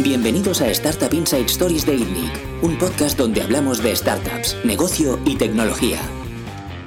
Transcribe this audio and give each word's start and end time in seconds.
Bienvenidos 0.00 0.62
a 0.62 0.70
Startup 0.70 1.12
Inside 1.12 1.46
Stories 1.46 1.84
de 1.84 1.96
ITNIC, 1.96 2.30
un 2.62 2.78
podcast 2.78 3.18
donde 3.18 3.42
hablamos 3.42 3.82
de 3.82 3.96
startups, 3.96 4.56
negocio 4.64 5.18
y 5.24 5.34
tecnología. 5.34 5.98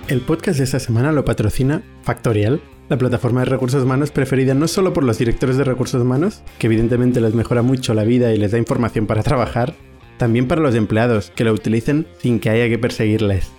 El 0.08 0.22
podcast 0.22 0.60
de 0.60 0.64
esta 0.64 0.80
semana 0.80 1.12
lo 1.12 1.26
patrocina 1.26 1.84
Factorial, 2.04 2.62
la 2.88 2.98
plataforma 2.98 3.42
de 3.42 3.48
recursos 3.48 3.84
humanos 3.84 4.12
preferida 4.12 4.54
no 4.54 4.70
solo 4.70 4.94
por 4.94 5.04
los 5.04 5.18
directores 5.18 5.58
de 5.58 5.66
recursos 5.66 6.02
humanos, 6.02 6.42
que 6.58 6.68
evidentemente 6.68 7.20
les 7.20 7.36
mejora 7.36 7.62
mucho 7.62 7.94
la 7.94 8.06
vida 8.06 8.34
y 8.34 8.38
les 8.38 8.52
da 8.52 8.58
información 8.58 9.08
para 9.08 9.24
trabajar, 9.24 9.76
también 10.18 10.48
para 10.48 10.62
los 10.62 10.74
empleados, 10.74 11.32
que 11.36 11.44
lo 11.44 11.52
utilicen 11.52 12.08
sin 12.22 12.40
que 12.40 12.50
haya 12.50 12.70
que 12.70 12.80
perseguirles. 12.80 13.52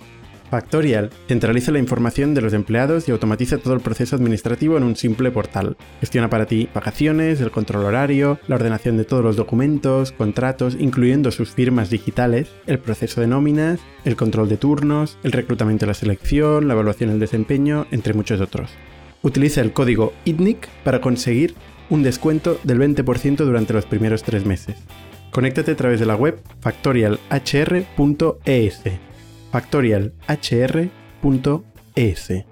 Factorial 0.53 1.09
centraliza 1.27 1.71
la 1.71 1.79
información 1.79 2.35
de 2.35 2.41
los 2.41 2.53
empleados 2.53 3.09
y 3.09 3.11
automatiza 3.11 3.57
todo 3.57 3.73
el 3.73 3.79
proceso 3.79 4.15
administrativo 4.15 4.77
en 4.77 4.83
un 4.83 4.95
simple 4.95 5.31
portal. 5.31 5.77
Gestiona 5.99 6.29
para 6.29 6.45
ti 6.45 6.69
vacaciones, 6.71 7.41
el 7.41 7.49
control 7.49 7.85
horario, 7.85 8.37
la 8.45 8.57
ordenación 8.57 8.95
de 8.95 9.03
todos 9.03 9.23
los 9.23 9.35
documentos, 9.35 10.11
contratos, 10.11 10.77
incluyendo 10.79 11.31
sus 11.31 11.49
firmas 11.49 11.89
digitales, 11.89 12.51
el 12.67 12.77
proceso 12.77 13.19
de 13.19 13.25
nóminas, 13.25 13.79
el 14.05 14.15
control 14.15 14.47
de 14.47 14.57
turnos, 14.57 15.17
el 15.23 15.31
reclutamiento 15.31 15.85
y 15.85 15.87
la 15.87 15.95
selección, 15.95 16.67
la 16.67 16.75
evaluación 16.75 17.09
del 17.09 17.19
desempeño, 17.19 17.87
entre 17.89 18.13
muchos 18.13 18.39
otros. 18.39 18.69
Utiliza 19.23 19.61
el 19.61 19.73
código 19.73 20.13
ITNIC 20.23 20.69
para 20.83 21.01
conseguir 21.01 21.55
un 21.89 22.03
descuento 22.03 22.59
del 22.63 22.79
20% 22.79 23.37
durante 23.37 23.73
los 23.73 23.87
primeros 23.87 24.21
tres 24.21 24.45
meses. 24.45 24.75
Conéctate 25.31 25.71
a 25.71 25.75
través 25.75 25.99
de 25.99 26.05
la 26.05 26.15
web 26.15 26.39
factorialhr.es 26.61 29.12
factorialhr.es. 29.53 32.45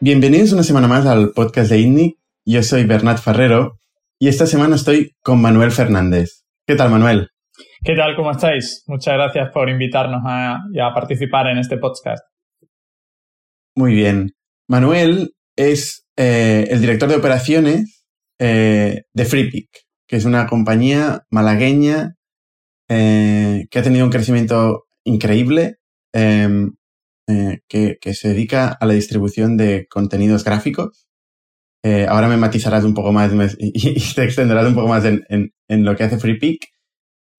Bienvenidos 0.00 0.52
una 0.54 0.62
semana 0.62 0.88
más 0.88 1.04
al 1.04 1.32
podcast 1.34 1.70
de 1.70 1.80
INNI. 1.80 2.16
Yo 2.46 2.62
soy 2.62 2.84
Bernat 2.84 3.18
Ferrero 3.18 3.78
y 4.18 4.28
esta 4.28 4.46
semana 4.46 4.76
estoy 4.76 5.14
con 5.20 5.42
Manuel 5.42 5.72
Fernández. 5.72 6.46
¿Qué 6.66 6.74
tal, 6.74 6.90
Manuel? 6.90 7.28
¿Qué 7.84 7.94
tal? 7.94 8.16
¿Cómo 8.16 8.30
estáis? 8.30 8.82
Muchas 8.86 9.12
gracias 9.12 9.50
por 9.52 9.68
invitarnos 9.68 10.22
a, 10.24 10.58
participar 10.94 11.48
en 11.48 11.58
este 11.58 11.76
podcast. 11.76 12.24
Muy 13.76 13.92
bien. 13.92 14.30
Manuel 14.70 15.34
es 15.54 16.06
eh, 16.16 16.68
el 16.70 16.80
director 16.80 17.10
de 17.10 17.16
operaciones 17.16 18.06
eh, 18.38 19.02
de 19.12 19.24
FreePick, 19.26 19.68
que 20.06 20.16
es 20.16 20.24
una 20.24 20.46
compañía 20.46 21.24
malagueña 21.28 22.14
eh, 22.88 23.66
que 23.70 23.78
ha 23.78 23.82
tenido 23.82 24.06
un 24.06 24.10
crecimiento 24.10 24.86
increíble 25.04 25.77
Em, 26.12 26.72
eh, 27.28 27.60
que, 27.68 28.14
se 28.14 28.28
dedica 28.28 28.68
a 28.68 28.86
la 28.86 28.94
distribución 28.94 29.58
de 29.58 29.86
contenidos 29.88 30.44
gráficos. 30.44 31.06
Eh, 31.84 32.06
ahora 32.08 32.26
me 32.26 32.38
matizarás 32.38 32.84
un 32.84 32.94
poco 32.94 33.12
más 33.12 33.30
y, 33.58 34.14
te 34.14 34.24
extenderás 34.24 34.66
un 34.66 34.74
poco 34.74 34.88
más 34.88 35.04
en, 35.04 35.52
lo 35.68 35.94
que 35.96 36.04
hace 36.04 36.18
FreePick. 36.18 36.68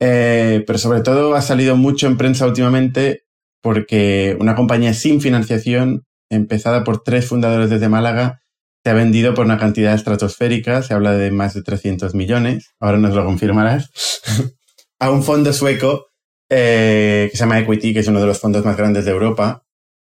Eh, 0.02 0.64
pero 0.68 0.78
sobre 0.78 1.02
todo 1.02 1.36
ha 1.36 1.42
salido 1.42 1.76
mucho 1.76 2.08
en 2.08 2.18
prensa 2.18 2.46
últimamente 2.46 3.24
porque 3.62 4.38
una 4.40 4.56
compañía 4.56 4.94
sin 4.94 5.22
financiación, 5.22 6.06
empezada 6.30 6.84
por 6.84 7.04
tres 7.04 7.28
fundadores 7.28 7.70
desde 7.70 7.90
Málaga, 7.90 8.40
se 8.84 8.92
ha 8.92 8.94
vendido 8.94 9.34
por 9.34 9.46
una 9.46 9.58
cantidad 9.58 9.94
estratosférica, 9.96 10.84
se 10.84 10.94
habla 10.94 11.14
de 11.14 11.32
más 11.32 11.54
de 11.56 11.64
300 11.64 12.16
millones, 12.16 12.70
ahora 12.80 13.00
nos 13.00 13.14
lo 13.16 13.26
confirmarás, 13.26 13.92
a 15.00 15.12
un 15.12 15.24
fondo 15.24 15.52
sueco 15.52 16.09
eh, 16.50 17.28
que 17.30 17.38
se 17.38 17.44
llama 17.44 17.60
Equity, 17.60 17.94
que 17.94 18.00
es 18.00 18.08
uno 18.08 18.20
de 18.20 18.26
los 18.26 18.40
fondos 18.40 18.66
más 18.66 18.76
grandes 18.76 19.06
de 19.06 19.12
Europa 19.12 19.64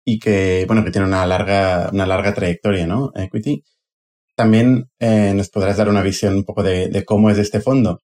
y 0.04 0.18
que, 0.18 0.64
bueno, 0.66 0.84
que 0.84 0.90
tiene 0.90 1.06
una 1.06 1.26
larga, 1.26 1.90
una 1.92 2.06
larga 2.06 2.34
trayectoria, 2.34 2.86
¿no? 2.86 3.10
Equity. 3.14 3.64
También 4.36 4.90
eh, 5.00 5.32
nos 5.34 5.48
podrás 5.48 5.78
dar 5.78 5.88
una 5.88 6.02
visión 6.02 6.34
un 6.34 6.44
poco 6.44 6.62
de, 6.62 7.04
cómo 7.04 7.30
es 7.30 7.38
este 7.38 7.60
fondo. 7.60 8.02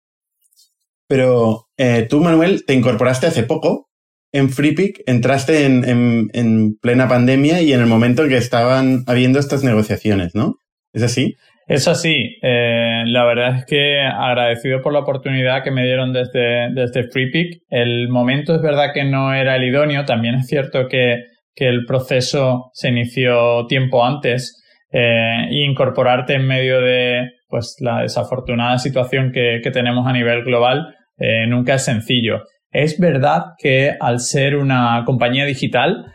Pero 1.06 1.68
eh, 1.76 2.06
tú, 2.08 2.20
Manuel, 2.20 2.64
te 2.64 2.72
incorporaste 2.72 3.26
hace 3.26 3.42
poco 3.42 3.90
en 4.32 4.48
FreePick, 4.50 5.02
entraste 5.06 5.66
en, 5.66 6.30
en, 6.32 6.76
plena 6.80 7.06
pandemia 7.06 7.60
y 7.60 7.74
en 7.74 7.80
el 7.80 7.86
momento 7.86 8.22
en 8.22 8.30
que 8.30 8.38
estaban 8.38 9.04
habiendo 9.06 9.38
estas 9.38 9.62
negociaciones, 9.62 10.34
¿no? 10.34 10.58
¿Es 10.94 11.02
así? 11.02 11.36
Es 11.66 11.88
así. 11.88 12.38
Eh, 12.42 13.02
la 13.06 13.24
verdad 13.24 13.56
es 13.56 13.64
que 13.66 14.00
agradecido 14.00 14.80
por 14.82 14.92
la 14.92 15.00
oportunidad 15.00 15.62
que 15.62 15.70
me 15.70 15.84
dieron 15.84 16.12
desde, 16.12 16.72
desde 16.74 17.08
FreePick. 17.08 17.62
El 17.70 18.08
momento 18.08 18.54
es 18.54 18.62
verdad 18.62 18.92
que 18.92 19.04
no 19.04 19.32
era 19.32 19.56
el 19.56 19.64
idóneo. 19.64 20.04
También 20.04 20.34
es 20.36 20.46
cierto 20.46 20.88
que, 20.88 21.30
el 21.54 21.84
proceso 21.86 22.70
se 22.72 22.88
inició 22.88 23.66
tiempo 23.66 24.04
antes. 24.04 24.58
Eh, 24.90 25.46
incorporarte 25.50 26.34
en 26.34 26.46
medio 26.46 26.80
de 26.80 27.30
pues, 27.48 27.76
la 27.80 28.02
desafortunada 28.02 28.78
situación 28.78 29.30
que, 29.32 29.60
tenemos 29.72 30.06
a 30.08 30.12
nivel 30.12 30.42
global 30.42 30.96
eh, 31.18 31.46
nunca 31.46 31.74
es 31.74 31.84
sencillo. 31.84 32.42
Es 32.72 32.98
verdad 32.98 33.52
que 33.58 33.94
al 34.00 34.18
ser 34.18 34.56
una 34.56 35.02
compañía 35.06 35.44
digital, 35.44 36.06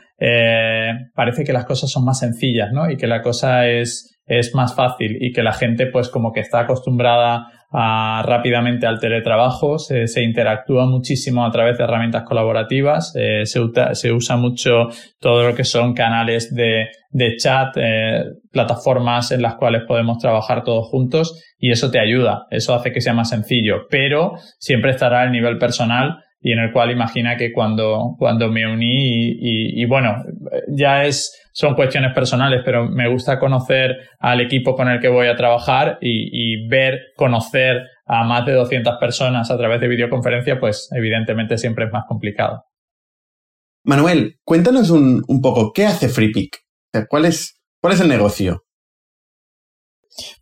parece 1.14 1.44
que 1.44 1.54
las 1.54 1.66
cosas 1.66 1.92
son 1.92 2.04
más 2.04 2.20
sencillas, 2.20 2.72
¿no? 2.74 2.90
Y 2.90 2.98
que 2.98 3.06
la 3.08 3.22
cosa 3.22 3.68
es, 3.68 4.17
es 4.28 4.54
más 4.54 4.76
fácil 4.76 5.18
y 5.22 5.32
que 5.32 5.42
la 5.42 5.54
gente 5.54 5.88
pues 5.88 6.10
como 6.10 6.32
que 6.32 6.42
está 6.42 6.60
acostumbrada 6.62 7.48
a, 7.72 8.24
rápidamente 8.26 8.86
al 8.88 9.00
teletrabajo, 9.00 9.78
se, 9.80 10.22
interactúa 10.22 10.86
muchísimo 10.86 11.46
a 11.46 11.52
través 11.52 11.78
de 11.78 11.84
herramientas 11.84 12.24
colaborativas, 12.24 13.14
eh, 13.16 13.46
se, 13.46 13.60
se, 13.94 14.12
usa 14.12 14.38
mucho 14.38 14.88
todo 15.20 15.48
lo 15.48 15.56
que 15.56 15.64
son 15.64 15.94
canales 15.94 16.54
de, 16.54 16.88
de 17.10 17.36
chat, 17.38 17.76
eh, 17.78 18.24
plataformas 18.52 19.32
en 19.32 19.42
las 19.42 19.56
cuales 19.56 19.84
podemos 19.88 20.18
trabajar 20.18 20.64
todos 20.64 20.88
juntos 20.88 21.44
y 21.60 21.72
eso 21.72 21.92
te 21.92 22.00
ayuda, 22.00 22.48
eso 22.52 22.74
hace 22.74 22.92
que 22.92 23.02
sea 23.02 23.14
más 23.14 23.30
sencillo, 23.30 23.88
pero 23.90 24.34
siempre 24.60 24.92
estará 24.92 25.24
el 25.24 25.32
nivel 25.32 25.58
personal 25.58 26.24
y 26.40 26.52
en 26.52 26.60
el 26.60 26.72
cual 26.72 26.92
imagina 26.92 27.36
que 27.36 27.52
cuando, 27.52 28.16
cuando 28.18 28.50
me 28.50 28.72
uní 28.72 29.38
y, 29.40 29.86
bueno, 29.86 30.24
ya 30.70 31.06
es, 31.06 31.36
son 31.52 31.76
cuestiones 31.76 32.14
personales, 32.14 32.62
pero 32.64 32.88
me 32.88 33.10
gusta 33.10 33.40
conocer 33.40 33.98
al 34.20 34.42
equipo 34.42 34.76
con 34.76 34.88
el 34.88 35.00
que 35.00 35.10
voy 35.10 35.28
a 35.28 35.36
trabajar 35.36 35.98
y, 36.02 36.30
y 36.32 36.68
ver, 36.68 37.00
conocer 37.16 37.82
a 38.06 38.24
más 38.24 38.46
de 38.46 38.54
200 38.54 38.98
personas 39.00 39.50
a 39.50 39.58
través 39.58 39.82
de 39.82 39.88
videoconferencia, 39.88 40.60
pues 40.60 40.90
evidentemente 40.96 41.58
siempre 41.58 41.86
es 41.86 41.92
más 41.92 42.06
complicado. 42.08 42.64
Manuel, 43.84 44.36
cuéntanos 44.44 44.90
un, 44.90 45.24
un 45.28 45.42
poco, 45.42 45.72
¿qué 45.74 45.86
hace 45.86 46.10
FreePick? 46.10 46.58
¿Cuál 47.10 47.26
es, 47.26 47.60
¿Cuál 47.82 47.94
es 47.94 48.02
el 48.02 48.10
negocio? 48.10 48.67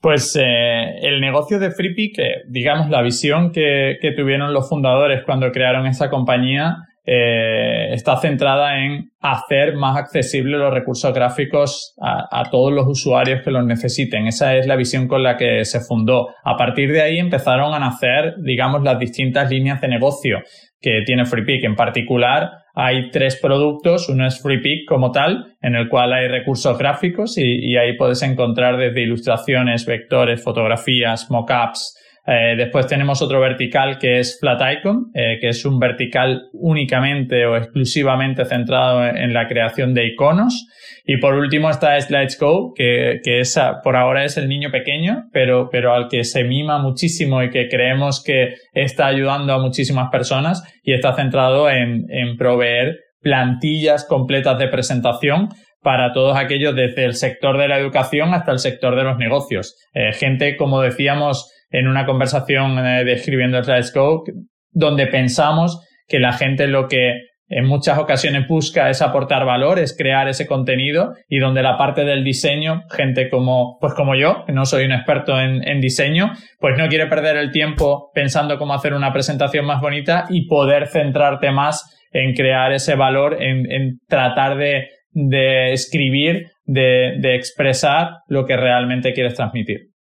Pues 0.01 0.37
eh, 0.39 0.99
el 1.01 1.19
negocio 1.19 1.59
de 1.59 1.71
FreePick, 1.71 2.17
digamos, 2.47 2.89
la 2.89 3.01
visión 3.01 3.51
que, 3.51 3.97
tuvieron 4.15 4.53
los 4.53 4.69
fundadores 4.69 5.23
cuando 5.25 5.51
crearon 5.51 5.85
esa 5.87 6.09
compañía, 6.09 6.77
eh, 7.07 7.93
está 7.93 8.17
centrada 8.17 8.83
en 8.83 9.11
hacer 9.19 9.75
más 9.75 9.97
accesibles 9.97 10.59
los 10.59 10.73
recursos 10.73 11.13
gráficos 11.13 11.93
a, 12.01 12.43
todos 12.49 12.73
los 12.73 12.87
usuarios 12.87 13.41
que 13.43 13.51
los 13.51 13.65
necesiten. 13.65 14.27
Esa 14.27 14.55
es 14.55 14.65
la 14.65 14.75
visión 14.75 15.07
con 15.07 15.21
la 15.21 15.37
que 15.37 15.65
se 15.65 15.81
fundó. 15.81 16.29
A 16.43 16.55
partir 16.55 16.91
de 16.91 17.01
ahí 17.01 17.19
empezaron 17.19 17.73
a 17.73 17.79
nacer, 17.79 18.35
digamos, 18.43 18.81
las 18.83 18.97
distintas 18.97 19.49
líneas 19.51 19.81
de 19.81 19.87
negocio 19.87 20.39
que 20.79 21.01
tiene 21.05 21.25
FreePick. 21.25 21.63
En 21.65 21.75
particular, 21.75 22.49
hay 22.75 23.09
tres 23.09 23.39
productos. 23.41 24.09
Uno 24.09 24.27
es 24.27 24.41
FreePick 24.41 24.87
como 24.87 25.11
tal, 25.11 25.55
en 25.61 25.75
el 25.75 25.87
cual 25.89 26.13
hay 26.13 26.27
recursos 26.27 26.77
gráficos 26.77 27.37
y, 27.37 27.75
ahí 27.77 27.97
puedes 27.97 28.21
encontrar 28.21 28.77
desde 28.77 29.01
ilustraciones, 29.01 29.85
vectores, 29.85 30.43
fotografías, 30.43 31.31
mockups, 31.31 31.97
eh, 32.27 32.55
después 32.57 32.87
tenemos 32.87 33.21
otro 33.21 33.39
vertical 33.39 33.99
que 33.99 34.19
es 34.19 34.39
Flat 34.39 34.59
Icon, 34.79 35.11
eh, 35.13 35.37
que 35.39 35.49
es 35.49 35.63
un 35.63 35.79
vertical 35.79 36.49
únicamente 36.53 37.45
o 37.45 37.55
exclusivamente 37.55 38.45
centrado 38.45 39.05
en, 39.05 39.33
la 39.33 39.47
creación 39.47 39.93
de 39.93 40.07
iconos. 40.07 40.67
Y 41.05 41.17
por 41.17 41.35
último 41.35 41.69
está 41.69 41.99
Slides 41.99 42.39
Go, 42.39 42.73
que, 42.75 43.19
que 43.23 43.43
por 43.83 43.95
ahora 43.95 44.25
es 44.25 44.37
el 44.37 44.49
niño 44.49 44.71
pequeño, 44.71 45.25
pero, 45.31 45.69
pero 45.71 45.93
al 45.93 46.07
que 46.07 46.23
se 46.23 46.43
mima 46.43 46.79
muchísimo 46.79 47.43
y 47.43 47.51
que 47.51 47.67
creemos 47.69 48.23
que 48.23 48.55
está 48.73 49.05
ayudando 49.05 49.53
a 49.53 49.61
muchísimas 49.61 50.09
personas 50.09 50.63
y 50.83 50.93
está 50.93 51.13
centrado 51.13 51.69
en, 51.69 52.05
en 52.09 52.37
proveer 52.37 53.01
plantillas 53.21 54.05
completas 54.05 54.57
de 54.57 54.67
presentación 54.67 55.49
para 55.85 56.13
todos 56.13 56.35
aquellos 56.35 56.75
desde 56.75 57.05
el 57.05 57.13
sector 57.13 57.59
de 57.59 57.67
la 57.67 57.77
educación 57.77 58.33
hasta 58.33 58.51
el 58.51 58.57
sector 58.57 58.95
de 58.95 59.03
los 59.03 59.17
negocios. 59.17 59.77
Eh, 59.93 60.13
gente, 60.13 60.57
como 60.57 60.81
decíamos, 60.81 61.51
en 61.69 61.87
una 61.87 62.05
conversación 62.05 62.77
eh, 62.79 63.03
describiendo 63.03 63.57
el 63.57 63.83
Scope, 63.83 64.31
donde 64.71 65.07
pensamos 65.07 65.81
que 66.07 66.19
la 66.19 66.33
gente 66.33 66.67
lo 66.67 66.87
que 66.87 67.13
en 67.47 67.65
muchas 67.65 67.99
ocasiones 67.99 68.47
busca 68.47 68.89
es 68.89 69.01
aportar 69.01 69.45
valor, 69.45 69.77
es 69.77 69.95
crear 69.95 70.27
ese 70.27 70.47
contenido 70.47 71.13
y 71.29 71.37
donde 71.37 71.61
la 71.61 71.77
parte 71.77 72.03
del 72.03 72.23
diseño, 72.23 72.83
gente 72.89 73.29
como, 73.29 73.77
pues 73.79 73.93
como 73.93 74.15
yo, 74.15 74.45
que 74.45 74.51
no 74.51 74.65
soy 74.65 74.85
un 74.85 74.93
experto 74.93 75.39
en, 75.39 75.67
en, 75.67 75.79
diseño, 75.79 76.31
pues 76.59 76.75
no 76.77 76.87
quiere 76.87 77.05
perder 77.05 77.37
el 77.37 77.51
tiempo 77.51 78.09
pensando 78.15 78.57
cómo 78.57 78.73
hacer 78.73 78.93
una 78.93 79.13
presentación 79.13 79.65
más 79.65 79.79
bonita 79.79 80.25
y 80.29 80.47
poder 80.47 80.87
centrarte 80.87 81.51
más 81.51 81.83
en 82.11 82.33
crear 82.33 82.71
ese 82.71 82.95
valor, 82.95 83.41
en, 83.41 83.71
en 83.71 83.99
tratar 84.07 84.57
de, 84.57 84.87
de 85.11 85.71
escribir, 85.73 86.47
de, 86.63 87.17
de 87.19 87.35
expresar 87.35 88.09
lo 88.27 88.45
que 88.45 88.57
realmente 88.57 89.13
quieres 89.13 89.35
transmitir. 89.35 89.94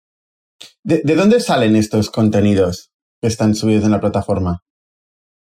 ¿De, 0.83 1.15
dónde 1.15 1.39
salen 1.39 1.75
estos 1.75 2.10
contenidos? 2.10 2.89
que 3.24 3.27
están 3.27 3.56
subidos 3.56 3.86
en 3.86 3.92
la 3.92 4.01
plataforma? 4.01 4.60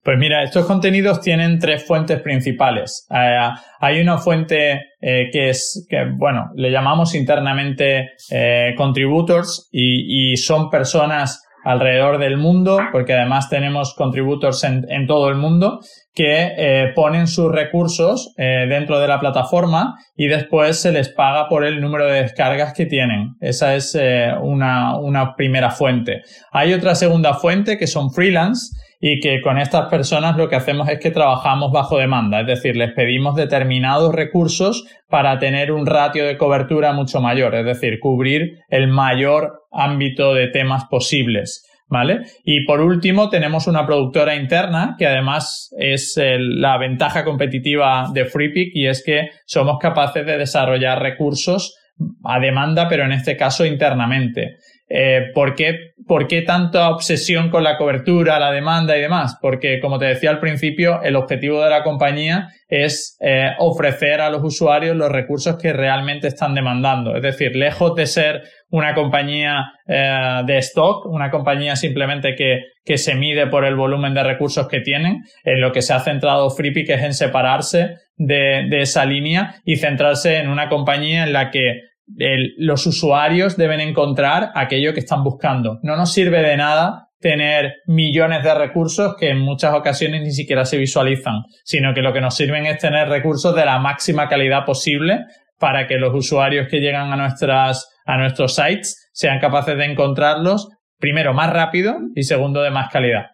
Pues 0.01 0.17
mira, 0.17 0.44
estos 0.44 0.65
contenidos 0.65 1.19
tienen 1.19 1.59
tres 1.59 1.85
fuentes 1.85 2.21
principales. 2.21 3.06
Eh, 3.09 3.38
hay 3.79 4.00
una 4.00 4.17
fuente 4.17 4.81
eh, 5.01 5.29
que 5.29 5.50
es, 5.50 5.85
que, 5.89 6.06
bueno, 6.15 6.51
le 6.56 6.71
llamamos 6.71 7.15
internamente 7.15 8.12
eh, 8.31 8.73
contributors 8.77 9.67
y, 9.71 10.38
son 10.38 10.69
personas 10.69 11.44
alrededor 11.65 12.17
del 12.17 12.38
mundo, 12.38 12.79
porque 12.94 13.13
además 13.13 13.50
tenemos 13.50 13.94
contributors 13.95 14.63
en, 14.63 14.85
en 14.89 15.06
todo 15.06 15.27
el 15.27 15.35
mundo, 15.35 15.81
que 16.15 16.94
ponen 16.95 17.27
sus 17.27 17.51
recursos 17.51 18.33
dentro 18.38 19.00
de 19.00 19.07
la 19.07 19.19
plataforma 19.19 19.95
y 20.15 20.27
después 20.27 20.79
se 20.79 20.94
les 20.94 21.09
paga 21.09 21.50
por 21.50 21.65
el 21.65 21.81
número 21.81 22.06
de 22.06 22.21
descargas 22.21 22.73
que 22.73 22.85
tienen. 22.85 23.35
Esa 23.41 23.75
es 23.75 23.97
una, 24.41 24.97
una 24.97 25.35
primera 25.35 25.71
fuente. 25.71 26.21
Hay 26.51 26.73
otra 26.73 26.95
segunda 26.95 27.33
fuente 27.33 27.77
que 27.77 27.88
son 27.88 28.12
freelance 28.12 28.75
y 29.07 29.19
que 29.19 29.41
con 29.41 29.57
estas 29.57 29.88
personas 29.89 30.35
lo 30.35 30.50
que 30.50 30.56
hacemos 30.56 30.89
es 30.89 31.00
que 31.00 31.12
trabajamos 31.12 31.71
bajo 31.71 31.97
demanda, 31.97 32.41
es 32.41 32.47
decir, 32.47 32.75
les 32.75 32.91
pedimos 32.94 33.35
determinados 33.35 34.13
recursos 34.13 34.85
para 35.09 35.38
tener 35.38 35.71
un 35.71 35.85
ratio 35.85 36.25
de 36.25 36.38
cobertura 36.38 36.94
mucho 36.94 37.21
mayor, 37.21 37.53
es 37.56 37.65
decir, 37.65 38.00
cubrir 38.00 38.59
el 38.69 38.88
mayor 38.88 39.62
ámbito 39.71 40.33
de 40.33 40.47
temas 40.47 40.85
posibles. 40.85 41.65
¿Vale? 41.88 42.22
Y 42.44 42.66
por 42.66 42.82
último, 42.82 43.30
tenemos 43.30 43.68
una 43.68 43.86
productora 43.86 44.36
interna 44.36 44.96
que 44.98 45.06
además 45.06 45.70
es 45.78 46.16
la 46.18 46.80
ventaja 46.80 47.24
competitiva 47.24 48.10
de 48.12 48.26
FreePick 48.26 48.72
y 48.74 48.88
es 48.88 49.04
que 49.06 49.30
somos 49.46 49.78
capaces 49.80 50.26
de 50.26 50.38
desarrollar 50.38 51.00
recursos 51.00 51.78
a 52.24 52.40
demanda, 52.40 52.90
pero 52.90 53.06
en 53.06 53.12
este 53.12 53.38
caso 53.38 53.66
internamente. 53.66 54.58
Eh, 54.88 55.32
¿por, 55.34 55.56
qué, 55.56 55.94
¿Por 56.08 56.28
qué 56.28 56.44
tanta 56.44 56.90
obsesión 56.90 57.50
con 57.50 57.64
la 57.64 57.78
cobertura, 57.78 58.38
la 58.40 58.52
demanda 58.52 58.96
y 58.96 59.02
demás? 59.02 59.38
Porque, 59.42 59.80
como 59.80 59.98
te 59.98 60.06
decía 60.06 60.30
al 60.30 60.40
principio, 60.40 61.02
el 61.02 61.16
objetivo 61.16 61.64
de 61.64 61.72
la 61.72 61.84
compañía 61.84 62.50
es 62.68 63.18
eh, 63.20 63.52
ofrecer 63.58 64.22
a 64.22 64.30
los 64.30 64.44
usuarios 64.44 64.96
los 64.96 65.12
recursos 65.12 65.58
que 65.58 65.74
realmente 65.74 66.28
están 66.28 66.54
demandando. 66.54 67.16
Es 67.16 67.24
decir, 67.24 67.56
lejos 67.56 67.96
de 67.96 68.06
ser 68.06 68.44
una 68.70 68.94
compañía 68.94 69.64
eh, 69.88 70.42
de 70.46 70.58
stock, 70.60 71.08
una 71.08 71.32
compañía 71.32 71.76
simplemente 71.76 72.36
que, 72.36 72.62
que, 72.84 72.98
se 72.98 73.16
mide 73.16 73.48
por 73.48 73.66
el 73.66 73.76
volumen 73.76 74.14
de 74.14 74.24
recursos 74.24 74.68
que 74.68 74.82
tienen, 74.82 75.24
en 75.44 75.62
lo 75.62 75.72
que 75.72 75.82
se 75.82 75.94
ha 75.94 76.00
centrado 76.00 76.52
FreePick 76.52 76.90
es 76.90 77.02
en 77.02 77.14
separarse 77.14 77.96
de, 78.18 78.68
de 78.70 78.82
esa 78.82 79.06
línea 79.06 79.56
y 79.66 79.78
centrarse 79.78 80.38
en 80.38 80.50
una 80.50 80.70
compañía 80.70 81.24
en 81.24 81.34
la 81.34 81.50
que 81.50 81.82
los 82.07 82.86
usuarios 82.86 83.57
deben 83.57 83.80
encontrar 83.81 84.52
aquello 84.56 84.94
que 84.94 85.00
están 85.00 85.24
buscando. 85.24 85.80
No 85.81 85.96
nos 85.96 86.13
sirve 86.13 86.42
de 86.42 86.57
nada 86.57 87.10
tener 87.19 87.78
millones 87.88 88.44
de 88.44 88.54
recursos 88.54 89.16
que 89.18 89.30
en 89.30 89.40
muchas 89.40 89.74
ocasiones 89.74 90.22
ni 90.22 90.31
siquiera 90.31 90.66
se 90.66 90.78
visualizan, 90.78 91.44
sino 91.63 91.94
que 91.94 92.02
lo 92.02 92.13
que 92.13 92.22
nos 92.22 92.36
sirven 92.36 92.66
es 92.68 92.78
tener 92.78 93.07
recursos 93.10 93.56
de 93.56 93.66
la 93.66 93.80
máxima 93.80 94.30
calidad 94.30 94.66
posible 94.66 95.25
para 95.57 95.88
que 95.88 95.98
los 95.98 96.13
usuarios 96.13 96.68
que 96.69 96.80
llegan 96.80 97.12
a 97.12 97.16
nuestras 97.16 97.90
a 98.06 98.18
nuestros 98.18 98.56
sites 98.56 99.10
sean 99.13 99.40
capaces 99.40 99.75
de 99.78 99.86
encontrarlos 99.86 100.69
primero 101.00 101.34
más 101.34 101.51
rápido 101.51 101.96
y 102.13 102.24
segundo 102.24 102.62
de 102.62 102.72
más 102.72 102.92
calidad. 102.92 103.25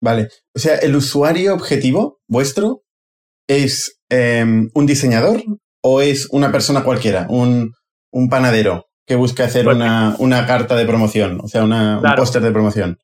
Vale, 0.00 0.28
o 0.54 0.58
sea, 0.58 0.76
el 0.76 0.96
usuario 0.96 1.54
objetivo 1.54 2.20
vuestro 2.26 2.82
es 3.46 4.02
em, 4.10 4.68
un 4.74 4.86
diseñador 4.86 5.42
o 5.86 6.00
es 6.00 6.28
una 6.32 6.50
persona 6.50 6.82
cualquiera, 6.82 7.26
un, 7.28 7.74
panadero 8.30 8.86
que 9.06 9.16
busca 9.16 9.44
hacer 9.44 9.64
pues 9.64 9.76
una, 9.76 10.46
carta 10.46 10.76
de 10.76 10.86
promoción, 10.86 11.40
o 11.42 11.46
sea, 11.46 11.64
un 11.64 12.02
póster 12.16 12.40
de 12.40 12.52
promoción? 12.52 12.96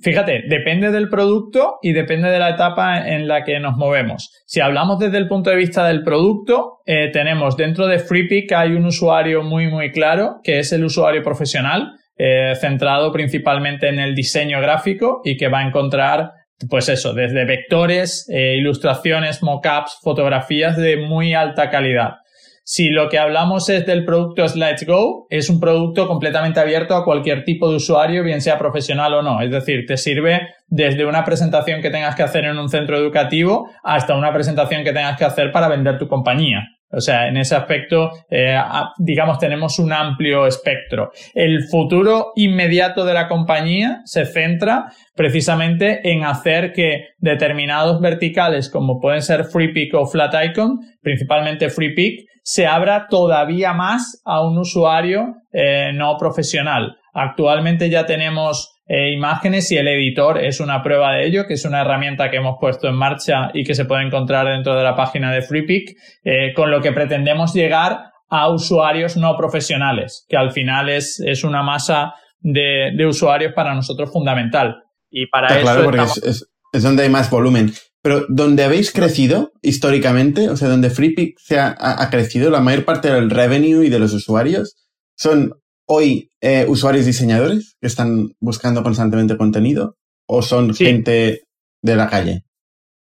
Fíjate, 0.00 0.44
depende 0.48 0.92
del 0.92 1.08
producto 1.08 1.78
y 1.82 1.92
depende 1.92 2.30
de 2.30 2.38
la 2.38 2.50
etapa 2.50 3.08
en 3.08 3.26
la 3.26 3.42
que 3.42 3.58
nos 3.58 3.76
movemos. 3.76 4.30
Si 4.46 4.60
hablamos 4.60 5.00
desde 5.00 5.18
el 5.18 5.28
punto 5.28 5.50
de 5.50 5.56
vista 5.56 5.84
del 5.86 6.04
producto, 6.04 6.78
eh, 6.86 7.10
tenemos 7.12 7.56
dentro 7.56 7.88
de 7.88 7.98
FreePick 7.98 8.52
hay 8.52 8.72
un 8.74 8.86
usuario 8.86 9.42
muy 9.42 9.68
muy 9.68 9.90
claro, 9.90 10.36
que 10.44 10.60
es 10.60 10.72
el 10.72 10.84
usuario 10.84 11.22
profesional, 11.22 11.96
eh, 12.16 12.54
centrado 12.60 13.10
principalmente 13.10 13.88
en 13.88 13.98
el 13.98 14.14
diseño 14.14 14.60
gráfico 14.60 15.20
y 15.24 15.36
que 15.36 15.48
va 15.48 15.58
a 15.58 15.66
encontrar 15.66 16.30
pues 16.68 16.88
eso, 16.88 17.14
desde 17.14 17.44
vectores, 17.44 18.28
eh, 18.28 18.56
ilustraciones, 18.56 19.42
mockups, 19.42 19.98
fotografías 20.02 20.76
de 20.76 20.96
muy 20.96 21.34
alta 21.34 21.70
calidad. 21.70 22.16
Si 22.64 22.90
lo 22.90 23.08
que 23.08 23.18
hablamos 23.18 23.68
es 23.68 23.86
del 23.86 24.04
producto 24.04 24.44
Let's 24.54 24.86
Go, 24.86 25.26
es 25.30 25.50
un 25.50 25.58
producto 25.58 26.06
completamente 26.06 26.60
abierto 26.60 26.94
a 26.94 27.04
cualquier 27.04 27.44
tipo 27.44 27.68
de 27.68 27.76
usuario, 27.76 28.22
bien 28.22 28.40
sea 28.40 28.56
profesional 28.56 29.14
o 29.14 29.22
no. 29.22 29.40
Es 29.40 29.50
decir, 29.50 29.84
te 29.86 29.96
sirve 29.96 30.48
desde 30.68 31.04
una 31.04 31.24
presentación 31.24 31.82
que 31.82 31.90
tengas 31.90 32.14
que 32.14 32.22
hacer 32.22 32.44
en 32.44 32.58
un 32.58 32.68
centro 32.68 32.96
educativo 32.96 33.68
hasta 33.82 34.14
una 34.14 34.32
presentación 34.32 34.84
que 34.84 34.92
tengas 34.92 35.18
que 35.18 35.24
hacer 35.24 35.50
para 35.50 35.68
vender 35.68 35.98
tu 35.98 36.06
compañía. 36.06 36.60
O 36.92 37.00
sea, 37.00 37.26
en 37.26 37.38
ese 37.38 37.56
aspecto, 37.56 38.10
eh, 38.30 38.56
digamos, 38.98 39.38
tenemos 39.38 39.78
un 39.78 39.92
amplio 39.92 40.46
espectro. 40.46 41.10
El 41.34 41.64
futuro 41.68 42.32
inmediato 42.36 43.04
de 43.04 43.14
la 43.14 43.28
compañía 43.28 44.02
se 44.04 44.26
centra 44.26 44.92
precisamente 45.16 46.00
en 46.10 46.24
hacer 46.24 46.72
que 46.72 47.06
determinados 47.18 48.00
verticales, 48.00 48.68
como 48.68 49.00
pueden 49.00 49.22
ser 49.22 49.44
FreePick 49.44 49.94
o 49.94 50.06
FlatIcon, 50.06 50.80
principalmente 51.00 51.70
FreePick, 51.70 52.26
se 52.42 52.66
abra 52.66 53.06
todavía 53.08 53.72
más 53.72 54.20
a 54.24 54.44
un 54.44 54.58
usuario 54.58 55.36
eh, 55.52 55.92
no 55.94 56.16
profesional. 56.18 56.96
Actualmente 57.14 57.88
ya 57.88 58.04
tenemos 58.04 58.81
eh, 58.94 59.10
imágenes 59.10 59.72
y 59.72 59.78
el 59.78 59.88
editor 59.88 60.36
es 60.44 60.60
una 60.60 60.82
prueba 60.82 61.14
de 61.14 61.26
ello, 61.26 61.46
que 61.46 61.54
es 61.54 61.64
una 61.64 61.80
herramienta 61.80 62.30
que 62.30 62.36
hemos 62.36 62.56
puesto 62.60 62.88
en 62.88 62.94
marcha 62.94 63.50
y 63.54 63.64
que 63.64 63.74
se 63.74 63.86
puede 63.86 64.04
encontrar 64.04 64.46
dentro 64.46 64.76
de 64.76 64.82
la 64.82 64.94
página 64.94 65.32
de 65.32 65.40
FreePick, 65.40 65.96
eh, 66.22 66.52
con 66.54 66.70
lo 66.70 66.82
que 66.82 66.92
pretendemos 66.92 67.54
llegar 67.54 68.10
a 68.28 68.50
usuarios 68.50 69.16
no 69.16 69.34
profesionales, 69.34 70.26
que 70.28 70.36
al 70.36 70.52
final 70.52 70.90
es, 70.90 71.22
es 71.24 71.42
una 71.42 71.62
masa 71.62 72.12
de, 72.40 72.90
de, 72.94 73.06
usuarios 73.06 73.54
para 73.54 73.74
nosotros 73.74 74.12
fundamental. 74.12 74.82
Y 75.08 75.26
para 75.28 75.56
eso 75.56 75.62
claro, 75.62 75.84
porque 75.84 76.02
es, 76.02 76.46
es, 76.74 76.82
donde 76.82 77.04
hay 77.04 77.08
más 77.08 77.30
volumen. 77.30 77.72
Pero 78.02 78.26
donde 78.28 78.62
habéis 78.62 78.92
crecido 78.92 79.52
históricamente, 79.62 80.50
o 80.50 80.56
sea, 80.58 80.68
donde 80.68 80.90
FreePick 80.90 81.38
se 81.38 81.58
ha, 81.58 81.74
ha 81.78 82.10
crecido, 82.10 82.50
la 82.50 82.60
mayor 82.60 82.84
parte 82.84 83.10
del 83.10 83.30
revenue 83.30 83.86
y 83.86 83.88
de 83.88 83.98
los 83.98 84.12
usuarios 84.12 84.76
son 85.16 85.54
hoy 85.92 86.30
eh, 86.40 86.64
usuarios 86.68 87.04
diseñadores 87.04 87.76
que 87.80 87.86
están 87.86 88.30
buscando 88.40 88.82
constantemente 88.82 89.36
contenido 89.36 89.96
o 90.26 90.40
son 90.40 90.74
gente 90.74 91.40
de 91.82 91.96
la 91.96 92.08
calle? 92.08 92.42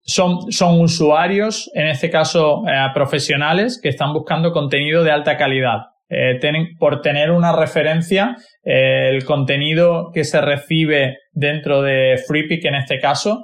Son, 0.01 0.51
son 0.51 0.79
usuarios, 0.81 1.69
en 1.73 1.87
este 1.87 2.09
caso 2.09 2.63
eh, 2.67 2.87
profesionales, 2.93 3.79
que 3.81 3.89
están 3.89 4.13
buscando 4.13 4.51
contenido 4.51 5.03
de 5.03 5.11
alta 5.11 5.37
calidad. 5.37 5.87
Eh, 6.09 6.39
por 6.79 7.01
tener 7.01 7.29
una 7.29 7.51
referencia, 7.51 8.35
el 8.63 9.23
contenido 9.25 10.09
que 10.11 10.23
se 10.23 10.41
recibe 10.41 11.17
dentro 11.31 11.83
de 11.83 12.15
FreePick 12.27 12.65
en 12.65 12.75
este 12.75 12.99
caso, 12.99 13.43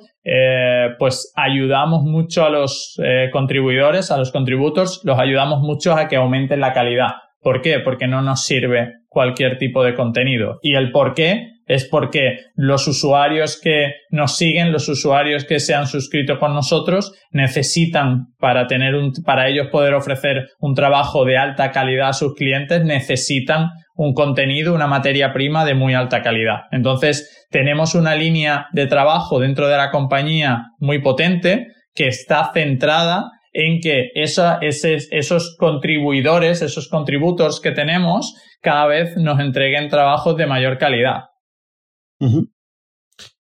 pues 0.97 1.31
ayudamos 1.35 2.01
mucho 2.01 2.43
a 2.43 2.49
los 2.49 2.99
contribuidores, 3.31 4.09
a 4.09 4.17
los 4.17 4.31
contributors, 4.31 5.01
los 5.03 5.19
ayudamos 5.19 5.59
mucho 5.61 5.93
a 5.93 6.07
que 6.07 6.15
aumenten 6.15 6.59
la 6.59 6.73
calidad. 6.73 7.11
¿Por 7.45 7.61
qué? 7.61 7.79
Porque 7.79 8.07
no 8.07 8.23
nos 8.23 8.43
sirve 8.43 8.93
cualquier 9.07 9.59
tipo 9.59 9.83
de 9.83 9.93
contenido. 9.93 10.57
Y 10.63 10.73
el 10.73 10.91
por 10.91 11.13
qué 11.13 11.51
es 11.67 11.87
porque 11.87 12.39
los 12.55 12.87
usuarios 12.87 13.61
que 13.61 13.93
nos 14.09 14.35
siguen, 14.35 14.71
los 14.71 14.89
usuarios 14.89 15.45
que 15.45 15.59
se 15.59 15.75
han 15.75 15.85
suscrito 15.85 16.39
con 16.39 16.55
nosotros, 16.55 17.13
necesitan 17.29 18.33
para 18.39 18.65
tener 18.65 18.95
un, 18.95 19.11
para 19.23 19.47
ellos 19.47 19.67
poder 19.71 19.93
ofrecer 19.93 20.47
un 20.59 20.73
trabajo 20.73 21.23
de 21.23 21.37
alta 21.37 21.69
calidad 21.69 22.09
a 22.09 22.13
sus 22.13 22.33
clientes, 22.33 22.83
necesitan 22.83 23.69
un 23.93 24.15
contenido, 24.15 24.73
una 24.73 24.87
materia 24.87 25.31
prima 25.31 25.65
de 25.65 25.75
muy 25.75 25.93
alta 25.93 26.23
calidad. 26.23 26.61
Entonces, 26.71 27.45
tenemos 27.51 27.93
una 27.93 28.15
línea 28.15 28.65
de 28.71 28.87
trabajo 28.87 29.39
dentro 29.39 29.67
de 29.67 29.77
la 29.77 29.91
compañía 29.91 30.71
muy 30.79 30.99
potente 30.99 31.67
que 31.93 32.07
está 32.07 32.49
centrada 32.55 33.29
en 33.57 33.79
que 33.79 34.11
esos 34.13 35.55
contribuidores, 35.57 36.61
esos 36.61 36.89
contributors 36.89 37.61
que 37.61 37.71
tenemos, 37.71 38.35
cada 38.61 38.85
vez 38.85 39.15
nos 39.15 39.39
entreguen 39.39 39.87
trabajos 39.87 40.35
de 40.35 40.45
mayor 40.45 40.77
calidad. 40.77 41.29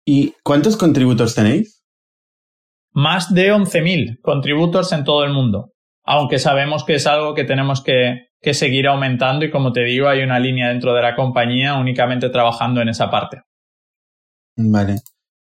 ¿Y 0.03 0.33
cuántos 0.43 0.77
contributors 0.77 1.35
tenéis? 1.35 1.85
Más 2.91 3.31
de 3.31 3.53
11.000 3.53 4.19
contributors 4.21 4.91
en 4.93 5.03
todo 5.03 5.23
el 5.23 5.31
mundo, 5.31 5.73
aunque 6.03 6.39
sabemos 6.39 6.83
que 6.83 6.95
es 6.95 7.05
algo 7.05 7.35
que 7.35 7.43
tenemos 7.43 7.83
que, 7.83 8.29
que 8.41 8.55
seguir 8.55 8.87
aumentando 8.87 9.45
y 9.45 9.51
como 9.51 9.71
te 9.71 9.83
digo, 9.83 10.07
hay 10.07 10.23
una 10.23 10.39
línea 10.39 10.69
dentro 10.69 10.95
de 10.95 11.03
la 11.03 11.15
compañía 11.15 11.75
únicamente 11.75 12.29
trabajando 12.29 12.81
en 12.81 12.89
esa 12.89 13.11
parte. 13.11 13.43
Vale. 14.57 14.95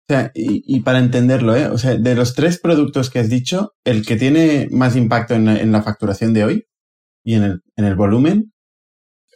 O 0.09 0.13
sea, 0.13 0.31
y, 0.33 0.79
para 0.81 0.99
entenderlo, 0.99 1.55
¿eh? 1.57 1.67
O 1.67 1.77
sea, 1.77 1.95
de 1.95 2.15
los 2.15 2.33
tres 2.33 2.59
productos 2.61 3.09
que 3.09 3.19
has 3.19 3.29
dicho, 3.29 3.73
el 3.83 4.05
que 4.05 4.15
tiene 4.15 4.67
más 4.71 4.95
impacto 4.95 5.33
en, 5.33 5.71
la 5.71 5.81
facturación 5.81 6.33
de 6.33 6.45
hoy 6.45 6.65
y 7.25 7.35
en 7.35 7.43
el, 7.43 7.61
en 7.75 7.85
el 7.85 7.95
volumen 7.95 8.53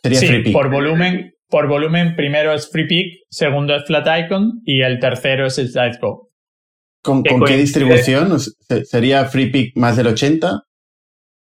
sería 0.01 0.20
sí, 0.20 0.51
Por 0.54 0.72
volumen, 0.72 1.34
por 1.50 1.68
volumen, 1.68 2.16
primero 2.16 2.54
es 2.54 2.72
FreePic, 2.72 3.25
segundo 3.30 3.75
es 3.75 3.84
FlatIcon 3.86 4.62
y 4.63 4.82
el 4.82 5.00
tercero 5.00 5.48
es 5.48 5.56
SlideGo. 5.56 6.30
¿Con, 7.04 7.24
¿con 7.24 7.44
qué 7.44 7.58
distribución? 7.58 8.40
¿Sería 8.40 9.25
FreePic 9.25 9.75
más 9.75 9.98
del 9.98 10.08
80? 10.08 10.63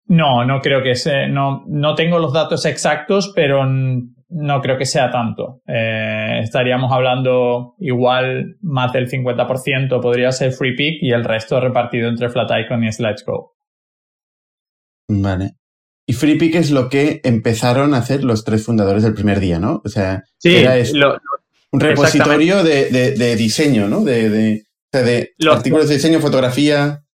No, 0.06 0.46
no 0.46 0.60
creo 0.60 0.82
que 0.82 0.94
sea. 0.94 1.28
No, 1.28 1.64
no 1.68 1.94
tengo 1.94 2.18
los 2.18 2.32
datos 2.32 2.64
exactos, 2.64 3.32
pero 3.34 3.64
no 4.30 4.60
creo 4.60 4.78
que 4.78 4.86
sea 4.86 5.10
tanto. 5.10 5.60
Eh, 5.66 6.40
estaríamos 6.42 6.92
hablando 6.92 7.74
igual 7.78 8.56
más 8.62 8.92
del 8.92 9.08
50% 9.08 10.00
podría 10.00 10.32
ser 10.32 10.52
FreePic 10.52 11.02
y 11.02 11.12
el 11.12 11.24
resto 11.24 11.60
repartido 11.60 12.08
entre 12.08 12.28
FlatIcon 12.28 12.84
y 12.84 12.92
SlideGo. 12.92 13.54
Vale. 15.08 15.52
Y 16.06 16.12
FreePic 16.12 16.56
es 16.56 16.70
lo 16.70 16.88
que 16.88 17.20
empezaron 17.22 17.94
a 17.94 17.98
hacer 17.98 18.24
los 18.24 18.44
tres 18.44 18.64
fundadores 18.64 19.02
del 19.02 19.14
primer 19.14 19.38
día, 19.38 19.58
¿no? 19.58 19.80
O 19.84 19.88
sea, 19.88 20.24
era 20.42 20.74
un 21.72 21.80
repositorio 21.80 22.64
de, 22.64 23.36
diseño, 23.36 23.88
¿no? 23.88 24.02
De, 24.02 24.64
artículos 25.48 25.88
de 25.88 25.94
diseño, 25.94 26.18
fotografía. 26.20 27.04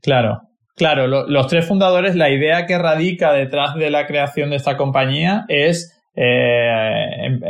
Claro, 0.00 0.40
claro. 0.74 1.06
los 1.06 1.46
tres 1.48 1.66
fundadores, 1.66 2.16
la 2.16 2.30
idea 2.30 2.66
que 2.66 2.78
radica 2.78 3.32
detrás 3.32 3.74
de 3.74 3.90
la 3.90 4.06
creación 4.06 4.50
de 4.50 4.56
esta 4.56 4.76
compañía 4.76 5.44
es, 5.48 5.93
eh, 6.14 7.26
em, 7.26 7.40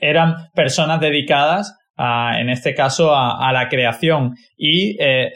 eran 0.00 0.50
personas 0.54 1.00
dedicadas 1.00 1.76
a, 1.96 2.40
en 2.40 2.50
este 2.50 2.74
caso, 2.74 3.14
a, 3.14 3.52
la 3.52 3.68
creación. 3.68 4.34
Y 4.56 4.96
eh, 5.02 5.32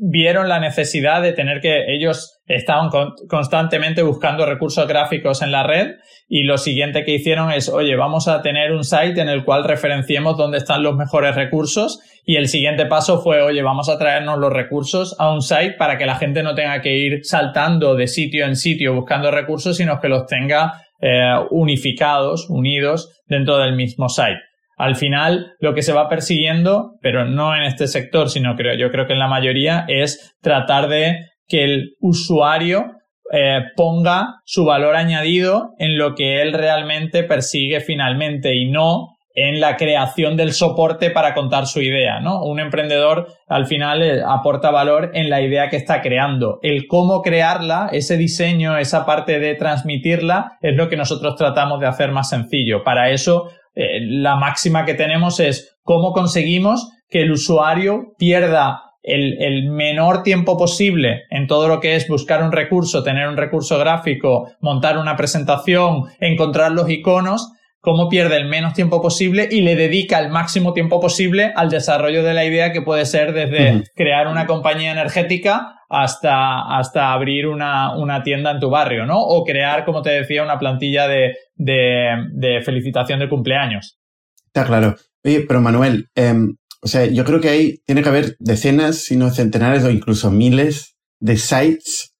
vieron 0.00 0.48
la 0.48 0.60
necesidad 0.60 1.22
de 1.22 1.32
tener 1.32 1.60
que 1.60 1.92
ellos 1.92 2.40
estaban 2.46 2.88
constantemente 3.28 4.02
buscando 4.02 4.46
recursos 4.46 4.86
gráficos 4.86 5.42
en 5.42 5.50
la 5.50 5.64
red 5.64 5.96
y 6.28 6.44
lo 6.44 6.56
siguiente 6.56 7.04
que 7.04 7.14
hicieron 7.14 7.50
es, 7.50 7.68
oye, 7.68 7.96
vamos 7.96 8.28
a 8.28 8.40
tener 8.40 8.72
un 8.72 8.84
site 8.84 9.20
en 9.20 9.28
el 9.28 9.44
cual 9.44 9.64
referenciemos 9.64 10.36
dónde 10.36 10.58
están 10.58 10.84
los 10.84 10.94
mejores 10.94 11.34
recursos 11.34 12.00
y 12.24 12.36
el 12.36 12.46
siguiente 12.46 12.86
paso 12.86 13.20
fue, 13.20 13.42
oye, 13.42 13.62
vamos 13.62 13.88
a 13.88 13.98
traernos 13.98 14.38
los 14.38 14.52
recursos 14.52 15.16
a 15.18 15.32
un 15.32 15.42
site 15.42 15.72
para 15.72 15.98
que 15.98 16.06
la 16.06 16.14
gente 16.14 16.42
no 16.42 16.54
tenga 16.54 16.80
que 16.80 16.96
ir 16.96 17.24
saltando 17.24 17.96
de 17.96 18.06
sitio 18.06 18.46
en 18.46 18.54
sitio 18.54 18.94
buscando 18.94 19.30
recursos, 19.30 19.76
sino 19.76 19.98
que 19.98 20.08
los 20.08 20.26
tenga 20.26 20.74
eh, 21.00 21.34
unificados, 21.50 22.48
unidos 22.48 23.20
dentro 23.26 23.58
del 23.58 23.74
mismo 23.74 24.08
site. 24.08 24.40
Al 24.76 24.94
final, 24.94 25.54
lo 25.58 25.74
que 25.74 25.82
se 25.82 25.92
va 25.92 26.08
persiguiendo, 26.08 26.92
pero 27.02 27.24
no 27.24 27.54
en 27.54 27.62
este 27.62 27.88
sector, 27.88 28.30
sino 28.30 28.54
creo, 28.54 28.76
yo 28.76 28.90
creo 28.92 29.06
que 29.06 29.12
en 29.12 29.18
la 29.18 29.26
mayoría, 29.26 29.84
es 29.88 30.36
tratar 30.40 30.88
de 30.88 31.26
que 31.48 31.64
el 31.64 31.96
usuario 32.00 32.84
eh, 33.32 33.60
ponga 33.76 34.36
su 34.44 34.64
valor 34.64 34.94
añadido 34.94 35.74
en 35.78 35.98
lo 35.98 36.14
que 36.14 36.40
él 36.40 36.52
realmente 36.52 37.24
persigue 37.24 37.80
finalmente 37.80 38.54
y 38.54 38.70
no 38.70 39.17
en 39.40 39.60
la 39.60 39.76
creación 39.76 40.36
del 40.36 40.52
soporte 40.52 41.10
para 41.10 41.32
contar 41.32 41.66
su 41.66 41.80
idea, 41.80 42.20
¿no? 42.20 42.42
Un 42.42 42.58
emprendedor 42.58 43.28
al 43.46 43.66
final 43.66 44.02
eh, 44.02 44.20
aporta 44.26 44.70
valor 44.70 45.12
en 45.14 45.30
la 45.30 45.40
idea 45.40 45.68
que 45.68 45.76
está 45.76 46.02
creando. 46.02 46.58
El 46.62 46.86
cómo 46.88 47.22
crearla, 47.22 47.88
ese 47.92 48.16
diseño, 48.16 48.78
esa 48.78 49.06
parte 49.06 49.38
de 49.38 49.54
transmitirla, 49.54 50.58
es 50.60 50.74
lo 50.76 50.88
que 50.88 50.96
nosotros 50.96 51.36
tratamos 51.36 51.78
de 51.80 51.86
hacer 51.86 52.10
más 52.10 52.28
sencillo. 52.28 52.82
Para 52.82 53.10
eso 53.10 53.50
eh, 53.74 54.00
la 54.00 54.34
máxima 54.34 54.84
que 54.84 54.94
tenemos 54.94 55.38
es 55.38 55.78
cómo 55.84 56.12
conseguimos 56.12 56.90
que 57.08 57.22
el 57.22 57.30
usuario 57.30 58.14
pierda 58.18 58.82
el, 59.02 59.70
menor 59.70 60.22
tiempo 60.22 60.58
posible 60.58 61.22
en 61.30 61.46
todo 61.46 61.68
lo 61.68 61.80
que 61.80 61.94
es 61.94 62.08
buscar 62.08 62.42
un 62.42 62.52
recurso, 62.52 63.02
tener 63.02 63.28
un 63.28 63.36
recurso 63.36 63.78
gráfico, 63.78 64.50
montar 64.60 64.98
una 64.98 65.16
presentación, 65.16 66.04
encontrar 66.20 66.72
los 66.72 66.90
iconos, 66.90 67.52
cómo 67.80 68.08
pierde 68.08 68.36
el 68.36 68.48
menos 68.48 68.74
tiempo 68.74 69.00
posible 69.00 69.48
y 69.50 69.60
le 69.60 69.76
dedica 69.76 70.18
el 70.18 70.30
máximo 70.30 70.72
tiempo 70.72 71.00
posible 71.00 71.52
al 71.54 71.70
desarrollo 71.70 72.22
de 72.22 72.34
la 72.34 72.44
idea 72.44 72.72
que 72.72 72.82
puede 72.82 73.06
ser 73.06 73.32
desde 73.32 73.84
crear 73.94 74.26
una 74.26 74.46
compañía 74.46 74.92
energética 74.92 75.76
hasta, 75.88 76.76
hasta 76.76 77.12
abrir 77.12 77.46
una, 77.46 77.96
una, 77.96 78.22
tienda 78.22 78.50
en 78.50 78.60
tu 78.60 78.68
barrio, 78.68 79.06
¿no? 79.06 79.20
O 79.20 79.44
crear, 79.44 79.84
como 79.84 80.02
te 80.02 80.10
decía, 80.10 80.42
una 80.42 80.58
plantilla 80.58 81.08
de, 81.08 81.34
de, 81.56 82.60
felicitación 82.62 83.20
de 83.20 83.28
cumpleaños. 83.28 83.98
Está 84.46 84.64
claro. 84.66 84.96
Oye, 85.24 85.44
pero 85.48 85.60
Manuel, 85.60 86.08
em, 86.14 86.56
o 86.82 86.86
sea, 86.88 87.06
yo 87.06 87.24
creo 87.24 87.40
que 87.40 87.48
ahí 87.48 87.78
tiene 87.86 88.02
que 88.02 88.08
haber 88.08 88.36
decenas, 88.38 89.04
si 89.04 89.16
no 89.16 89.30
centenares 89.30 89.84
o 89.84 89.90
incluso 89.90 90.30
miles 90.30 90.96
de 91.20 91.36
sites 91.36 92.14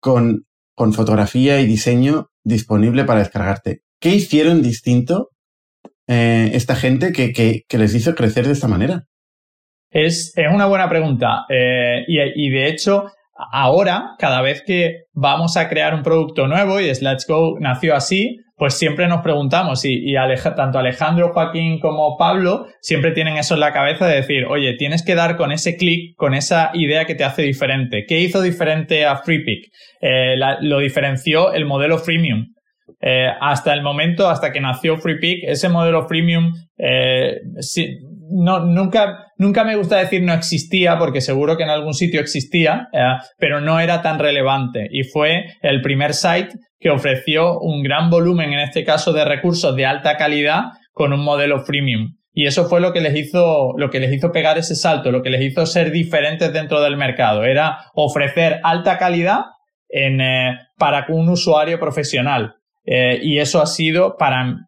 con, 0.00 0.44
con 0.74 0.92
fotografía 0.92 1.60
y 1.60 1.66
diseño 1.66 2.30
disponible 2.44 3.04
para 3.04 3.20
descargarte. 3.20 3.82
¿Qué 4.02 4.08
hicieron 4.08 4.62
distinto 4.62 5.28
eh, 6.08 6.50
esta 6.54 6.74
gente 6.74 7.12
que, 7.12 7.62
les 7.70 7.94
hizo 7.94 8.16
crecer 8.16 8.46
de 8.46 8.52
esta 8.52 8.66
manera? 8.66 9.04
Es, 9.90 10.34
una 10.52 10.66
buena 10.66 10.88
pregunta. 10.88 11.44
Eh, 11.48 12.02
y, 12.08 12.50
de 12.50 12.66
hecho, 12.66 13.04
ahora, 13.52 14.16
cada 14.18 14.42
vez 14.42 14.64
que 14.66 15.04
vamos 15.12 15.56
a 15.56 15.68
crear 15.68 15.94
un 15.94 16.02
producto 16.02 16.48
nuevo, 16.48 16.80
y 16.80 16.86
Let's 16.86 17.26
Go 17.28 17.60
nació 17.60 17.94
así, 17.94 18.38
pues 18.56 18.74
siempre 18.74 19.06
nos 19.06 19.22
preguntamos, 19.22 19.84
y, 19.84 20.12
tanto 20.56 20.80
Alejandro, 20.80 21.32
Joaquín 21.32 21.78
como 21.78 22.16
Pablo 22.16 22.66
siempre 22.80 23.12
tienen 23.12 23.36
eso 23.36 23.54
en 23.54 23.60
la 23.60 23.72
cabeza 23.72 24.08
de 24.08 24.16
decir, 24.16 24.46
oye, 24.46 24.74
tienes 24.76 25.04
que 25.04 25.14
dar 25.14 25.36
con 25.36 25.52
ese 25.52 25.76
clic, 25.76 26.16
con 26.16 26.34
esa 26.34 26.72
idea 26.74 27.04
que 27.04 27.14
te 27.14 27.22
hace 27.22 27.42
diferente. 27.42 28.04
¿Qué 28.08 28.18
hizo 28.18 28.42
diferente 28.42 29.06
a 29.06 29.18
FreePick? 29.18 29.70
Eh, 30.00 30.34
lo 30.60 30.80
diferenció 30.80 31.52
el 31.52 31.66
modelo 31.66 31.98
freemium. 31.98 32.48
Eh, 33.00 33.28
hasta 33.40 33.74
el 33.74 33.82
momento, 33.82 34.28
hasta 34.28 34.52
que 34.52 34.60
nació 34.60 34.96
FreePick, 34.96 35.44
ese 35.48 35.68
modelo 35.68 36.06
freemium 36.06 36.52
no, 38.32 38.60
nunca, 38.60 39.26
nunca 39.36 39.64
me 39.64 39.76
gusta 39.76 39.98
decir 39.98 40.22
no 40.22 40.32
existía, 40.32 40.98
porque 40.98 41.20
seguro 41.20 41.56
que 41.56 41.64
en 41.64 41.70
algún 41.70 41.94
sitio 41.94 42.20
existía, 42.20 42.88
eh, 42.92 42.98
pero 43.38 43.60
no 43.60 43.78
era 43.80 44.02
tan 44.02 44.18
relevante. 44.18 44.88
Y 44.90 45.04
fue 45.04 45.44
el 45.60 45.80
primer 45.82 46.14
site 46.14 46.50
que 46.78 46.90
ofreció 46.90 47.58
un 47.60 47.82
gran 47.82 48.10
volumen, 48.10 48.52
en 48.52 48.60
este 48.60 48.84
caso, 48.84 49.12
de 49.12 49.24
recursos 49.24 49.76
de 49.76 49.86
alta 49.86 50.16
calidad 50.16 50.62
con 50.92 51.12
un 51.12 51.22
modelo 51.22 51.60
freemium. 51.64 52.16
Y 52.34 52.46
eso 52.46 52.64
fue 52.64 52.80
lo 52.80 52.92
que 52.92 53.02
les 53.02 53.14
hizo, 53.14 53.74
lo 53.76 53.90
que 53.90 54.00
les 54.00 54.12
hizo 54.12 54.32
pegar 54.32 54.56
ese 54.56 54.74
salto, 54.74 55.12
lo 55.12 55.22
que 55.22 55.30
les 55.30 55.42
hizo 55.42 55.66
ser 55.66 55.90
diferentes 55.90 56.52
dentro 56.52 56.80
del 56.80 56.96
mercado. 56.96 57.44
Era 57.44 57.78
ofrecer 57.94 58.60
alta 58.62 58.96
calidad 58.98 59.42
en, 59.88 60.20
eh, 60.20 60.56
para 60.78 61.04
un 61.10 61.28
usuario 61.28 61.78
profesional. 61.78 62.54
Eh, 62.84 63.20
y 63.22 63.38
eso 63.38 63.62
ha 63.62 63.66
sido 63.66 64.16
para 64.16 64.66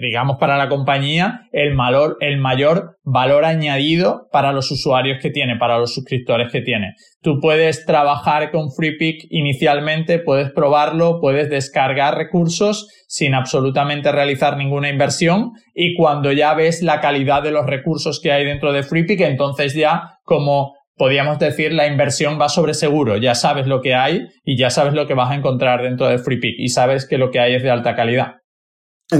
digamos, 0.00 0.38
para 0.38 0.56
la 0.56 0.68
compañía, 0.68 1.42
el, 1.52 1.76
el 2.20 2.38
mayor 2.38 2.96
valor 3.04 3.44
añadido 3.44 4.28
para 4.32 4.52
los 4.52 4.70
usuarios 4.70 5.18
que 5.20 5.30
tiene, 5.30 5.56
para 5.56 5.78
los 5.78 5.94
suscriptores 5.94 6.50
que 6.50 6.62
tiene. 6.62 6.94
Tú 7.22 7.38
puedes 7.40 7.84
trabajar 7.84 8.50
con 8.50 8.70
FreePick 8.72 9.26
inicialmente, 9.30 10.18
puedes 10.18 10.50
probarlo, 10.52 11.20
puedes 11.20 11.50
descargar 11.50 12.16
recursos 12.16 12.88
sin 13.08 13.34
absolutamente 13.34 14.10
realizar 14.10 14.56
ninguna 14.56 14.88
inversión 14.88 15.52
y 15.74 15.94
cuando 15.94 16.32
ya 16.32 16.54
ves 16.54 16.82
la 16.82 17.00
calidad 17.00 17.42
de 17.42 17.50
los 17.50 17.66
recursos 17.66 18.20
que 18.22 18.32
hay 18.32 18.44
dentro 18.44 18.72
de 18.72 18.82
FreePick, 18.82 19.20
entonces 19.20 19.74
ya 19.74 20.18
como 20.24 20.74
podríamos 20.96 21.38
decir, 21.38 21.72
la 21.72 21.86
inversión 21.86 22.40
va 22.40 22.48
sobre 22.48 22.74
seguro. 22.74 23.16
Ya 23.16 23.34
sabes 23.34 23.66
lo 23.66 23.80
que 23.80 23.94
hay 23.94 24.28
y 24.44 24.56
ya 24.56 24.70
sabes 24.70 24.94
lo 24.94 25.06
que 25.06 25.14
vas 25.14 25.30
a 25.30 25.34
encontrar 25.34 25.82
dentro 25.82 26.06
de 26.06 26.18
FreePick 26.18 26.56
y 26.58 26.68
sabes 26.68 27.06
que 27.06 27.18
lo 27.18 27.30
que 27.30 27.40
hay 27.40 27.54
es 27.54 27.62
de 27.62 27.70
alta 27.70 27.94
calidad. 27.94 28.36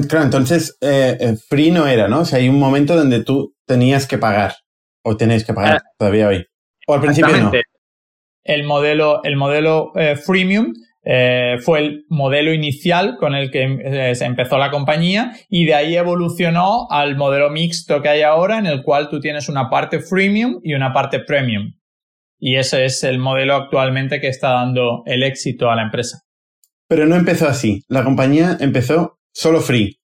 Claro, 0.09 0.25
entonces 0.25 0.77
eh, 0.81 1.17
eh, 1.21 1.37
free 1.49 1.71
no 1.71 1.87
era, 1.87 2.09
¿no? 2.09 2.21
O 2.21 2.25
sea, 2.25 2.39
hay 2.39 2.49
un 2.49 2.59
momento 2.59 2.97
donde 2.97 3.23
tú 3.23 3.55
tenías 3.67 4.07
que 4.07 4.19
pagar 4.19 4.55
o 5.05 5.17
tenéis 5.17 5.45
que 5.45 5.53
pagar 5.53 5.77
ah. 5.77 5.91
todavía 5.99 6.29
hoy. 6.29 6.47
O 6.87 6.95
al 6.95 7.01
principio 7.01 7.37
no. 7.37 7.53
El 8.45 8.65
modelo, 8.65 9.23
el 9.25 9.37
modelo 9.37 9.93
eh, 9.95 10.17
freemium 10.17 10.73
fue 11.05 11.79
el 11.79 12.05
modelo 12.09 12.53
inicial 12.53 13.17
con 13.19 13.35
el 13.35 13.51
que 13.51 14.15
se 14.15 14.25
empezó 14.25 14.57
la 14.59 14.71
compañía 14.71 15.33
y 15.49 15.67
de 15.67 15.75
ahí 15.75 15.97
evolucionó 15.97 16.87
al 16.91 17.17
modelo 17.17 17.51
mixto 17.51 18.01
que 18.01 18.09
hay 18.09 18.23
ahora 18.23 18.59
en 18.59 18.67
el 18.67 18.83
cual 18.83 19.09
tú 19.11 19.21
tienes 19.21 19.49
una 19.49 19.69
parte 19.69 20.01
freemium 20.01 20.61
y 20.63 20.75
una 20.75 20.93
parte 20.93 21.21
premium. 21.21 21.75
Y 22.39 22.57
ese 22.57 22.85
es 22.85 23.05
el 23.05 23.19
modelo 23.19 23.55
actualmente 23.55 24.21
que 24.21 24.29
está 24.29 24.51
dando 24.51 25.03
el 25.07 25.23
éxito 25.23 25.71
a 25.71 25.77
la 25.77 25.83
empresa. 25.83 26.23
Pero 26.89 27.07
no 27.07 27.17
empezó 27.17 27.49
así. 27.49 27.83
La 27.89 28.05
compañía 28.05 28.57
empezó 28.61 29.19
Solo 29.35 29.61
free. 29.61 29.99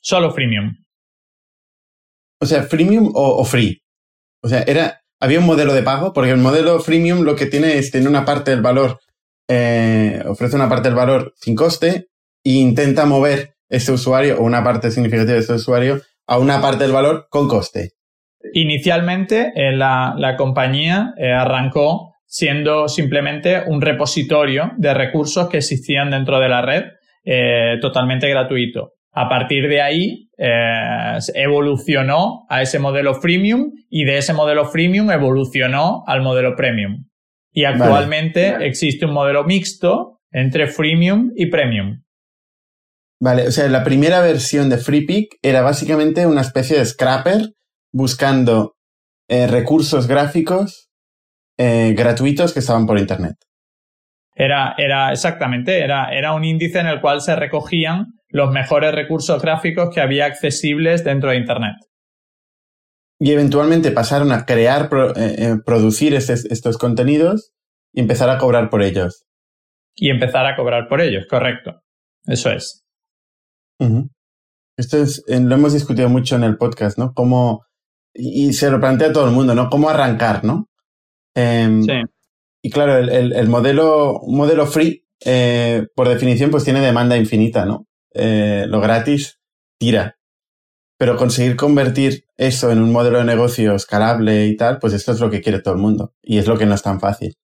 Solo 0.00 0.30
freemium. 0.30 0.76
O 2.40 2.46
sea, 2.46 2.62
freemium 2.62 3.10
o, 3.14 3.44
free. 3.44 3.82
O 4.42 4.48
sea, 4.48 4.62
era, 4.62 5.02
había 5.18 5.40
un 5.40 5.46
modelo 5.46 5.74
de 5.74 5.82
pago, 5.82 6.12
porque 6.12 6.30
el 6.30 6.38
modelo 6.38 6.78
freemium 6.78 7.22
lo 7.22 7.34
que 7.34 7.46
tiene 7.46 7.78
es 7.78 7.90
tener 7.90 8.08
una 8.08 8.24
parte 8.24 8.52
del 8.52 8.62
valor, 8.62 9.00
eh, 9.48 10.22
ofrece 10.26 10.56
una 10.56 10.68
parte 10.68 10.88
del 10.88 10.96
valor 10.96 11.34
sin 11.36 11.54
coste 11.54 12.06
e 12.42 12.50
intenta 12.52 13.04
mover 13.04 13.54
ese 13.68 13.92
usuario 13.92 14.38
o 14.38 14.44
una 14.44 14.62
parte 14.64 14.90
significativa 14.90 15.34
de 15.34 15.40
ese 15.40 15.54
usuario 15.54 16.00
a 16.26 16.38
una 16.38 16.60
parte 16.60 16.84
del 16.84 16.92
valor 16.92 17.26
con 17.28 17.48
coste. 17.48 17.92
Inicialmente, 18.52 19.52
eh, 19.54 19.72
la, 19.72 20.14
la, 20.16 20.36
compañía 20.36 21.14
eh, 21.16 21.32
arrancó 21.32 22.14
siendo 22.26 22.88
simplemente 22.88 23.62
un 23.66 23.80
repositorio 23.80 24.72
de 24.76 24.94
recursos 24.94 25.48
que 25.48 25.58
existían 25.58 26.10
dentro 26.10 26.40
de 26.40 26.48
la 26.48 26.62
red 26.62 26.84
totalmente 27.80 28.28
gratuito. 28.28 28.92
A 29.12 29.30
partir 29.30 29.66
de 29.68 29.80
ahí 29.80 30.28
evolucionó 31.34 32.44
a 32.50 32.60
ese 32.60 32.78
modelo 32.78 33.14
freemium 33.14 33.70
y 33.88 34.04
de 34.04 34.18
ese 34.18 34.34
modelo 34.34 34.66
freemium 34.66 35.10
evolucionó 35.10 36.02
al 36.06 36.20
modelo 36.20 36.54
premium. 36.54 37.04
Y 37.54 37.64
actualmente 37.64 38.66
existe 38.66 39.06
un 39.06 39.12
modelo 39.12 39.44
mixto 39.44 40.20
entre 40.32 40.66
freemium 40.66 41.30
y 41.36 41.46
premium. 41.46 42.02
Vale, 43.20 43.46
o 43.46 43.52
sea, 43.52 43.68
la 43.68 43.84
primera 43.84 44.20
versión 44.20 44.68
de 44.68 44.76
FreePic 44.76 45.36
era 45.40 45.62
básicamente 45.62 46.26
una 46.26 46.40
especie 46.40 46.76
de 46.76 46.84
scrapper 46.84 47.52
buscando 47.92 48.74
eh, 49.28 49.46
recursos 49.46 50.08
gráficos 50.08 50.90
eh, 51.56 51.94
gratuitos 51.96 52.52
que 52.52 52.58
estaban 52.58 52.86
por 52.86 52.98
Internet. 52.98 53.36
Era, 54.34 54.74
era 54.76 55.12
exactamente, 55.12 55.78
era, 55.78 56.12
era 56.12 56.34
un 56.34 56.42
índice 56.42 56.80
en 56.80 56.88
el 56.88 57.00
cual 57.00 57.20
se 57.20 57.36
recogían 57.36 58.06
los 58.28 58.50
mejores 58.50 58.92
recursos 58.92 59.40
gráficos 59.40 59.94
que 59.94 60.00
había 60.00 60.26
accesibles 60.26 61.04
dentro 61.04 61.30
de 61.30 61.36
Internet. 61.36 61.76
Y 63.24 63.32
eventualmente 63.32 63.90
pasaron 63.90 64.32
a 64.32 64.44
crear, 64.44 64.90
eh, 65.16 65.56
producir 65.64 66.12
estos 66.12 66.76
contenidos 66.76 67.54
y 67.90 68.00
empezar 68.00 68.28
a 68.28 68.36
cobrar 68.36 68.68
por 68.68 68.82
ellos. 68.82 69.24
Y 69.94 70.10
empezar 70.10 70.44
a 70.44 70.54
cobrar 70.54 70.88
por 70.90 71.00
ellos, 71.00 71.24
correcto. 71.30 71.80
Eso 72.26 72.50
es. 72.50 72.84
Esto 74.76 74.98
es, 74.98 75.24
lo 75.26 75.54
hemos 75.54 75.72
discutido 75.72 76.10
mucho 76.10 76.36
en 76.36 76.44
el 76.44 76.58
podcast, 76.58 76.98
¿no? 76.98 77.14
Cómo, 77.14 77.64
y, 78.12 78.52
se 78.52 78.70
lo 78.70 78.78
plantea 78.78 79.10
todo 79.10 79.24
el 79.24 79.32
mundo, 79.32 79.54
¿no? 79.54 79.70
Cómo 79.70 79.88
arrancar, 79.88 80.44
¿no? 80.44 80.68
Em, 81.34 81.82
sí. 81.82 82.02
Y 82.62 82.68
claro, 82.68 82.98
el, 82.98 83.32
el, 83.32 83.48
modelo, 83.48 84.20
modelo 84.26 84.66
free, 84.66 85.06
eh, 85.24 85.86
por 85.94 86.10
definición, 86.10 86.50
pues 86.50 86.64
tiene 86.64 86.82
demanda 86.82 87.16
infinita, 87.16 87.64
¿no? 87.64 87.86
Eh, 88.12 88.66
lo 88.68 88.82
gratis 88.82 89.40
tira. 89.78 90.18
Pero 90.96 91.16
conseguir 91.16 91.56
convertir 91.56 92.24
eso 92.36 92.70
en 92.70 92.80
un 92.80 92.92
modelo 92.92 93.18
de 93.18 93.24
negocio 93.24 93.74
escalable 93.74 94.46
y 94.46 94.56
tal, 94.56 94.78
pues 94.78 94.92
esto 94.92 95.12
es 95.12 95.20
lo 95.20 95.30
que 95.30 95.40
quiere 95.40 95.60
todo 95.60 95.74
el 95.74 95.80
mundo. 95.80 96.12
Y 96.22 96.38
es 96.38 96.46
lo 96.46 96.56
que 96.56 96.66
no 96.66 96.74
es 96.74 96.82
tan 96.82 97.00
fácil. 97.00 97.34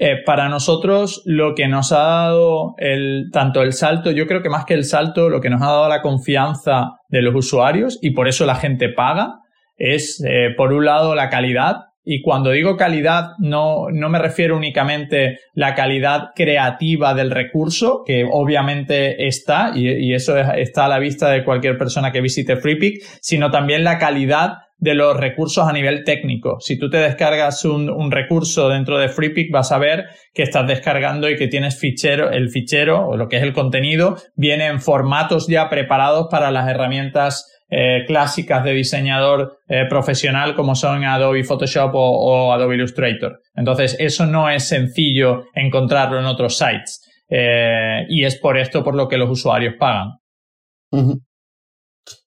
Eh, 0.00 0.22
para 0.24 0.48
nosotros 0.48 1.22
lo 1.24 1.56
que 1.56 1.66
nos 1.66 1.90
ha 1.90 1.98
dado 1.98 2.74
el, 2.78 3.30
tanto 3.32 3.62
el 3.62 3.72
salto, 3.72 4.12
yo 4.12 4.28
creo 4.28 4.42
que 4.42 4.48
más 4.48 4.64
que 4.64 4.74
el 4.74 4.84
salto, 4.84 5.28
lo 5.28 5.40
que 5.40 5.50
nos 5.50 5.60
ha 5.60 5.66
dado 5.66 5.88
la 5.88 6.02
confianza 6.02 6.92
de 7.08 7.20
los 7.20 7.34
usuarios 7.34 7.98
y 8.00 8.12
por 8.12 8.28
eso 8.28 8.46
la 8.46 8.54
gente 8.54 8.90
paga, 8.90 9.40
es 9.76 10.22
eh, 10.24 10.50
por 10.56 10.72
un 10.72 10.84
lado 10.84 11.16
la 11.16 11.28
calidad. 11.28 11.87
Y 12.10 12.22
cuando 12.22 12.52
digo 12.52 12.78
calidad, 12.78 13.32
no, 13.38 13.90
no 13.92 14.08
me 14.08 14.18
refiero 14.18 14.56
únicamente 14.56 15.40
la 15.52 15.74
calidad 15.74 16.30
creativa 16.34 17.12
del 17.12 17.30
recurso, 17.30 18.02
que 18.06 18.24
obviamente 18.24 19.26
está, 19.26 19.72
y, 19.74 20.14
eso 20.14 20.38
está 20.38 20.86
a 20.86 20.88
la 20.88 21.00
vista 21.00 21.28
de 21.28 21.44
cualquier 21.44 21.76
persona 21.76 22.10
que 22.10 22.22
visite 22.22 22.56
FreePic, 22.56 23.04
sino 23.20 23.50
también 23.50 23.84
la 23.84 23.98
calidad 23.98 24.54
de 24.78 24.94
los 24.94 25.18
recursos 25.18 25.68
a 25.68 25.72
nivel 25.74 26.02
técnico. 26.04 26.56
Si 26.60 26.78
tú 26.78 26.88
te 26.88 26.96
descargas 26.96 27.66
un, 27.66 28.10
recurso 28.10 28.70
dentro 28.70 28.96
de 28.96 29.10
FreePic, 29.10 29.52
vas 29.52 29.70
a 29.70 29.76
ver 29.76 30.06
que 30.32 30.44
estás 30.44 30.66
descargando 30.66 31.28
y 31.28 31.36
que 31.36 31.48
tienes 31.48 31.78
fichero, 31.78 32.30
el 32.30 32.48
fichero 32.48 33.06
o 33.06 33.18
lo 33.18 33.28
que 33.28 33.36
es 33.36 33.42
el 33.42 33.52
contenido, 33.52 34.16
viene 34.34 34.68
en 34.68 34.80
formatos 34.80 35.46
ya 35.46 35.68
preparados 35.68 36.28
para 36.30 36.50
las 36.52 36.70
herramientas 36.70 37.57
eh, 37.70 38.04
clásicas 38.06 38.64
de 38.64 38.72
diseñador 38.72 39.58
eh, 39.68 39.84
profesional 39.90 40.54
como 40.54 40.74
son 40.74 41.04
Adobe 41.04 41.44
Photoshop 41.44 41.90
o, 41.94 42.52
Adobe 42.52 42.76
Illustrator. 42.76 43.40
Entonces, 43.54 43.94
eso 43.98 44.24
no 44.24 44.48
es 44.48 44.64
sencillo 44.64 45.44
encontrarlo 45.54 46.18
en 46.18 46.24
otros 46.24 46.56
sites. 46.56 47.02
Eh, 47.28 48.06
y 48.08 48.24
es 48.24 48.38
por 48.38 48.56
esto 48.56 48.82
por 48.82 48.94
lo 48.94 49.06
que 49.06 49.18
los 49.18 49.28
usuarios 49.28 49.74
pagan. 49.78 50.12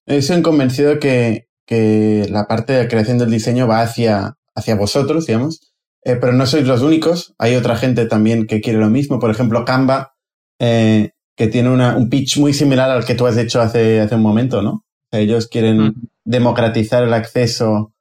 Eso 0.05 0.33
han 0.36 0.43
convencido 0.43 1.00
que 1.00 1.48
que 1.65 2.27
la 2.29 2.48
parte 2.48 2.74
de 2.74 2.88
creación 2.89 3.17
del 3.17 3.31
diseño 3.31 3.65
va 3.65 3.81
hacia, 3.81 4.33
hacia 4.55 4.75
vosotros, 4.75 5.25
digamos, 5.25 5.74
pero 6.03 6.33
no 6.33 6.46
sois 6.46 6.68
los 6.68 6.81
únicos. 6.81 7.33
Hay 7.37 7.55
otra 7.55 7.77
gente 7.77 8.05
también 8.07 8.46
que 8.46 8.59
quiere 8.59 8.77
lo 8.77 8.89
mismo. 8.89 9.20
Por 9.20 9.31
ejemplo, 9.31 9.63
Canva, 9.63 10.11
que 10.59 11.48
tiene 11.50 11.70
un 11.70 12.09
pitch 12.09 12.39
muy 12.39 12.51
similar 12.51 12.89
al 12.89 13.05
que 13.05 13.15
tú 13.15 13.25
has 13.25 13.37
hecho 13.37 13.61
hace, 13.61 14.01
hace 14.01 14.15
un 14.15 14.22
momento, 14.22 14.61
¿no? 14.61 14.83
Ellos 15.11 15.47
quieren 15.47 15.93
democratizar 16.24 17.03
el 17.03 17.13
acceso 17.13 17.93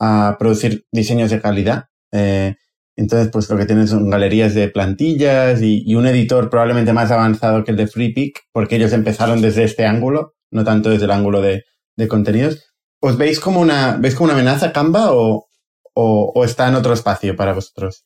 a 0.00 0.36
producir 0.38 0.86
diseños 0.92 1.30
de 1.30 1.40
calidad. 1.40 1.84
Eh, 2.12 2.54
entonces, 2.96 3.28
pues 3.32 3.50
lo 3.50 3.56
que 3.56 3.66
tienen 3.66 3.88
son 3.88 4.08
galerías 4.08 4.54
de 4.54 4.68
plantillas 4.68 5.60
y, 5.60 5.82
y, 5.84 5.96
un 5.96 6.06
editor 6.06 6.48
probablemente 6.48 6.92
más 6.92 7.10
avanzado 7.10 7.64
que 7.64 7.72
el 7.72 7.76
de 7.76 7.88
FreePic, 7.88 8.42
porque 8.52 8.76
ellos 8.76 8.92
empezaron 8.92 9.40
desde 9.40 9.64
este 9.64 9.84
ángulo, 9.84 10.34
no 10.52 10.62
tanto 10.62 10.90
desde 10.90 11.06
el 11.06 11.10
ángulo 11.10 11.40
de, 11.40 11.64
de 11.96 12.08
contenidos. 12.08 12.72
¿Os 13.00 13.18
veis 13.18 13.40
como 13.40 13.60
una, 13.60 13.96
veis 13.96 14.14
como 14.14 14.26
una 14.26 14.34
amenaza 14.34 14.72
Canva 14.72 15.12
o, 15.12 15.48
o, 15.94 16.44
está 16.44 16.68
en 16.68 16.74
otro 16.74 16.92
espacio 16.94 17.36
para 17.36 17.52
vosotros? 17.52 18.04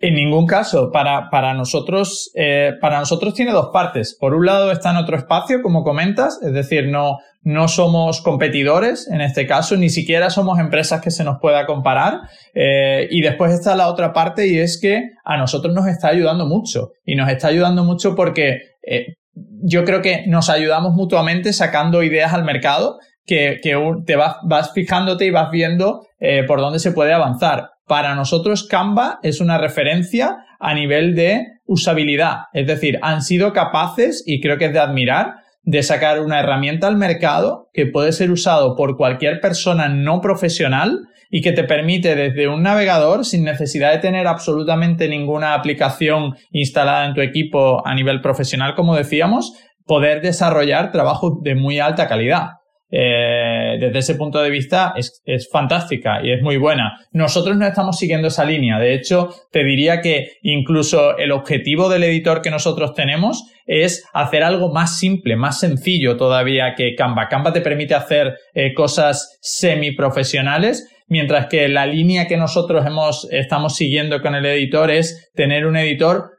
En 0.00 0.14
ningún 0.14 0.46
caso. 0.46 0.90
Para, 0.92 1.28
para, 1.30 1.54
nosotros, 1.54 2.30
eh, 2.34 2.72
para 2.80 3.00
nosotros 3.00 3.34
tiene 3.34 3.52
dos 3.52 3.70
partes. 3.72 4.16
Por 4.18 4.34
un 4.34 4.46
lado 4.46 4.70
está 4.70 4.90
en 4.90 4.96
otro 4.96 5.16
espacio, 5.16 5.60
como 5.62 5.82
comentas, 5.82 6.38
es 6.42 6.52
decir, 6.52 6.88
no, 6.88 7.18
no 7.42 7.66
somos 7.66 8.20
competidores 8.20 9.08
en 9.10 9.20
este 9.20 9.46
caso, 9.46 9.76
ni 9.76 9.90
siquiera 9.90 10.30
somos 10.30 10.58
empresas 10.60 11.00
que 11.00 11.10
se 11.10 11.24
nos 11.24 11.38
pueda 11.40 11.66
comparar. 11.66 12.20
Eh, 12.54 13.08
y 13.10 13.22
después 13.22 13.52
está 13.52 13.74
la 13.74 13.88
otra 13.88 14.12
parte 14.12 14.46
y 14.46 14.58
es 14.58 14.80
que 14.80 15.02
a 15.24 15.36
nosotros 15.36 15.74
nos 15.74 15.86
está 15.88 16.08
ayudando 16.08 16.46
mucho. 16.46 16.92
Y 17.04 17.16
nos 17.16 17.28
está 17.28 17.48
ayudando 17.48 17.82
mucho 17.82 18.14
porque 18.14 18.58
eh, 18.86 19.16
yo 19.62 19.84
creo 19.84 20.00
que 20.00 20.24
nos 20.26 20.48
ayudamos 20.48 20.94
mutuamente 20.94 21.52
sacando 21.52 22.02
ideas 22.02 22.32
al 22.32 22.44
mercado 22.44 22.98
que, 23.28 23.60
te 24.06 24.16
vas, 24.16 24.36
vas, 24.42 24.72
fijándote 24.72 25.26
y 25.26 25.30
vas 25.30 25.50
viendo 25.52 26.06
eh, 26.18 26.42
por 26.44 26.60
dónde 26.60 26.80
se 26.80 26.90
puede 26.90 27.12
avanzar. 27.12 27.70
Para 27.86 28.14
nosotros 28.14 28.66
Canva 28.66 29.20
es 29.22 29.40
una 29.40 29.58
referencia 29.58 30.38
a 30.58 30.74
nivel 30.74 31.14
de 31.14 31.46
usabilidad, 31.66 32.46
es 32.52 32.66
decir, 32.66 32.98
han 33.02 33.22
sido 33.22 33.52
capaces, 33.52 34.24
y 34.26 34.40
creo 34.40 34.58
que 34.58 34.64
es 34.64 34.72
de 34.72 34.80
admirar, 34.80 35.34
de 35.62 35.82
sacar 35.82 36.20
una 36.20 36.40
herramienta 36.40 36.88
al 36.88 36.96
mercado 36.96 37.68
que 37.74 37.86
puede 37.86 38.12
ser 38.12 38.30
usado 38.30 38.74
por 38.74 38.96
cualquier 38.96 39.40
persona 39.40 39.88
no 39.88 40.20
profesional 40.22 41.08
y 41.30 41.42
que 41.42 41.52
te 41.52 41.64
permite 41.64 42.16
desde 42.16 42.48
un 42.48 42.62
navegador, 42.62 43.26
sin 43.26 43.44
necesidad 43.44 43.92
de 43.92 43.98
tener 43.98 44.26
absolutamente 44.26 45.08
ninguna 45.08 45.52
aplicación 45.52 46.36
instalada 46.50 47.06
en 47.06 47.14
tu 47.14 47.20
equipo 47.20 47.86
a 47.86 47.94
nivel 47.94 48.22
profesional, 48.22 48.74
como 48.74 48.96
decíamos, 48.96 49.52
poder 49.84 50.22
desarrollar 50.22 50.90
trabajo 50.90 51.38
de 51.42 51.54
muy 51.54 51.78
alta 51.78 52.08
calidad. 52.08 52.57
Eh, 52.90 53.76
desde 53.78 53.98
ese 53.98 54.14
punto 54.14 54.40
de 54.40 54.48
vista 54.48 54.94
es, 54.96 55.20
fantástica 55.52 56.20
y 56.22 56.32
es 56.32 56.42
muy 56.42 56.56
buena. 56.56 56.98
Nosotros 57.12 57.56
no 57.56 57.66
estamos 57.66 57.98
siguiendo 57.98 58.28
esa 58.28 58.44
línea. 58.44 58.78
De 58.78 58.94
hecho, 58.94 59.28
te 59.52 59.62
diría 59.62 60.00
que 60.00 60.32
incluso 60.42 61.16
el 61.18 61.32
objetivo 61.32 61.88
del 61.88 62.04
editor 62.04 62.40
que 62.40 62.50
nosotros 62.50 62.94
tenemos 62.94 63.44
es 63.66 64.04
hacer 64.14 64.42
algo 64.42 64.72
más 64.72 64.98
simple, 64.98 65.36
más 65.36 65.60
sencillo 65.60 66.16
todavía 66.16 66.74
que 66.74 66.94
Canva. 66.94 67.28
Canva 67.28 67.52
te 67.52 67.60
permite 67.60 67.94
hacer 67.94 68.38
eh, 68.54 68.72
cosas 68.72 69.38
semiprofesionales, 69.42 70.88
mientras 71.06 71.46
que 71.46 71.68
la 71.68 71.86
línea 71.86 72.26
que 72.26 72.38
nosotros 72.38 72.86
hemos, 72.86 73.28
estamos 73.30 73.76
siguiendo 73.76 74.22
con 74.22 74.34
el 74.34 74.46
editor 74.46 74.90
es 74.90 75.30
tener 75.34 75.66
un 75.66 75.76
editor 75.76 76.30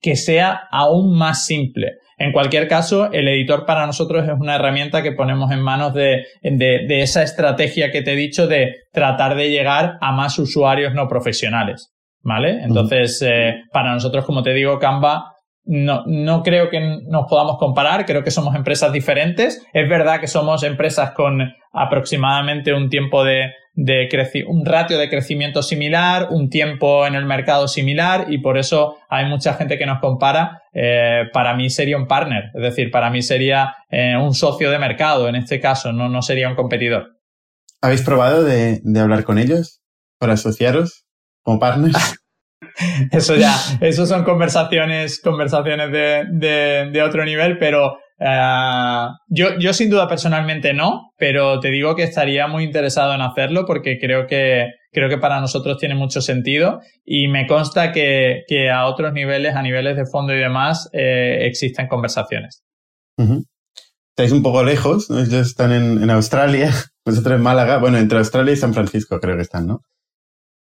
que 0.00 0.16
sea 0.16 0.68
aún 0.70 1.16
más 1.16 1.46
simple. 1.46 1.92
En 2.18 2.32
cualquier 2.32 2.68
caso, 2.68 3.12
el 3.12 3.28
editor 3.28 3.66
para 3.66 3.86
nosotros 3.86 4.24
es 4.24 4.34
una 4.38 4.56
herramienta 4.56 5.02
que 5.02 5.12
ponemos 5.12 5.50
en 5.50 5.60
manos 5.60 5.94
de, 5.94 6.26
esa 6.42 7.22
estrategia 7.22 7.90
que 7.90 8.02
te 8.02 8.12
he 8.12 8.16
dicho 8.16 8.46
de 8.46 8.74
tratar 8.92 9.34
de 9.34 9.50
llegar 9.50 9.98
a 10.00 10.12
más 10.12 10.38
usuarios 10.38 10.94
no 10.94 11.08
profesionales. 11.08 11.90
¿Vale? 12.26 12.62
Entonces, 12.62 13.20
eh, 13.20 13.54
para 13.70 13.92
nosotros, 13.92 14.24
como 14.24 14.42
te 14.42 14.54
digo, 14.54 14.78
Canva 14.78 15.34
no, 15.66 16.04
no 16.06 16.42
creo 16.42 16.70
que 16.70 16.80
nos 16.80 17.26
podamos 17.28 17.58
comparar, 17.58 18.06
creo 18.06 18.22
que 18.22 18.30
somos 18.30 18.54
empresas 18.54 18.92
diferentes. 18.92 19.66
Es 19.72 19.88
verdad 19.88 20.20
que 20.20 20.26
somos 20.26 20.62
empresas 20.62 21.10
con 21.12 21.40
aproximadamente 21.72 22.72
un 22.72 22.88
tiempo 22.88 23.24
de, 23.24 23.52
de 23.74 24.44
un 24.46 24.64
ratio 24.64 24.98
de 24.98 25.08
crecimiento 25.08 25.62
similar, 25.62 26.28
un 26.30 26.48
tiempo 26.48 27.06
en 27.06 27.14
el 27.14 27.24
mercado 27.24 27.66
similar 27.66 28.26
y 28.28 28.38
por 28.38 28.56
eso 28.56 28.96
hay 29.08 29.26
mucha 29.26 29.54
gente 29.54 29.78
que 29.78 29.86
nos 29.86 30.00
compara. 30.00 30.62
Eh, 30.72 31.24
para 31.32 31.54
mí 31.54 31.70
sería 31.70 31.96
un 31.96 32.06
partner, 32.06 32.50
es 32.54 32.62
decir, 32.62 32.90
para 32.90 33.10
mí 33.10 33.22
sería 33.22 33.74
eh, 33.90 34.16
un 34.16 34.34
socio 34.34 34.70
de 34.70 34.78
mercado 34.78 35.28
en 35.28 35.36
este 35.36 35.60
caso, 35.60 35.92
no, 35.92 36.08
no 36.08 36.22
sería 36.22 36.48
un 36.48 36.54
competidor. 36.54 37.18
¿Habéis 37.80 38.02
probado 38.02 38.44
de, 38.44 38.80
hablar 38.98 39.24
con 39.24 39.38
ellos 39.38 39.82
para 40.18 40.34
asociaros 40.34 41.04
como 41.42 41.58
partners? 41.58 42.16
eso 43.12 43.34
ya, 43.36 43.54
eso 43.80 44.06
son 44.06 44.24
conversaciones, 44.24 45.20
conversaciones 45.20 45.90
de, 45.92 46.90
de 46.92 47.02
otro 47.02 47.24
nivel, 47.24 47.58
pero 47.58 47.98
eh, 48.26 49.08
yo, 49.28 49.58
yo 49.58 49.72
sin 49.74 49.90
duda 49.90 50.08
personalmente 50.08 50.72
no, 50.72 51.10
pero 51.18 51.60
te 51.60 51.70
digo 51.70 51.94
que 51.94 52.04
estaría 52.04 52.46
muy 52.46 52.64
interesado 52.64 53.14
en 53.14 53.20
hacerlo 53.20 53.66
porque 53.66 53.98
creo 54.00 54.26
que, 54.26 54.68
creo 54.92 55.10
que 55.10 55.18
para 55.18 55.40
nosotros 55.40 55.76
tiene 55.76 55.94
mucho 55.94 56.22
sentido 56.22 56.80
y 57.04 57.28
me 57.28 57.46
consta 57.46 57.92
que, 57.92 58.44
a 58.72 58.86
otros 58.86 59.12
niveles, 59.12 59.54
a 59.54 59.62
niveles 59.62 59.96
de 59.96 60.06
fondo 60.06 60.32
y 60.32 60.38
demás, 60.38 60.88
eh, 60.94 61.40
existen 61.42 61.86
conversaciones. 61.86 62.62
estáis 63.18 64.32
un 64.32 64.42
poco 64.42 64.64
lejos, 64.64 65.10
ellos 65.10 65.46
están 65.46 65.72
en, 65.72 66.08
Australia, 66.08 66.72
vosotros 67.04 67.36
en 67.36 67.42
Málaga, 67.42 67.76
bueno, 67.76 67.98
entre 67.98 68.18
Australia 68.18 68.54
y 68.54 68.56
San 68.56 68.72
Francisco 68.72 69.20
creo 69.20 69.36
que 69.36 69.42
están, 69.42 69.66
¿no? 69.66 69.82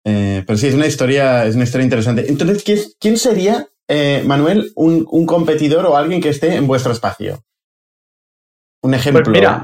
Eh, 0.04 0.43
pero 0.47 0.58
sí, 0.58 0.65
es 0.65 0.74
una 0.74 0.88
historia, 0.88 1.45
es 1.45 1.54
una 1.54 1.65
historia 1.65 1.84
interesante. 1.84 2.26
Entonces, 2.28 2.63
¿quién, 3.00 3.17
sería, 3.17 3.67
eh, 3.88 4.24
Manuel, 4.26 4.71
un, 4.76 5.06
competidor 5.28 5.86
o 5.86 5.95
alguien 5.95 6.21
que 6.21 6.30
esté 6.30 6.56
en 6.56 6.65
vuestro 6.65 6.91
espacio? 6.91 7.43
Un 8.82 8.94
ejemplo. 8.94 9.24
Pues 9.24 9.34
mira, 9.34 9.63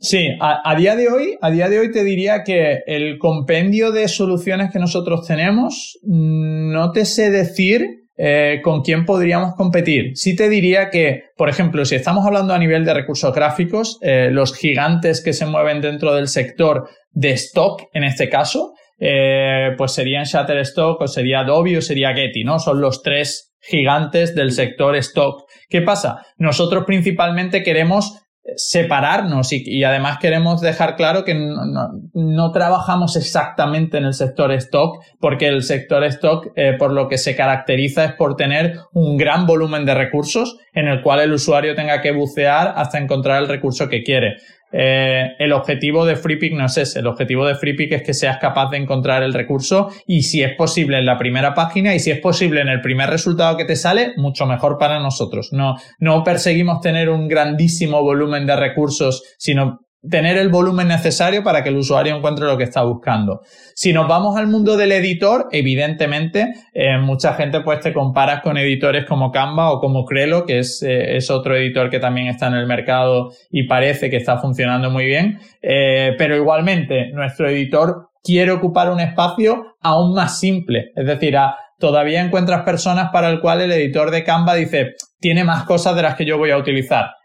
sí, 0.00 0.28
a, 0.40 0.74
día 0.76 0.94
de 0.96 1.08
hoy, 1.08 1.38
a 1.40 1.50
día 1.50 1.68
de 1.68 1.78
hoy 1.78 1.90
te 1.90 2.04
diría 2.04 2.42
que 2.44 2.82
el 2.86 3.18
compendio 3.18 3.92
de 3.92 4.08
soluciones 4.08 4.70
que 4.70 4.78
nosotros 4.78 5.26
tenemos, 5.26 5.98
mm, 6.02 6.72
no 6.72 6.92
te 6.92 7.04
sé 7.04 7.30
decir 7.30 8.06
eh, 8.18 8.60
con 8.62 8.80
quién 8.82 9.04
podríamos 9.04 9.54
competir. 9.56 10.12
Sí 10.14 10.34
te 10.34 10.48
diría 10.48 10.88
que, 10.88 11.24
por 11.36 11.50
ejemplo, 11.50 11.84
si 11.84 11.96
estamos 11.96 12.24
hablando 12.24 12.54
a 12.54 12.58
nivel 12.58 12.84
de 12.84 12.94
recursos 12.94 13.34
gráficos, 13.34 13.98
eh, 14.00 14.30
los 14.30 14.56
gigantes 14.56 15.22
que 15.22 15.34
se 15.34 15.44
mueven 15.44 15.82
dentro 15.82 16.14
del 16.14 16.28
sector 16.28 16.88
de 17.10 17.32
stock, 17.32 17.82
en 17.92 18.04
este 18.04 18.30
caso, 18.30 18.72
eh, 18.98 19.72
pues 19.76 19.92
serían 19.92 20.24
Shutterstock 20.24 21.02
o 21.02 21.08
sería 21.08 21.40
Adobe 21.40 21.76
o 21.76 21.82
sería 21.82 22.14
Getty, 22.14 22.44
¿no? 22.44 22.58
Son 22.58 22.80
los 22.80 23.02
tres 23.02 23.54
gigantes 23.60 24.34
del 24.34 24.52
sector 24.52 24.96
stock. 24.96 25.42
¿Qué 25.68 25.82
pasa? 25.82 26.24
Nosotros 26.38 26.84
principalmente 26.86 27.62
queremos 27.62 28.25
separarnos 28.54 29.52
y, 29.52 29.82
además 29.82 30.18
queremos 30.20 30.60
dejar 30.60 30.96
claro 30.96 31.24
que 31.24 31.34
no, 31.34 32.52
trabajamos 32.52 33.16
exactamente 33.16 33.98
en 33.98 34.04
el 34.04 34.14
sector 34.14 34.52
stock 34.52 35.02
porque 35.20 35.48
el 35.48 35.62
sector 35.62 36.04
stock 36.04 36.52
eh, 36.54 36.74
por 36.78 36.92
lo 36.92 37.08
que 37.08 37.18
se 37.18 37.34
caracteriza 37.34 38.04
es 38.04 38.12
por 38.12 38.36
tener 38.36 38.78
un 38.92 39.16
gran 39.16 39.46
volumen 39.46 39.84
de 39.84 39.94
recursos 39.94 40.58
en 40.72 40.86
el 40.86 41.02
cual 41.02 41.20
el 41.20 41.32
usuario 41.32 41.74
tenga 41.74 42.00
que 42.00 42.12
bucear 42.12 42.74
hasta 42.76 42.98
encontrar 42.98 43.42
el 43.42 43.48
recurso 43.48 43.88
que 43.88 44.02
quiere. 44.02 44.36
Eh, 44.78 45.36
el 45.38 45.52
objetivo 45.52 46.04
de 46.04 46.16
FreePick 46.16 46.52
no 46.52 46.66
es 46.66 46.76
ese. 46.76 46.98
El 46.98 47.06
objetivo 47.06 47.46
de 47.46 47.54
FreePick 47.54 47.92
es 47.92 48.02
que 48.02 48.12
seas 48.12 48.36
capaz 48.36 48.70
de 48.70 48.76
encontrar 48.76 49.22
el 49.22 49.32
recurso 49.32 49.88
y 50.06 50.22
si 50.22 50.42
es 50.42 50.54
posible 50.54 50.98
en 50.98 51.06
la 51.06 51.16
primera 51.16 51.54
página 51.54 51.94
y 51.94 51.98
si 51.98 52.10
es 52.10 52.20
posible 52.20 52.60
en 52.60 52.68
el 52.68 52.82
primer 52.82 53.08
resultado 53.08 53.56
que 53.56 53.64
te 53.64 53.74
sale, 53.74 54.12
mucho 54.16 54.44
mejor 54.44 54.76
para 54.76 55.00
nosotros. 55.00 55.48
No, 55.52 55.76
no 55.98 56.22
perseguimos 56.22 56.82
tener 56.82 57.08
un 57.08 57.26
grandísimo 57.26 58.02
volumen 58.02 58.46
de 58.46 58.56
recursos, 58.56 59.22
sino 59.38 59.85
tener 60.08 60.36
el 60.36 60.48
volumen 60.48 60.88
necesario 60.88 61.42
para 61.42 61.62
que 61.62 61.70
el 61.70 61.76
usuario 61.76 62.16
encuentre 62.16 62.46
lo 62.46 62.56
que 62.56 62.64
está 62.64 62.82
buscando. 62.82 63.40
Si 63.74 63.92
nos 63.92 64.08
vamos 64.08 64.36
al 64.36 64.46
mundo 64.46 64.76
del 64.76 64.92
editor, 64.92 65.48
evidentemente, 65.50 66.54
eh, 66.72 66.98
mucha 66.98 67.34
gente 67.34 67.60
pues 67.60 67.80
te 67.80 67.92
comparas 67.92 68.42
con 68.42 68.56
editores 68.56 69.04
como 69.04 69.30
Canva 69.30 69.72
o 69.72 69.80
como 69.80 70.04
Crelo, 70.04 70.44
que 70.44 70.60
es, 70.60 70.82
eh, 70.82 71.16
es, 71.16 71.30
otro 71.30 71.56
editor 71.56 71.90
que 71.90 71.98
también 71.98 72.28
está 72.28 72.46
en 72.46 72.54
el 72.54 72.66
mercado 72.66 73.30
y 73.50 73.66
parece 73.66 74.10
que 74.10 74.16
está 74.16 74.38
funcionando 74.38 74.90
muy 74.90 75.06
bien. 75.06 75.38
Eh, 75.62 76.12
pero 76.16 76.36
igualmente, 76.36 77.10
nuestro 77.12 77.48
editor 77.48 78.10
quiere 78.22 78.52
ocupar 78.52 78.90
un 78.90 79.00
espacio 79.00 79.76
aún 79.80 80.14
más 80.14 80.38
simple. 80.38 80.92
Es 80.94 81.06
decir, 81.06 81.36
todavía 81.78 82.22
encuentras 82.22 82.62
personas 82.62 83.10
para 83.12 83.28
el 83.30 83.40
cual 83.40 83.60
el 83.60 83.72
editor 83.72 84.10
de 84.10 84.24
Canva 84.24 84.54
dice, 84.54 84.94
tiene 85.20 85.44
más 85.44 85.64
cosas 85.64 85.94
de 85.96 86.02
las 86.02 86.14
que 86.14 86.24
yo 86.24 86.38
voy 86.38 86.50
a 86.50 86.58
utilizar. 86.58 87.15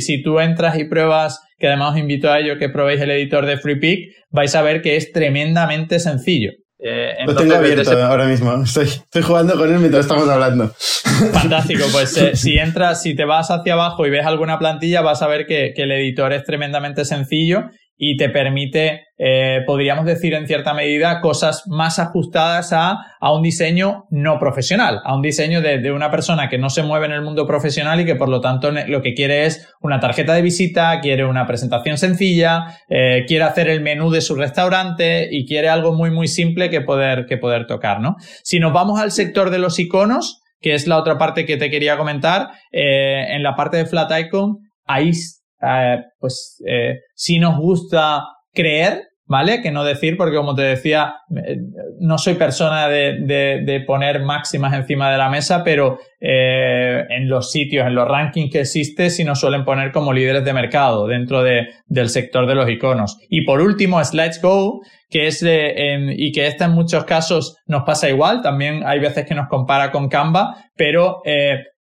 Si 0.00 0.22
tú 0.22 0.40
entras 0.40 0.78
y 0.78 0.84
pruebas 0.84 1.40
que 1.58 1.68
además 1.68 1.92
os 1.92 1.98
invito 1.98 2.32
a 2.32 2.40
ello 2.40 2.58
que 2.58 2.70
probéis 2.70 3.00
el 3.02 3.10
editor 3.10 3.44
de 3.46 3.58
FreePic, 3.58 4.14
vais 4.30 4.54
a 4.54 4.62
ver 4.62 4.80
que 4.80 4.96
es 4.96 5.12
tremendamente 5.12 6.00
sencillo. 6.00 6.52
Eh, 6.82 7.12
Lo 7.26 7.36
tengo 7.36 7.54
abierto 7.54 7.90
ahora 8.02 8.24
mismo. 8.24 8.62
Estoy, 8.62 9.22
jugando 9.22 9.54
con 9.56 9.70
él 9.70 9.78
mientras 9.78 10.06
estamos 10.06 10.26
hablando. 10.26 10.72
Fantástico. 11.32 11.84
Pues 11.92 12.16
eh, 12.16 12.30
si 12.36 12.56
entras, 12.56 13.02
si 13.02 13.14
te 13.14 13.26
vas 13.26 13.50
hacia 13.50 13.74
abajo 13.74 14.06
y 14.06 14.10
ves 14.10 14.24
alguna 14.24 14.58
plantilla, 14.58 15.02
vas 15.02 15.20
a 15.20 15.26
ver 15.26 15.46
que, 15.46 15.74
el 15.76 15.92
editor 15.92 16.32
es 16.32 16.44
tremendamente 16.44 17.04
sencillo 17.04 17.64
y 18.02 18.16
te 18.16 18.30
permite, 18.30 19.08
eh, 19.18 19.58
podríamos 19.66 20.06
decir 20.06 20.32
en 20.32 20.46
cierta 20.46 20.72
medida, 20.72 21.20
cosas 21.20 21.64
más 21.66 21.98
ajustadas 21.98 22.72
a, 22.72 22.96
a 23.20 23.34
un 23.34 23.42
diseño 23.42 24.06
no 24.10 24.38
profesional, 24.38 25.02
a 25.04 25.14
un 25.14 25.20
diseño 25.20 25.60
de, 25.60 25.80
de, 25.80 25.92
una 25.92 26.10
persona 26.10 26.48
que 26.48 26.56
no 26.56 26.70
se 26.70 26.82
mueve 26.82 27.04
en 27.04 27.12
el 27.12 27.20
mundo 27.20 27.46
profesional 27.46 28.00
y 28.00 28.06
que 28.06 28.14
por 28.14 28.30
lo 28.30 28.40
tanto 28.40 28.70
lo 28.70 29.02
que 29.02 29.12
quiere 29.12 29.44
es 29.44 29.70
una 29.82 30.00
tarjeta 30.00 30.32
de 30.32 30.40
visita, 30.40 30.98
quiere 31.02 31.26
una 31.26 31.46
presentación 31.46 31.98
sencilla, 31.98 32.78
eh, 32.88 33.26
quiere 33.28 33.44
hacer 33.44 33.68
el 33.68 33.82
menú 33.82 34.10
de 34.10 34.22
su 34.22 34.34
restaurante 34.34 35.28
y 35.30 35.46
quiere 35.46 35.68
algo 35.68 35.92
muy 35.92 36.10
muy 36.10 36.26
simple 36.26 36.70
que 36.70 36.80
poder, 36.80 37.26
que 37.26 37.36
poder 37.36 37.66
tocar, 37.66 38.00
¿no? 38.00 38.16
Si 38.42 38.60
nos 38.60 38.72
vamos 38.72 38.98
al 38.98 39.12
sector 39.12 39.50
de 39.50 39.58
los 39.58 39.78
iconos, 39.78 40.40
que 40.58 40.72
es 40.72 40.86
la 40.86 40.96
otra 40.96 41.18
parte 41.18 41.44
que 41.44 41.58
te 41.58 41.68
quería 41.68 41.98
comentar, 41.98 42.48
eh, 42.72 43.26
en 43.34 43.42
la 43.42 43.56
parte 43.56 43.76
de 43.76 43.84
Flat 43.84 44.10
Icon, 44.18 44.56
ahí 44.86 45.12
eh, 45.62 45.98
pues 46.18 46.62
eh, 46.66 47.00
si 47.14 47.38
nos 47.38 47.58
gusta 47.58 48.24
creer, 48.52 49.02
¿vale? 49.26 49.60
Que 49.62 49.70
no 49.70 49.84
decir, 49.84 50.16
porque 50.16 50.36
como 50.36 50.54
te 50.54 50.62
decía, 50.62 51.14
eh, 51.36 51.56
no 52.00 52.18
soy 52.18 52.34
persona 52.34 52.88
de, 52.88 53.84
poner 53.86 54.22
máximas 54.22 54.74
encima 54.74 55.10
de 55.10 55.18
la 55.18 55.28
mesa, 55.28 55.62
pero 55.62 55.98
en 56.20 57.28
los 57.28 57.50
sitios, 57.50 57.86
en 57.86 57.94
los 57.94 58.08
rankings 58.08 58.52
que 58.52 58.60
existe, 58.60 59.10
sí 59.10 59.24
nos 59.24 59.40
suelen 59.40 59.64
poner 59.64 59.92
como 59.92 60.12
líderes 60.12 60.44
de 60.44 60.52
mercado 60.52 61.06
dentro 61.06 61.42
del 61.42 62.08
sector 62.08 62.46
de 62.46 62.54
los 62.54 62.68
iconos. 62.68 63.18
Y 63.28 63.44
por 63.44 63.60
último, 63.60 64.04
Slides 64.04 64.40
Go, 64.42 64.80
que 65.08 65.26
es 65.28 65.42
y 65.42 66.32
que 66.32 66.46
esta 66.46 66.66
en 66.66 66.72
muchos 66.72 67.04
casos 67.04 67.56
nos 67.66 67.84
pasa 67.84 68.10
igual, 68.10 68.42
también 68.42 68.82
hay 68.84 69.00
veces 69.00 69.26
que 69.26 69.34
nos 69.34 69.48
compara 69.48 69.90
con 69.92 70.08
Canva, 70.08 70.56
pero 70.76 71.22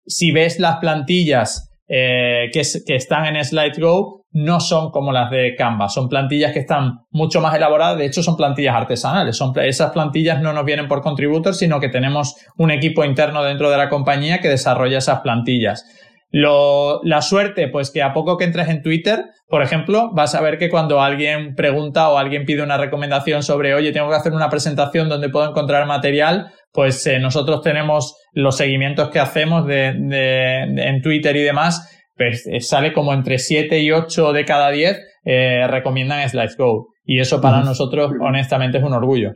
si 0.05 0.31
ves 0.31 0.59
las 0.59 0.77
plantillas 0.77 1.66
eh, 1.88 2.50
que, 2.52 2.62
están 2.95 3.26
en 3.26 3.43
SlideGo 3.43 4.26
no 4.32 4.60
son 4.60 4.91
como 4.91 5.12
las 5.12 5.32
de 5.32 5.56
Canva, 5.56 5.88
son 5.88 6.10
plantillas 6.10 6.52
que 6.52 6.60
están 6.60 7.00
mucho 7.12 7.39
más 7.39 7.56
elaboradas, 7.56 7.97
de 7.97 8.06
hecho 8.06 8.21
son 8.21 8.36
plantillas 8.36 8.76
artesanales, 8.76 9.38
son, 9.38 9.54
esas 9.62 9.91
plantillas 9.91 10.41
no 10.41 10.52
nos 10.52 10.65
vienen 10.65 10.88
por 10.88 11.02
contributor, 11.02 11.56
sino 11.56 11.80
que 11.80 11.89
tenemos 11.89 12.36
un 12.58 12.71
equipo 12.71 13.06
interno 13.06 13.41
dentro 13.43 13.69
de 13.69 13.78
la 13.78 13.89
compañía 13.89 14.39
que 14.39 14.50
desarrolla 14.50 14.97
esas 14.97 15.21
plantillas. 15.21 15.86
La 16.29 17.21
suerte, 17.21 17.69
pues 17.69 17.91
que 17.91 18.01
a 18.01 18.13
poco 18.13 18.37
que 18.37 18.43
entres 18.43 18.67
en 18.67 18.81
Twitter, 18.81 19.25
por 19.47 19.61
ejemplo, 19.61 20.11
vas 20.13 20.35
a 20.35 20.41
ver 20.41 20.57
que 20.57 20.69
cuando 20.69 21.01
alguien 21.01 21.55
pregunta 21.55 22.09
o 22.09 22.17
alguien 22.17 22.45
pide 22.45 22.63
una 22.63 22.77
recomendación 22.77 23.43
sobre, 23.43 23.73
oye, 23.73 23.91
tengo 23.91 24.09
que 24.09 24.15
hacer 24.15 24.33
una 24.33 24.49
presentación 24.49 25.07
donde 25.07 25.29
puedo 25.29 25.49
encontrar 25.49 25.87
material, 25.87 26.51
pues 26.73 27.05
eh, 27.07 27.19
nosotros 27.19 27.61
tenemos 27.61 28.15
los 28.33 28.57
seguimientos 28.57 29.09
que 29.09 29.19
hacemos 29.19 29.65
de, 29.65 29.87
en 29.87 31.01
Twitter 31.01 31.35
y 31.35 31.43
demás, 31.43 31.89
pues 32.15 32.45
eh, 32.47 32.59
sale 32.59 32.93
como 32.93 33.13
entre 33.13 33.39
7 33.39 33.79
y 33.79 33.91
8 33.91 34.33
de 34.33 34.45
cada 34.45 34.69
10 34.69 34.99
eh, 35.23 35.67
recomiendan 35.67 36.27
SlideGo. 36.27 36.87
Y 37.03 37.19
eso 37.19 37.39
para 37.39 37.61
nosotros, 37.61 38.11
honestamente, 38.19 38.79
es 38.79 38.83
un 38.83 38.93
orgullo. 38.93 39.33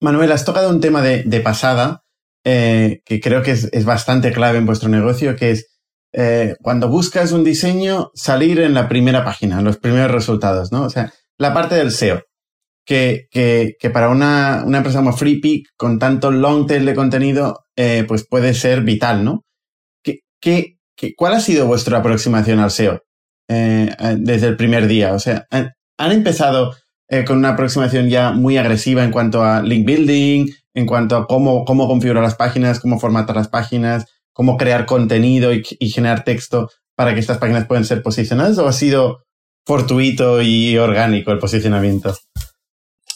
Manuel, 0.00 0.30
has 0.30 0.44
tocado 0.44 0.70
un 0.70 0.80
tema 0.80 1.02
de, 1.02 1.40
pasada 1.40 2.02
que 2.44 3.20
creo 3.22 3.42
que 3.42 3.52
es, 3.52 3.84
bastante 3.84 4.32
clave 4.32 4.58
en 4.58 4.66
vuestro 4.66 4.88
negocio, 4.88 5.36
que 5.36 5.50
es 5.50 5.66
cuando 6.62 6.88
buscas 6.88 7.32
un 7.32 7.44
diseño, 7.44 8.10
salir 8.14 8.60
en 8.60 8.74
la 8.74 8.88
primera 8.88 9.24
página, 9.24 9.58
en 9.58 9.64
los 9.64 9.78
primeros 9.78 10.10
resultados, 10.10 10.72
¿no? 10.72 10.84
O 10.84 10.90
sea, 10.90 11.12
la 11.36 11.52
parte 11.52 11.74
del 11.74 11.92
SEO 11.92 12.22
que, 12.88 13.90
para 13.92 14.08
una, 14.08 14.64
empresa 14.64 14.98
como 14.98 15.12
FreePick, 15.12 15.68
con 15.76 15.98
tanto 15.98 16.30
long 16.30 16.66
tail 16.66 16.86
de 16.86 16.94
contenido, 16.94 17.64
eh, 17.76 18.04
pues 18.08 18.26
puede 18.26 18.54
ser 18.54 18.82
vital, 18.82 19.24
¿no? 19.24 19.44
¿Qué, 20.40 20.78
cuál 21.16 21.34
ha 21.34 21.40
sido 21.40 21.66
vuestra 21.66 21.98
aproximación 21.98 22.60
al 22.60 22.70
SEO 22.70 23.02
eh, 23.48 23.90
eh, 23.98 24.16
desde 24.18 24.46
el 24.46 24.56
primer 24.56 24.86
día? 24.86 25.12
O 25.12 25.18
sea, 25.18 25.46
¿han 25.50 26.12
empezado 26.12 26.74
con 27.26 27.38
una 27.38 27.50
aproximación 27.50 28.08
ya 28.08 28.32
muy 28.32 28.58
agresiva 28.58 29.02
en 29.02 29.10
cuanto 29.10 29.42
a 29.42 29.62
link 29.62 29.86
building, 29.86 30.50
en 30.78 30.86
cuanto 30.86 31.16
a 31.16 31.26
cómo, 31.26 31.64
cómo 31.64 31.88
configurar 31.88 32.22
las 32.22 32.36
páginas, 32.36 32.80
cómo 32.80 32.98
formatar 33.00 33.36
las 33.36 33.48
páginas, 33.48 34.06
cómo 34.32 34.56
crear 34.56 34.86
contenido 34.86 35.52
y, 35.52 35.62
generar 35.90 36.22
texto 36.24 36.70
para 36.94 37.12
que 37.14 37.20
estas 37.20 37.38
páginas 37.38 37.66
puedan 37.66 37.84
ser 37.84 38.02
posicionadas? 38.02 38.58
¿O 38.58 38.68
ha 38.68 38.72
sido 38.72 39.24
fortuito 39.66 40.40
y 40.40 40.78
orgánico 40.78 41.32
el 41.32 41.38
posicionamiento? 41.38 42.14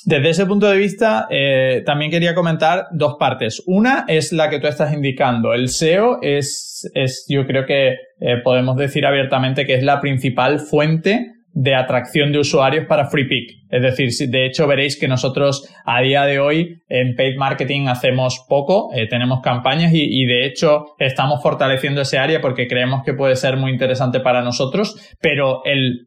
Desde 0.04 0.30
ese 0.30 0.46
punto 0.46 0.68
de 0.68 0.76
vista, 0.76 1.28
eh, 1.30 1.84
también 1.86 2.10
quería 2.10 2.34
comentar 2.34 2.86
dos 2.90 3.14
partes. 3.20 3.62
Una 3.66 4.04
es 4.08 4.32
la 4.32 4.50
que 4.50 4.58
tú 4.58 4.66
estás 4.66 4.92
indicando. 4.92 5.54
El 5.54 5.68
SEO 5.68 6.18
es, 6.20 6.90
es 6.94 7.24
yo 7.28 7.46
creo 7.46 7.64
que 7.64 7.90
eh, 8.18 8.38
podemos 8.42 8.76
decir 8.76 9.06
abiertamente 9.06 9.64
que 9.64 9.74
es 9.74 9.84
la 9.84 10.00
principal 10.00 10.58
fuente 10.58 11.32
de 11.54 11.74
atracción 11.74 12.32
de 12.32 12.38
usuarios 12.38 12.86
para 12.86 13.08
FreePick. 13.08 13.62
Es 13.70 13.82
decir, 13.82 14.30
de 14.30 14.46
hecho 14.46 14.66
veréis 14.66 14.98
que 14.98 15.08
nosotros 15.08 15.68
a 15.84 16.00
día 16.00 16.24
de 16.24 16.38
hoy 16.38 16.82
en 16.88 17.14
paid 17.14 17.36
marketing 17.36 17.88
hacemos 17.88 18.44
poco, 18.48 18.90
eh, 18.94 19.06
tenemos 19.08 19.40
campañas 19.40 19.92
y, 19.92 20.02
y, 20.02 20.26
de 20.26 20.46
hecho 20.46 20.94
estamos 20.98 21.42
fortaleciendo 21.42 22.02
ese 22.02 22.18
área 22.18 22.40
porque 22.40 22.66
creemos 22.66 23.02
que 23.04 23.14
puede 23.14 23.36
ser 23.36 23.56
muy 23.56 23.70
interesante 23.70 24.20
para 24.20 24.42
nosotros, 24.42 25.14
pero 25.20 25.62
el 25.64 26.06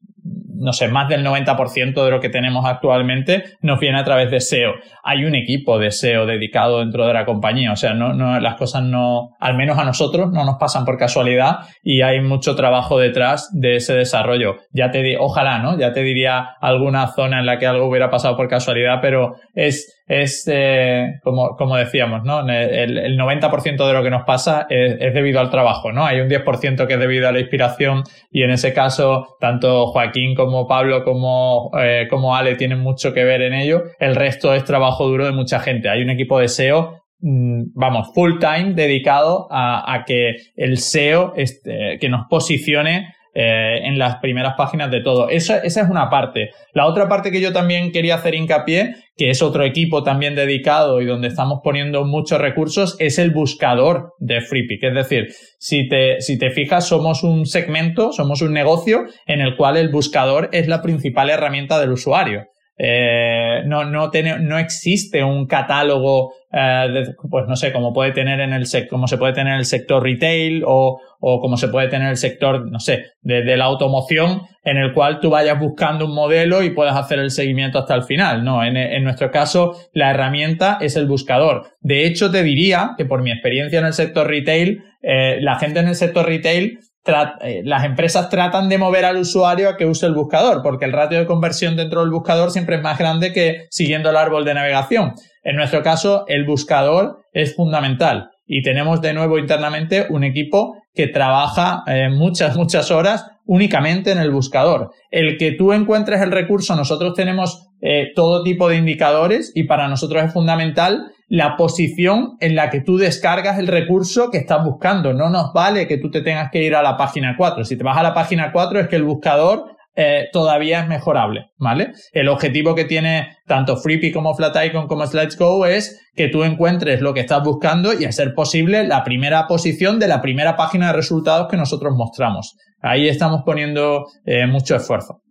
no 0.57 0.73
sé, 0.73 0.87
más 0.87 1.07
del 1.07 1.23
90% 1.23 2.03
de 2.03 2.11
lo 2.11 2.19
que 2.19 2.29
tenemos 2.29 2.65
actualmente 2.65 3.43
nos 3.61 3.79
viene 3.79 3.99
a 3.99 4.03
través 4.03 4.31
de 4.31 4.39
SEO. 4.39 4.73
Hay 5.03 5.25
un 5.25 5.35
equipo 5.35 5.77
de 5.77 5.91
SEO 5.91 6.25
dedicado 6.25 6.79
dentro 6.79 7.05
de 7.05 7.13
la 7.13 7.25
compañía, 7.25 7.71
o 7.71 7.75
sea, 7.75 7.93
no, 7.93 8.13
no, 8.13 8.39
las 8.39 8.55
cosas 8.55 8.83
no, 8.83 9.35
al 9.39 9.55
menos 9.55 9.77
a 9.77 9.85
nosotros, 9.85 10.31
no 10.31 10.43
nos 10.43 10.55
pasan 10.55 10.85
por 10.85 10.97
casualidad 10.97 11.59
y 11.83 12.01
hay 12.01 12.21
mucho 12.21 12.55
trabajo 12.55 12.97
detrás 12.97 13.49
de 13.53 13.75
ese 13.75 13.93
desarrollo. 13.93 14.55
Ya 14.71 14.91
te 14.91 15.17
ojalá, 15.19 15.59
¿no? 15.59 15.77
Ya 15.77 15.93
te 15.93 16.01
diría 16.01 16.55
alguna 16.59 17.07
zona 17.07 17.39
en 17.39 17.45
la 17.45 17.59
que 17.59 17.67
algo 17.67 17.87
hubiera 17.87 18.09
pasado 18.09 18.35
por 18.35 18.47
casualidad, 18.47 18.99
pero 19.01 19.35
es 19.53 19.94
es, 20.07 20.47
eh, 20.51 21.13
como, 21.23 21.55
como, 21.55 21.75
decíamos, 21.77 22.23
¿no? 22.23 22.47
El, 22.47 22.97
el 22.97 23.17
90% 23.17 23.87
de 23.87 23.93
lo 23.93 24.03
que 24.03 24.11
nos 24.11 24.23
pasa 24.23 24.67
es, 24.69 25.13
debido 25.13 25.39
al 25.39 25.49
trabajo, 25.49 25.91
¿no? 25.91 26.05
Hay 26.05 26.19
un 26.19 26.29
10% 26.29 26.85
que 26.85 26.93
es 26.93 26.99
debido 26.99 27.27
a 27.27 27.31
la 27.31 27.39
inspiración 27.39 28.03
y 28.29 28.43
en 28.43 28.51
ese 28.51 28.73
caso, 28.73 29.35
tanto 29.39 29.87
Joaquín 29.87 30.35
como 30.35 30.67
Pablo 30.67 31.03
como, 31.03 31.71
eh, 31.79 32.07
como 32.09 32.35
Ale 32.35 32.55
tienen 32.55 32.79
mucho 32.79 33.13
que 33.13 33.23
ver 33.23 33.41
en 33.41 33.53
ello. 33.53 33.83
El 33.99 34.15
resto 34.15 34.53
es 34.53 34.63
trabajo 34.63 35.07
duro 35.07 35.25
de 35.25 35.31
mucha 35.31 35.59
gente. 35.59 35.89
Hay 35.89 36.03
un 36.03 36.11
equipo 36.11 36.39
de 36.39 36.49
SEO 36.49 37.01
mm, 37.19 37.71
vamos, 37.73 38.11
full 38.13 38.37
time 38.39 38.73
dedicado 38.73 39.47
a, 39.49 39.91
a 39.91 40.05
que 40.05 40.35
el 40.55 40.77
SEO 40.77 41.33
este, 41.35 41.97
que 41.99 42.09
nos 42.09 42.27
posicione 42.29 43.07
eh, 43.37 43.81
en 43.83 43.99
las 43.99 44.15
primeras 44.21 44.53
páginas 44.55 44.89
de 44.89 45.01
todo. 45.01 45.27
esa 45.27 45.57
es 45.57 45.77
una 45.89 46.09
parte. 46.09 46.51
La 46.71 46.85
otra 46.85 47.09
parte 47.09 47.31
que 47.31 47.41
yo 47.41 47.51
también 47.51 47.91
quería 47.91 48.15
hacer 48.15 48.33
hincapié, 48.33 48.95
que 49.17 49.29
es 49.29 49.41
otro 49.41 49.65
equipo 49.65 50.03
también 50.03 50.35
dedicado 50.35 51.01
y 51.01 51.05
donde 51.05 51.27
estamos 51.27 51.59
poniendo 51.61 52.05
muchos 52.05 52.39
recursos, 52.39 52.95
es 52.97 53.19
el 53.19 53.31
buscador 53.31 54.13
de 54.19 54.39
FreePick. 54.39 54.83
Es 54.83 54.93
decir, 54.93 55.27
si 55.59 55.89
te, 55.89 56.21
si 56.21 56.37
te 56.37 56.49
fijas, 56.49 56.87
somos 56.87 57.23
un 57.23 57.45
segmento, 57.45 58.13
somos 58.13 58.41
un 58.41 58.53
negocio 58.53 59.03
en 59.25 59.41
el 59.41 59.57
cual 59.57 59.75
el 59.75 59.89
buscador 59.89 60.47
es 60.53 60.69
la 60.69 60.81
principal 60.81 61.29
herramienta 61.29 61.77
del 61.81 61.91
usuario. 61.91 62.45
Eh, 62.77 63.61
no, 63.65 63.85
no, 63.85 64.11
no 64.39 64.57
existe 64.59 65.23
un 65.23 65.47
catálogo, 65.47 66.33
eh, 66.51 67.05
pues 67.29 67.45
no 67.47 67.55
sé, 67.55 67.71
como 67.71 67.93
puede 67.93 68.11
tener 68.11 68.41
en 68.41 68.51
el 68.51 68.65
como 68.89 69.07
se 69.07 69.17
puede 69.17 69.31
tener 69.31 69.53
en 69.53 69.59
el 69.59 69.65
sector 69.65 70.03
retail 70.03 70.63
o, 70.65 70.99
o 71.21 71.39
como 71.39 71.55
se 71.55 71.69
puede 71.69 71.87
tener 71.87 72.07
en 72.07 72.11
el 72.11 72.17
sector, 72.17 72.69
no 72.69 72.79
sé, 72.79 73.05
de, 73.21 73.55
la 73.55 73.65
automoción, 73.65 74.41
en 74.65 74.77
el 74.77 74.93
cual 74.93 75.21
tú 75.21 75.29
vayas 75.29 75.57
buscando 75.57 76.05
un 76.05 76.13
modelo 76.13 76.63
y 76.63 76.71
puedas 76.71 76.97
hacer 76.97 77.19
el 77.19 77.31
seguimiento 77.31 77.79
hasta 77.79 77.95
el 77.95 78.03
final. 78.03 78.43
No, 78.43 78.63
en, 78.63 78.75
en 78.75 79.03
nuestro 79.05 79.31
caso, 79.31 79.77
la 79.93 80.11
herramienta 80.11 80.77
es 80.81 80.97
el 80.97 81.07
buscador. 81.07 81.67
De 81.79 82.05
hecho, 82.05 82.29
te 82.29 82.43
diría 82.43 82.91
que 82.97 83.05
por 83.05 83.21
mi 83.21 83.31
experiencia 83.31 83.79
en 83.79 83.85
el 83.85 83.93
sector 83.93 84.27
retail, 84.27 84.83
eh, 85.01 85.37
la 85.39 85.57
gente 85.59 85.79
en 85.79 85.87
el 85.87 85.95
sector 85.95 86.25
retail 86.25 86.79
las 87.05 87.85
empresas 87.85 88.29
tratan 88.29 88.67
de 88.69 88.77
mover 88.77 89.05
al 89.05 89.17
usuario 89.17 89.69
a 89.69 89.77
que 89.77 89.85
use 89.85 90.05
el 90.05 90.13
buscador, 90.13 90.61
porque 90.63 90.85
el 90.85 90.91
ratio 90.91 91.19
de 91.19 91.25
conversión 91.25 91.75
dentro 91.75 92.01
del 92.01 92.09
buscador 92.09 92.51
siempre 92.51 92.77
es 92.77 92.81
más 92.81 92.97
grande 92.97 93.31
que 93.31 93.67
siguiendo 93.69 94.09
el 94.09 94.17
árbol 94.17 94.45
de 94.45 94.53
navegación. 94.53 95.13
En 95.43 95.55
nuestro 95.55 95.83
caso, 95.83 96.25
el 96.27 96.45
buscador 96.45 97.19
es 97.31 97.55
fundamental 97.55 98.31
y 98.47 98.63
tenemos 98.63 99.01
de 99.01 99.13
nuevo 99.13 99.37
internamente 99.37 100.07
un 100.09 100.23
equipo 100.23 100.77
que 100.93 101.07
trabaja 101.07 101.83
eh, 101.87 102.09
muchas, 102.09 102.55
muchas 102.55 102.89
horas 102.91 103.25
únicamente 103.45 104.11
en 104.11 104.17
el 104.17 104.31
buscador. 104.31 104.91
El 105.11 105.37
que 105.37 105.51
tú 105.51 105.73
encuentres 105.73 106.21
el 106.21 106.31
recurso, 106.31 106.75
nosotros 106.75 107.13
tenemos 107.13 107.69
eh, 107.81 108.11
todo 108.15 108.43
tipo 108.43 108.69
de 108.69 108.77
indicadores 108.77 109.51
y 109.55 109.63
para 109.63 109.87
nosotros 109.87 110.23
es 110.23 110.33
fundamental 110.33 111.11
la 111.27 111.57
posición 111.57 112.37
en 112.39 112.55
la 112.55 112.69
que 112.69 112.81
tú 112.81 112.97
descargas 112.97 113.57
el 113.57 113.67
recurso 113.67 114.29
que 114.29 114.37
estás 114.37 114.63
buscando. 114.63 115.13
No 115.13 115.29
nos 115.29 115.53
vale 115.53 115.87
que 115.87 115.97
tú 115.97 116.09
te 116.11 116.21
tengas 116.21 116.51
que 116.51 116.63
ir 116.63 116.75
a 116.75 116.83
la 116.83 116.97
página 116.97 117.35
4. 117.37 117.63
Si 117.65 117.77
te 117.77 117.83
vas 117.83 117.97
a 117.97 118.03
la 118.03 118.13
página 118.13 118.51
4 118.51 118.81
es 118.81 118.87
que 118.87 118.95
el 118.95 119.03
buscador 119.03 119.74
eh, 119.95 120.25
todavía 120.33 120.81
es 120.81 120.87
mejorable, 120.87 121.51
¿vale? 121.57 121.93
El 122.11 122.27
objetivo 122.27 122.75
que 122.75 122.83
tiene 122.83 123.37
tanto 123.47 123.77
Freepy 123.77 124.11
como 124.11 124.35
Flaticon 124.35 124.87
como 124.87 125.07
SlideSgo 125.07 125.65
es 125.65 125.99
que 126.15 126.27
tú 126.27 126.43
encuentres 126.43 127.01
lo 127.01 127.13
que 127.13 127.21
estás 127.21 127.43
buscando 127.43 127.93
y 127.93 128.03
a 128.03 128.11
ser 128.11 128.33
posible 128.33 128.85
la 128.85 129.03
primera 129.03 129.47
posición 129.47 129.99
de 129.99 130.07
la 130.07 130.21
primera 130.21 130.57
página 130.57 130.87
de 130.87 130.93
resultados 130.93 131.47
que 131.49 131.57
nosotros 131.57 131.93
mostramos. 131.95 132.55
Ahí 132.81 133.07
estamos 133.07 133.43
poniendo 133.45 134.05
eh, 134.25 134.45
mucho 134.47 134.75
esfuerzo. 134.75 135.21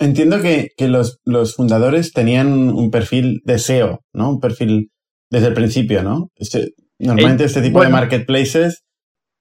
Entiendo 0.00 0.40
que, 0.40 0.68
los, 0.88 1.18
los, 1.24 1.54
fundadores 1.54 2.12
tenían 2.12 2.70
un 2.70 2.90
perfil 2.90 3.40
de 3.44 3.58
SEO, 3.58 4.00
¿no? 4.12 4.30
Un 4.30 4.40
perfil 4.40 4.90
desde 5.30 5.48
el 5.48 5.54
principio, 5.54 6.02
¿no? 6.02 6.28
Este, 6.36 6.70
normalmente 6.98 7.44
este 7.44 7.62
tipo 7.62 7.82
de 7.82 7.88
marketplaces 7.88 8.82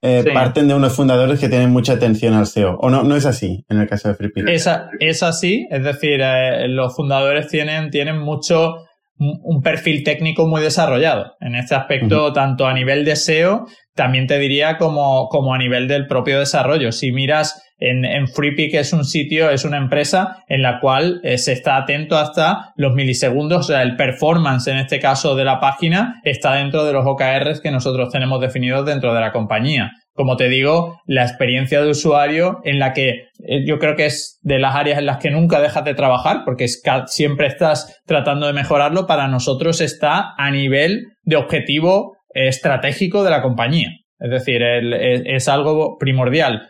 eh, 0.01 0.23
parten 0.33 0.67
de 0.67 0.73
unos 0.73 0.93
fundadores 0.93 1.39
que 1.39 1.49
tienen 1.49 1.71
mucha 1.71 1.93
atención 1.93 2.33
al 2.33 2.47
SEO. 2.47 2.77
¿O 2.79 2.89
no, 2.89 3.03
no 3.03 3.15
es 3.15 3.25
así 3.25 3.65
en 3.69 3.79
el 3.79 3.88
caso 3.88 4.07
de 4.07 4.15
FreePick? 4.15 4.47
Es, 4.47 4.69
es 4.99 5.23
así, 5.23 5.67
es 5.69 5.83
decir, 5.83 6.21
eh, 6.21 6.67
los 6.67 6.95
fundadores 6.95 7.47
tienen, 7.47 7.89
tienen 7.89 8.17
mucho 8.17 8.88
un 9.19 9.62
perfil 9.62 10.03
técnico 10.03 10.47
muy 10.47 10.62
desarrollado. 10.62 11.36
En 11.41 11.55
este 11.55 11.75
aspecto, 11.75 12.32
tanto 12.32 12.65
a 12.65 12.73
nivel 12.73 13.03
de 13.03 13.17
SEO, 13.17 13.65
también 13.93 14.27
te 14.27 14.39
diría 14.39 14.77
como, 14.77 15.27
como 15.27 15.53
a 15.53 15.58
nivel 15.58 15.89
del 15.89 16.08
propio 16.08 16.39
desarrollo. 16.39 16.93
Si 16.93 17.12
miras 17.12 17.62
en, 17.79 18.05
en 18.05 18.27
FreePick 18.29 18.75
es 18.75 18.93
un 18.93 19.03
sitio, 19.03 19.49
es 19.49 19.65
una 19.65 19.77
empresa 19.77 20.38
en 20.47 20.62
la 20.62 20.79
cual 20.79 21.19
eh, 21.23 21.38
se 21.38 21.51
está 21.51 21.75
atento 21.75 22.17
hasta 22.17 22.73
los 22.77 22.93
milisegundos, 22.93 23.60
o 23.60 23.63
sea, 23.63 23.82
el 23.82 23.97
performance 23.97 24.67
en 24.67 24.77
este 24.77 24.99
caso 24.99 25.36
de 25.36 25.43
la 25.43 25.60
página 25.60 26.21
está 26.23 26.53
dentro 26.53 26.86
de 26.86 26.93
los 26.93 27.05
OKRs 27.05 27.60
que 27.62 27.71
nosotros 27.71 28.10
tenemos 28.12 28.39
definidos 28.39 28.86
dentro 28.86 29.13
de 29.13 29.19
la 29.19 29.32
compañía. 29.34 29.91
Como 30.19 30.36
te 30.36 30.49
digo, 30.49 30.99
la 31.05 31.23
experiencia 31.23 31.82
de 31.82 31.91
usuario 31.91 32.60
en 32.65 32.77
la 32.77 32.91
que 32.91 33.29
eh, 33.47 33.65
yo 33.65 33.79
creo 33.79 33.95
que 33.95 34.08
es 34.08 34.38
de 34.41 34.60
las 34.60 34.75
áreas 34.75 34.99
en 34.99 35.05
las 35.05 35.19
que 35.19 35.32
nunca 35.32 35.62
dejas 35.62 35.86
de 35.86 35.93
trabajar, 35.93 36.41
porque 36.43 36.67
siempre 37.05 37.47
estás 37.47 38.01
tratando 38.05 38.45
de 38.45 38.51
mejorarlo, 38.51 39.08
para 39.08 39.29
nosotros 39.29 39.79
está 39.79 40.34
a 40.38 40.51
nivel 40.51 41.05
de 41.23 41.38
objetivo 41.38 42.17
estratégico 42.34 43.23
de 43.23 43.29
la 43.29 43.41
compañía. 43.41 43.91
Es 44.19 44.29
decir, 44.29 44.62
es 44.62 45.47
algo 45.47 45.97
primordial 45.97 46.67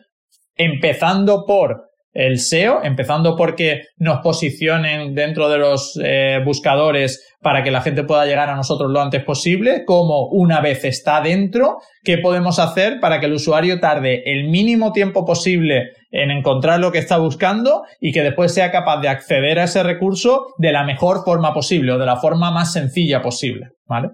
empezando 0.55 1.45
por 1.47 1.88
el 2.13 2.39
SEO, 2.39 2.83
empezando 2.83 3.35
porque 3.35 3.83
nos 3.97 4.19
posicionen 4.21 5.13
dentro 5.13 5.49
de 5.49 5.57
los 5.57 5.99
eh, 6.03 6.39
buscadores 6.43 7.25
para 7.41 7.63
que 7.63 7.71
la 7.71 7.81
gente 7.81 8.03
pueda 8.03 8.25
llegar 8.25 8.49
a 8.49 8.55
nosotros 8.55 8.91
lo 8.91 9.01
antes 9.01 9.23
posible, 9.23 9.85
como 9.85 10.27
una 10.27 10.59
vez 10.59 10.83
está 10.83 11.21
dentro, 11.21 11.77
qué 12.03 12.17
podemos 12.17 12.59
hacer 12.59 12.99
para 12.99 13.19
que 13.19 13.27
el 13.27 13.33
usuario 13.33 13.79
tarde 13.79 14.23
el 14.25 14.49
mínimo 14.49 14.91
tiempo 14.91 15.25
posible 15.25 15.91
en 16.11 16.31
encontrar 16.31 16.79
lo 16.79 16.91
que 16.91 16.97
está 16.97 17.17
buscando 17.17 17.83
y 17.99 18.11
que 18.11 18.23
después 18.23 18.53
sea 18.53 18.71
capaz 18.71 18.99
de 19.01 19.09
acceder 19.09 19.59
a 19.59 19.65
ese 19.65 19.83
recurso 19.83 20.47
de 20.57 20.71
la 20.71 20.83
mejor 20.83 21.23
forma 21.23 21.53
posible 21.53 21.93
o 21.93 21.99
de 21.99 22.05
la 22.05 22.17
forma 22.17 22.51
más 22.51 22.73
sencilla 22.73 23.21
posible, 23.21 23.69
¿vale? 23.85 24.09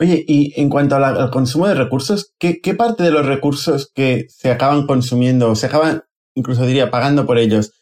Oye, 0.00 0.24
y 0.28 0.58
en 0.60 0.70
cuanto 0.70 0.94
al 0.94 1.30
consumo 1.30 1.66
de 1.66 1.74
recursos, 1.74 2.32
¿qué, 2.38 2.60
parte 2.74 3.02
de 3.02 3.10
los 3.10 3.26
recursos 3.26 3.90
que 3.92 4.26
se 4.28 4.50
acaban 4.50 4.86
consumiendo, 4.86 5.56
se 5.56 5.66
acaban, 5.66 6.02
incluso 6.38 6.64
diría, 6.64 6.90
pagando 6.90 7.26
por 7.26 7.38
ellos, 7.38 7.72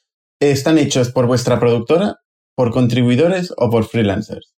están 0.40 0.78
hechos 0.78 1.10
por 1.12 1.26
vuestra 1.26 1.60
productora, 1.60 2.16
por 2.54 2.70
contribuidores 2.72 3.52
o 3.56 3.70
por 3.70 3.84
freelancers? 3.84 4.54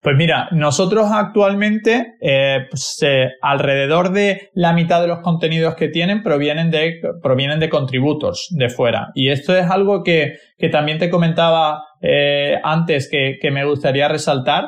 Pues 0.00 0.16
mira, 0.16 0.48
nosotros 0.50 1.10
actualmente 1.12 2.14
eh, 2.20 2.66
pues, 2.68 2.96
eh, 3.02 3.28
alrededor 3.40 4.10
de 4.10 4.50
la 4.52 4.72
mitad 4.72 5.00
de 5.00 5.06
los 5.06 5.20
contenidos 5.20 5.76
que 5.76 5.88
tienen 5.88 6.24
provienen 6.24 6.72
de, 6.72 7.00
provienen 7.22 7.60
de 7.60 7.68
contributors 7.68 8.48
de 8.50 8.68
fuera. 8.68 9.10
Y 9.14 9.30
esto 9.30 9.56
es 9.56 9.70
algo 9.70 10.02
que, 10.02 10.38
también 10.72 10.98
te 10.98 11.10
comentaba 11.10 11.84
eh, 12.00 12.56
antes 12.64 13.08
que, 13.08 13.38
que 13.40 13.50
me 13.52 13.64
gustaría 13.64 14.08
resaltar 14.08 14.64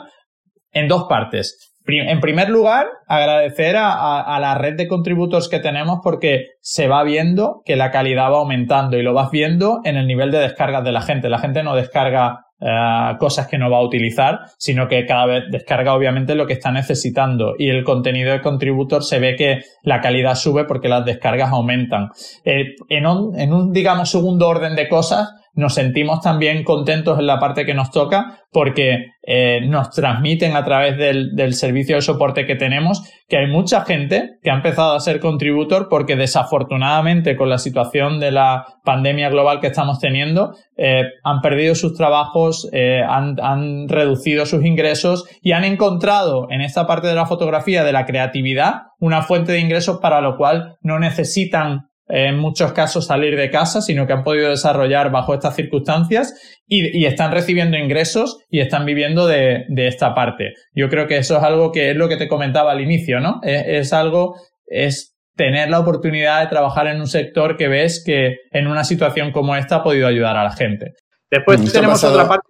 en 0.72 0.86
dos 0.86 1.06
partes. 1.08 1.73
En 1.86 2.20
primer 2.20 2.48
lugar, 2.48 2.86
agradecer 3.06 3.76
a, 3.76 4.38
la 4.40 4.54
red 4.54 4.74
de 4.74 4.88
contributos 4.88 5.50
que 5.50 5.60
tenemos 5.60 5.98
porque 6.02 6.46
se 6.60 6.88
va 6.88 7.02
viendo 7.04 7.60
que 7.66 7.76
la 7.76 7.90
calidad 7.90 8.30
va 8.30 8.38
aumentando 8.38 8.96
y 8.96 9.02
lo 9.02 9.12
vas 9.12 9.30
viendo 9.30 9.80
en 9.84 9.96
el 9.96 10.06
nivel 10.06 10.30
de 10.30 10.38
descargas 10.38 10.82
de 10.82 10.92
la 10.92 11.02
gente. 11.02 11.28
La 11.28 11.38
gente 11.38 11.62
no 11.62 11.74
descarga 11.74 12.46
eh, 12.58 13.16
cosas 13.18 13.48
que 13.48 13.58
no 13.58 13.70
va 13.70 13.78
a 13.78 13.82
utilizar, 13.84 14.40
sino 14.56 14.88
que 14.88 15.04
cada 15.04 15.26
vez 15.26 15.44
descarga 15.50 15.92
obviamente 15.92 16.34
lo 16.34 16.46
que 16.46 16.54
está 16.54 16.70
necesitando 16.70 17.52
y 17.58 17.68
el 17.68 17.84
contenido 17.84 18.32
de 18.32 18.40
contributor 18.40 19.04
se 19.04 19.18
ve 19.18 19.36
que 19.36 19.60
la 19.82 20.00
calidad 20.00 20.36
sube 20.36 20.64
porque 20.64 20.88
las 20.88 21.04
descargas 21.04 21.50
aumentan. 21.50 22.08
Eh, 22.46 22.76
en, 22.88 23.04
en 23.36 23.52
un, 23.52 23.72
digamos, 23.72 24.10
segundo 24.10 24.48
orden 24.48 24.74
de 24.74 24.88
cosas, 24.88 25.34
nos 25.54 25.74
sentimos 25.74 26.20
también 26.20 26.64
contentos 26.64 27.18
en 27.18 27.26
la 27.26 27.38
parte 27.38 27.64
que 27.64 27.74
nos 27.74 27.90
toca 27.90 28.40
porque 28.50 29.06
eh, 29.26 29.60
nos 29.66 29.90
transmiten 29.90 30.54
a 30.56 30.64
través 30.64 30.98
del, 30.98 31.34
del, 31.34 31.54
servicio 31.54 31.96
de 31.96 32.02
soporte 32.02 32.46
que 32.46 32.56
tenemos 32.56 33.02
que 33.28 33.38
hay 33.38 33.46
mucha 33.46 33.84
gente 33.84 34.38
que 34.42 34.50
ha 34.50 34.54
empezado 34.54 34.94
a 34.94 35.00
ser 35.00 35.20
contributor 35.20 35.88
porque 35.88 36.16
desafortunadamente 36.16 37.36
con 37.36 37.48
la 37.48 37.58
situación 37.58 38.20
de 38.20 38.32
la 38.32 38.66
pandemia 38.84 39.30
global 39.30 39.60
que 39.60 39.68
estamos 39.68 39.98
teniendo 39.98 40.54
eh, 40.76 41.04
han 41.22 41.40
perdido 41.40 41.74
sus 41.74 41.94
trabajos, 41.94 42.68
eh, 42.72 43.00
han, 43.06 43.36
han 43.40 43.88
reducido 43.88 44.46
sus 44.46 44.64
ingresos 44.64 45.24
y 45.40 45.52
han 45.52 45.64
encontrado 45.64 46.48
en 46.50 46.60
esta 46.60 46.86
parte 46.86 47.08
de 47.08 47.14
la 47.14 47.26
fotografía 47.26 47.84
de 47.84 47.92
la 47.92 48.06
creatividad 48.06 48.82
una 48.98 49.22
fuente 49.22 49.52
de 49.52 49.60
ingresos 49.60 49.98
para 50.00 50.20
lo 50.20 50.36
cual 50.36 50.76
no 50.82 50.98
necesitan 50.98 51.88
en 52.08 52.36
muchos 52.38 52.72
casos 52.72 53.06
salir 53.06 53.36
de 53.36 53.50
casa, 53.50 53.80
sino 53.80 54.06
que 54.06 54.12
han 54.12 54.24
podido 54.24 54.50
desarrollar 54.50 55.10
bajo 55.10 55.34
estas 55.34 55.56
circunstancias 55.56 56.34
y, 56.66 57.04
están 57.06 57.32
recibiendo 57.32 57.76
ingresos 57.76 58.38
y 58.50 58.60
están 58.60 58.84
viviendo 58.84 59.26
de, 59.26 59.64
esta 59.76 60.14
parte. 60.14 60.52
Yo 60.74 60.88
creo 60.88 61.06
que 61.06 61.16
eso 61.16 61.38
es 61.38 61.42
algo 61.42 61.72
que 61.72 61.90
es 61.90 61.96
lo 61.96 62.08
que 62.08 62.16
te 62.16 62.28
comentaba 62.28 62.72
al 62.72 62.80
inicio, 62.80 63.20
¿no? 63.20 63.40
Es, 63.42 63.92
algo, 63.92 64.34
es 64.66 65.14
tener 65.34 65.70
la 65.70 65.80
oportunidad 65.80 66.42
de 66.42 66.48
trabajar 66.48 66.86
en 66.88 67.00
un 67.00 67.06
sector 67.06 67.56
que 67.56 67.68
ves 67.68 68.02
que 68.04 68.36
en 68.50 68.66
una 68.66 68.84
situación 68.84 69.32
como 69.32 69.56
esta 69.56 69.76
ha 69.76 69.82
podido 69.82 70.06
ayudar 70.06 70.36
a 70.36 70.44
la 70.44 70.52
gente. 70.52 70.92
Después 71.30 71.72
tenemos 71.72 72.04
otra 72.04 72.28
parte. 72.28 72.46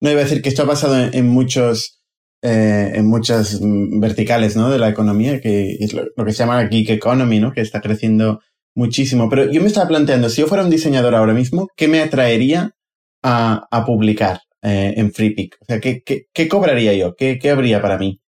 No 0.00 0.10
iba 0.10 0.20
a 0.20 0.24
decir 0.24 0.42
que 0.42 0.48
esto 0.48 0.64
ha 0.64 0.66
pasado 0.66 1.10
en 1.12 1.28
muchos 1.28 2.01
eh, 2.42 2.92
en 2.94 3.06
muchas 3.06 3.60
verticales 3.62 4.56
¿no? 4.56 4.68
de 4.68 4.78
la 4.78 4.88
economía, 4.88 5.40
que 5.40 5.76
es 5.78 5.92
lo, 5.94 6.24
que 6.24 6.32
se 6.32 6.38
llama 6.38 6.64
geek 6.64 6.90
economy, 6.90 7.38
¿no? 7.38 7.52
que 7.52 7.60
está 7.60 7.80
creciendo 7.80 8.40
muchísimo. 8.74 9.28
Pero 9.28 9.50
yo 9.50 9.60
me 9.60 9.68
estaba 9.68 9.88
planteando, 9.88 10.28
si 10.28 10.40
yo 10.40 10.48
fuera 10.48 10.64
un 10.64 10.70
diseñador 10.70 11.14
ahora 11.14 11.34
mismo, 11.34 11.68
¿qué 11.76 11.88
me 11.88 12.00
atraería 12.00 12.74
a, 13.22 13.68
a 13.70 13.84
publicar 13.86 14.40
eh, 14.62 14.94
en 14.96 15.12
FreePick? 15.12 15.56
O 15.60 15.64
sea, 15.64 15.80
¿qué, 15.80 16.02
qué, 16.02 16.26
qué 16.32 16.48
cobraría 16.48 16.94
yo? 16.94 17.14
¿Qué, 17.16 17.38
¿Qué, 17.38 17.50
habría 17.50 17.80
para 17.80 17.98
mí 17.98 18.20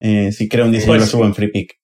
eh, 0.00 0.32
si 0.32 0.48
creo 0.48 0.64
un 0.64 0.72
diseño 0.72 0.94
y 0.94 0.98
lo 0.98 1.02
pues 1.02 1.10
subo 1.10 1.24
en 1.24 1.34
FreePick? 1.34 1.79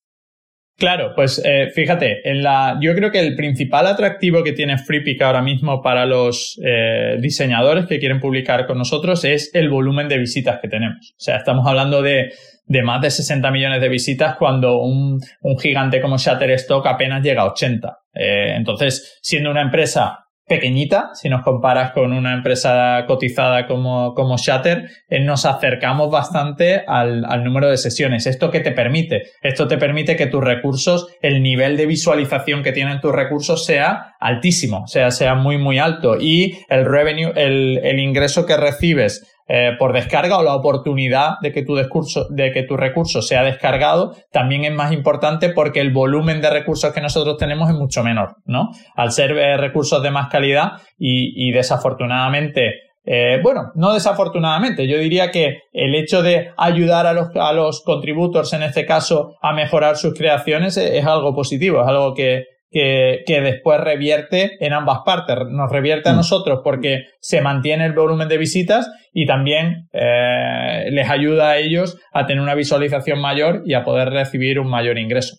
Claro, 0.79 1.12
pues 1.15 1.41
eh, 1.43 1.71
fíjate, 1.75 2.29
en 2.29 2.43
la, 2.43 2.77
yo 2.83 2.95
creo 2.95 3.11
que 3.11 3.21
el 3.21 3.35
principal 3.35 3.87
atractivo 3.87 4.43
que 4.43 4.53
tiene 4.53 4.77
FreePic 4.77 5.23
ahora 5.23 5.41
mismo 5.41 5.81
para 5.81 6.05
los 6.05 6.61
eh, 6.62 7.17
diseñadores 7.19 7.87
que 7.87 7.99
quieren 7.99 8.21
publicar 8.21 8.67
con 8.67 8.77
nosotros 8.77 9.25
es 9.25 9.51
el 9.55 9.71
volumen 9.71 10.07
de 10.07 10.19
visitas 10.19 10.59
que 10.61 10.69
tenemos. 10.69 11.12
O 11.12 11.21
sea, 11.21 11.37
estamos 11.37 11.67
hablando 11.67 12.03
de, 12.03 12.31
de 12.67 12.83
más 12.83 13.01
de 13.01 13.11
60 13.11 13.51
millones 13.51 13.81
de 13.81 13.89
visitas 13.89 14.37
cuando 14.37 14.83
un, 14.83 15.19
un 15.41 15.59
gigante 15.59 16.03
como 16.03 16.19
Shutterstock 16.19 16.87
apenas 16.87 17.23
llega 17.23 17.41
a 17.41 17.53
80. 17.53 17.99
Eh, 18.12 18.55
entonces, 18.57 19.19
siendo 19.23 19.51
una 19.51 19.62
empresa 19.62 20.26
pequeñita, 20.47 21.11
si 21.15 21.29
nos 21.29 21.43
comparas 21.43 21.91
con 21.93 22.13
una 22.13 22.33
empresa 22.33 23.05
cotizada 23.07 23.67
como, 23.67 24.15
como 24.15 24.37
Shatter, 24.37 24.89
eh, 25.09 25.21
nos 25.21 25.45
acercamos 25.45 26.11
bastante 26.11 26.85
al, 26.87 27.25
al, 27.25 27.43
número 27.43 27.69
de 27.69 27.77
sesiones. 27.77 28.27
¿Esto 28.27 28.51
qué 28.51 28.61
te 28.61 28.73
permite? 28.73 29.25
Esto 29.43 29.67
te 29.67 29.77
permite 29.77 30.15
que 30.15 30.27
tus 30.27 30.43
recursos, 30.43 31.09
el 31.21 31.43
nivel 31.43 31.77
de 31.77 31.87
visualización 31.87 32.63
que 32.63 32.73
tienen 32.73 33.01
tus 33.01 33.13
recursos 33.13 33.65
sea 33.65 34.15
altísimo, 34.21 34.87
sea, 34.87 35.11
sea 35.11 35.35
muy, 35.35 35.59
muy 35.59 35.79
alto 35.79 36.17
y 36.21 36.59
el 36.69 36.85
revenue, 36.85 37.33
el, 37.35 37.81
el 37.83 37.99
ingreso 37.99 38.47
que 38.47 38.57
recibes 38.57 39.36
eh, 39.49 39.73
por 39.79 39.93
descarga 39.93 40.39
o 40.39 40.43
la 40.43 40.57
oportunidad 40.57 41.35
de 41.41 41.53
que, 41.53 41.63
tu 41.63 41.77
discurso, 41.77 42.27
de 42.31 42.51
que 42.51 42.65
tu 42.65 42.77
recurso 42.77 43.23
sea 43.23 43.45
descargado 43.45 44.17
también 44.33 44.65
es 44.65 44.73
más 44.73 44.91
importante 44.91 45.51
porque 45.51 45.81
el 45.81 45.93
volumen 45.93 46.41
de 46.41 46.51
recursos 46.51 46.93
que 46.93 47.01
nosotros 47.01 47.37
tenemos 47.37 47.71
es 47.71 47.77
mucho 47.77 48.03
menor, 48.03 48.37
¿no? 48.45 48.71
Al 48.97 49.13
ser 49.13 49.31
eh, 49.33 49.57
recursos 49.57 50.03
de 50.03 50.11
más 50.11 50.29
calidad 50.29 50.73
y, 50.99 51.53
desafortunadamente 51.53 52.81
eh, 53.09 53.39
bueno, 53.41 53.71
no 53.77 53.95
desafortunadamente, 53.95 54.89
yo 54.89 54.99
diría 54.99 55.31
que 55.31 55.61
el 55.73 55.95
hecho 55.95 56.23
de 56.23 56.51
ayudar 56.57 57.07
a 57.07 57.13
los, 57.13 57.29
a 57.37 57.53
los 57.53 57.83
contributors, 57.83 58.53
en 58.53 58.65
este 58.65 58.85
caso, 58.85 59.37
a 59.41 59.53
mejorar 59.53 59.97
sus 59.97 60.13
creaciones 60.13 60.77
es 60.77 61.07
algo 61.07 61.33
positivo, 61.33 61.83
es 61.83 61.87
algo 61.87 62.15
que, 62.15 62.47
que, 62.71 63.41
después 63.43 63.81
revierte 63.81 64.65
en 64.65 64.73
ambas 64.73 65.01
partes. 65.05 65.37
Nos 65.49 65.71
revierte 65.71 66.09
a 66.09 66.13
mm. 66.13 66.17
nosotros 66.17 66.61
porque 66.63 67.05
se 67.21 67.41
mantiene 67.41 67.87
el 67.87 67.93
volumen 67.93 68.29
de 68.29 68.39
visitas 68.39 68.91
y 69.13 69.27
también 69.27 69.89
eh, 69.93 70.89
les 70.91 71.09
ayuda 71.09 71.51
a 71.51 71.59
ellos 71.59 71.99
a 72.13 72.27
tener 72.27 72.43
una 72.43 72.55
visualización 72.55 73.21
mayor 73.21 73.63
y 73.65 73.75
a 73.75 73.85
poder 73.85 74.11
recibir 74.11 74.59
un 74.61 74.69
mayor 74.69 74.99
ingreso. 74.99 75.37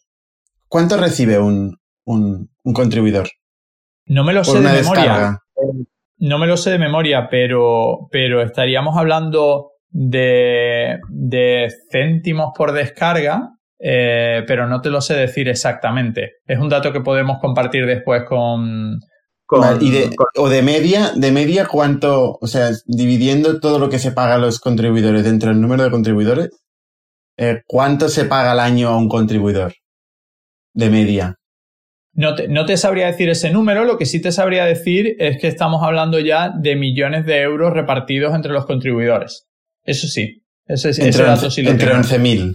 ¿Cuánto 0.68 0.98
recibe 0.98 1.40
un, 1.40 1.78
un, 2.06 2.50
contribuidor? 2.74 3.30
No 4.06 4.24
me 4.24 4.34
lo 4.34 4.44
sé 4.44 4.60
de 4.60 4.82
memoria. 4.82 5.40
No 6.20 6.40
me 6.40 6.48
lo 6.48 6.58
sé 6.58 6.72
de 6.72 6.80
memoria, 6.80 7.28
pero, 7.30 8.08
pero 8.12 8.42
estaríamos 8.42 8.98
hablando 8.98 9.72
de, 9.90 10.98
de 11.10 11.72
céntimos 11.92 12.52
por 12.58 12.72
descarga 12.72 13.57
eh, 13.80 14.44
pero 14.48 14.68
no 14.68 14.82
te 14.82 14.90
lo 14.90 15.02
sé 15.02 15.16
decir 15.16 15.48
exactamente. 15.50 16.34
Es 16.46 16.60
un 16.60 16.70
dato 16.70 16.92
que 16.92 17.02
podemos 17.02 17.38
compartir 17.40 17.86
después 17.86 18.24
con... 18.28 19.00
O 19.50 20.50
de 20.50 20.62
media, 20.62 21.12
de 21.16 21.32
media 21.32 21.66
cuánto, 21.66 22.38
o 22.42 22.48
sea, 22.48 22.72
dividiendo 22.86 23.62
todo 23.62 23.80
lo 23.80 23.88
que 23.88 23.98
se 23.98 24.12
paga 24.12 24.36
a 24.36 24.40
los 24.40 24.60
contribuidores 24.60 25.24
dentro 25.24 25.50
del 25.50 25.62
número 25.62 25.84
de 25.84 25.92
contribuidores, 25.92 26.50
eh, 27.38 27.62
¿cuánto 27.66 28.10
se 28.10 28.26
paga 28.26 28.52
al 28.52 28.60
año 28.60 28.90
a 28.90 28.98
un 28.98 29.08
contribuidor? 29.08 29.74
De 30.74 30.90
media. 30.90 31.36
No 32.14 32.36
te, 32.36 32.50
no 32.50 32.66
te, 32.66 32.76
sabría 32.76 33.06
decir 33.08 33.30
ese 33.30 33.52
número, 33.52 33.86
lo 33.86 33.98
que 33.98 34.06
sí 34.06 34.22
te 34.22 34.34
sabría 34.34 34.66
decir 34.66 35.16
es 35.18 35.40
que 35.40 35.48
estamos 35.48 35.82
hablando 35.82 36.20
ya 36.20 36.50
de 36.50 36.76
millones 36.76 37.26
de 37.26 37.42
euros 37.42 37.72
repartidos 37.74 38.36
entre 38.36 38.52
los 38.52 38.66
contribuidores. 38.66 39.46
Eso 39.86 40.08
sí, 40.08 40.44
ese, 40.66 40.90
entre, 40.90 41.10
ese 41.10 41.24
dato 41.24 41.50
sí 41.50 41.62
lo 41.62 41.70
Entre 41.70 41.94
11.000. 41.94 42.54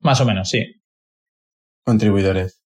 Más 0.00 0.20
o 0.20 0.24
menos, 0.24 0.48
sí. 0.48 0.64
Contribuidores. 1.84 2.62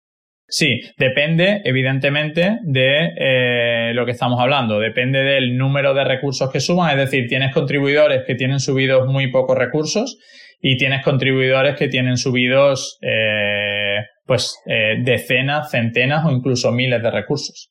Sí, 0.51 0.81
depende, 0.97 1.61
evidentemente, 1.65 2.59
de 2.63 3.11
eh, 3.19 3.93
lo 3.93 4.07
que 4.07 4.13
estamos 4.13 4.41
hablando. 4.41 4.81
Depende 4.81 5.23
del 5.23 5.59
número 5.59 5.93
de 5.93 6.05
recursos 6.05 6.51
que 6.51 6.61
suban. 6.61 6.99
Es 6.99 7.05
decir, 7.05 7.29
tienes 7.29 7.53
contribuidores 7.53 8.25
que 8.27 8.35
tienen 8.35 8.59
subidos 8.59 9.07
muy 9.07 9.31
pocos 9.31 9.59
recursos 9.59 10.19
y 10.61 10.79
tienes 10.79 11.05
contribuidores 11.05 11.77
que 11.77 11.89
tienen 11.89 12.17
subidos, 12.17 12.99
eh, 13.03 13.99
pues, 14.25 14.57
eh, 14.67 14.97
decenas, 15.03 15.71
centenas 15.71 16.25
o 16.25 16.31
incluso 16.31 16.73
miles 16.73 17.03
de 17.03 17.11
recursos. 17.11 17.71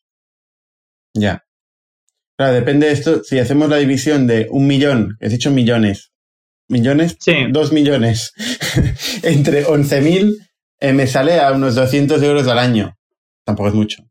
Ya. 1.16 1.44
Claro, 2.38 2.54
depende 2.54 2.86
de 2.86 2.94
esto. 2.94 3.24
Si 3.24 3.40
hacemos 3.40 3.70
la 3.70 3.78
división 3.78 4.28
de 4.28 4.48
un 4.52 4.68
millón, 4.68 5.18
he 5.20 5.30
dicho 5.30 5.50
millones, 5.50 6.14
millones, 6.70 7.18
sí. 7.20 7.48
dos 7.50 7.72
millones, 7.72 8.34
entre 9.24 9.66
11.000 9.66 10.34
eh, 10.80 10.94
me 10.94 11.08
sale 11.08 11.40
a 11.40 11.52
unos 11.52 11.76
200 11.76 12.22
euros 12.22 12.48
al 12.48 12.60
año. 12.60 12.94
Tampoco 13.46 13.70
es 13.70 13.76
mucho. 13.76 14.04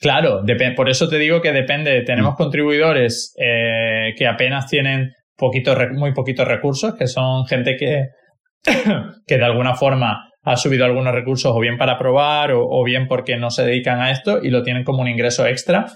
Claro, 0.00 0.42
por 0.76 0.88
eso 0.88 1.08
te 1.08 1.18
digo 1.18 1.40
que 1.40 1.52
depende. 1.52 2.02
Tenemos 2.02 2.34
mm. 2.34 2.36
contribuidores 2.36 3.34
eh, 3.36 4.14
que 4.16 4.26
apenas 4.26 4.66
tienen 4.66 5.12
muy 5.94 6.12
poquitos 6.12 6.48
recursos, 6.48 6.94
que 6.94 7.06
son 7.06 7.46
gente 7.46 7.76
que, 7.76 8.08
que 9.26 9.36
de 9.36 9.44
alguna 9.44 9.74
forma 9.74 10.24
ha 10.42 10.56
subido 10.56 10.84
algunos 10.84 11.12
recursos 11.12 11.52
o 11.54 11.60
bien 11.60 11.76
para 11.76 11.98
probar 11.98 12.52
o, 12.52 12.82
bien 12.84 13.06
porque 13.06 13.36
no 13.36 13.50
se 13.50 13.64
dedican 13.64 14.00
a 14.00 14.10
esto 14.10 14.38
y 14.42 14.50
lo 14.50 14.62
tienen 14.62 14.84
como 14.84 15.02
un 15.02 15.08
ingreso 15.08 15.46
extra. 15.46 15.86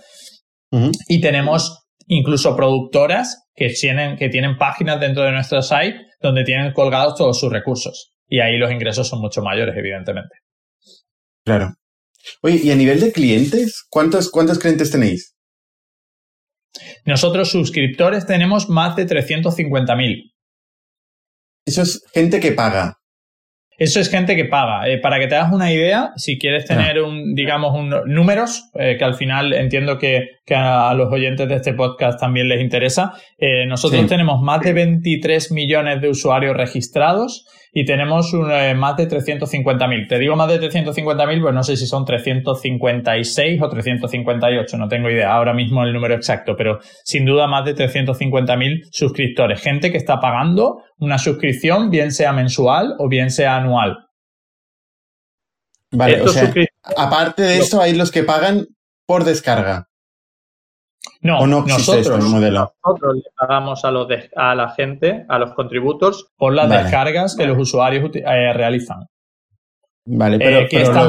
Y 1.08 1.20
tenemos 1.20 1.84
incluso 2.06 2.56
productoras 2.56 3.41
que 3.54 3.68
tienen, 3.70 4.16
que 4.16 4.28
tienen 4.28 4.56
páginas 4.56 5.00
dentro 5.00 5.22
de 5.22 5.32
nuestro 5.32 5.62
site 5.62 5.96
donde 6.20 6.44
tienen 6.44 6.72
colgados 6.72 7.16
todos 7.16 7.38
sus 7.38 7.52
recursos. 7.52 8.12
Y 8.26 8.40
ahí 8.40 8.56
los 8.56 8.70
ingresos 8.70 9.08
son 9.08 9.20
mucho 9.20 9.42
mayores, 9.42 9.74
evidentemente. 9.76 10.36
Claro. 11.44 11.74
Oye, 12.42 12.60
y 12.62 12.70
a 12.70 12.76
nivel 12.76 13.00
de 13.00 13.12
clientes, 13.12 13.84
¿cuántos, 13.90 14.30
cuántos 14.30 14.58
clientes 14.58 14.90
tenéis? 14.90 15.34
Nosotros 17.04 17.50
suscriptores 17.50 18.26
tenemos 18.26 18.68
más 18.68 18.96
de 18.96 19.06
350.000. 19.06 20.32
Eso 21.66 21.82
es 21.82 22.02
gente 22.12 22.40
que 22.40 22.52
paga. 22.52 23.01
Eso 23.82 23.98
es 23.98 24.08
gente 24.08 24.36
que 24.36 24.44
paga. 24.44 24.88
Eh, 24.88 24.98
para 24.98 25.18
que 25.18 25.26
te 25.26 25.34
hagas 25.34 25.52
una 25.52 25.72
idea, 25.72 26.12
si 26.14 26.38
quieres 26.38 26.66
tener 26.66 27.02
un, 27.02 27.34
digamos, 27.34 27.74
un, 27.74 27.92
números, 28.06 28.70
eh, 28.78 28.94
que 28.96 29.04
al 29.04 29.14
final 29.14 29.52
entiendo 29.52 29.98
que, 29.98 30.38
a, 30.54 30.94
los 30.94 31.12
oyentes 31.12 31.48
de 31.48 31.56
este 31.56 31.74
podcast 31.74 32.20
también 32.20 32.48
les 32.48 32.60
interesa, 32.60 33.12
eh, 33.38 33.66
nosotros 33.66 34.06
tenemos 34.06 34.40
más 34.40 34.60
de 34.60 34.72
23 34.72 35.50
millones 35.50 36.00
de 36.00 36.10
usuarios 36.10 36.56
registrados 36.56 37.44
y 37.74 37.86
tenemos 37.86 38.32
eh, 38.34 38.74
más 38.74 38.96
de 38.96 39.08
350.000. 39.08 40.06
Te 40.06 40.18
digo 40.18 40.36
más 40.36 40.48
de 40.48 40.60
350.000, 40.60 41.40
pues 41.40 41.54
no 41.54 41.62
sé 41.62 41.76
si 41.76 41.86
son 41.86 42.04
356 42.04 43.62
o 43.62 43.68
358, 43.68 44.76
no 44.76 44.88
tengo 44.88 45.08
idea 45.08 45.32
ahora 45.32 45.54
mismo 45.54 45.82
el 45.82 45.94
número 45.94 46.14
exacto, 46.14 46.54
pero 46.56 46.80
sin 47.04 47.24
duda 47.24 47.46
más 47.46 47.64
de 47.64 47.74
350.000 47.74 48.88
suscriptores. 48.90 49.60
Gente 49.62 49.90
que 49.90 49.96
está 49.96 50.20
pagando 50.20 50.82
una 50.98 51.16
suscripción, 51.16 51.88
bien 51.88 52.12
sea 52.12 52.32
mensual 52.32 52.94
o 52.98 53.08
bien 53.08 53.30
sea 53.30 53.56
anual. 53.56 54.06
Vale, 55.90 56.22
o 56.22 56.28
sea, 56.28 56.52
aparte 56.96 57.42
de 57.42 57.58
eso 57.58 57.80
hay 57.80 57.94
los 57.94 58.10
que 58.10 58.22
pagan 58.22 58.66
por 59.06 59.24
descarga. 59.24 59.88
No, 61.20 61.46
nosotros, 61.46 62.08
nosotros 62.08 63.14
le 63.14 63.22
pagamos 63.36 63.84
a, 63.84 63.90
los 63.90 64.08
a 64.36 64.54
la 64.54 64.70
gente, 64.70 65.24
a 65.28 65.38
los 65.38 65.52
contributors, 65.54 66.26
por 66.36 66.52
las 66.52 66.68
descargas 66.68 67.36
que 67.36 67.46
los 67.46 67.58
usuarios 67.58 68.10
eh, 68.14 68.52
realizan. 68.52 69.06
Vale, 70.04 70.36
eh, 70.36 70.68
pero, 70.70 71.04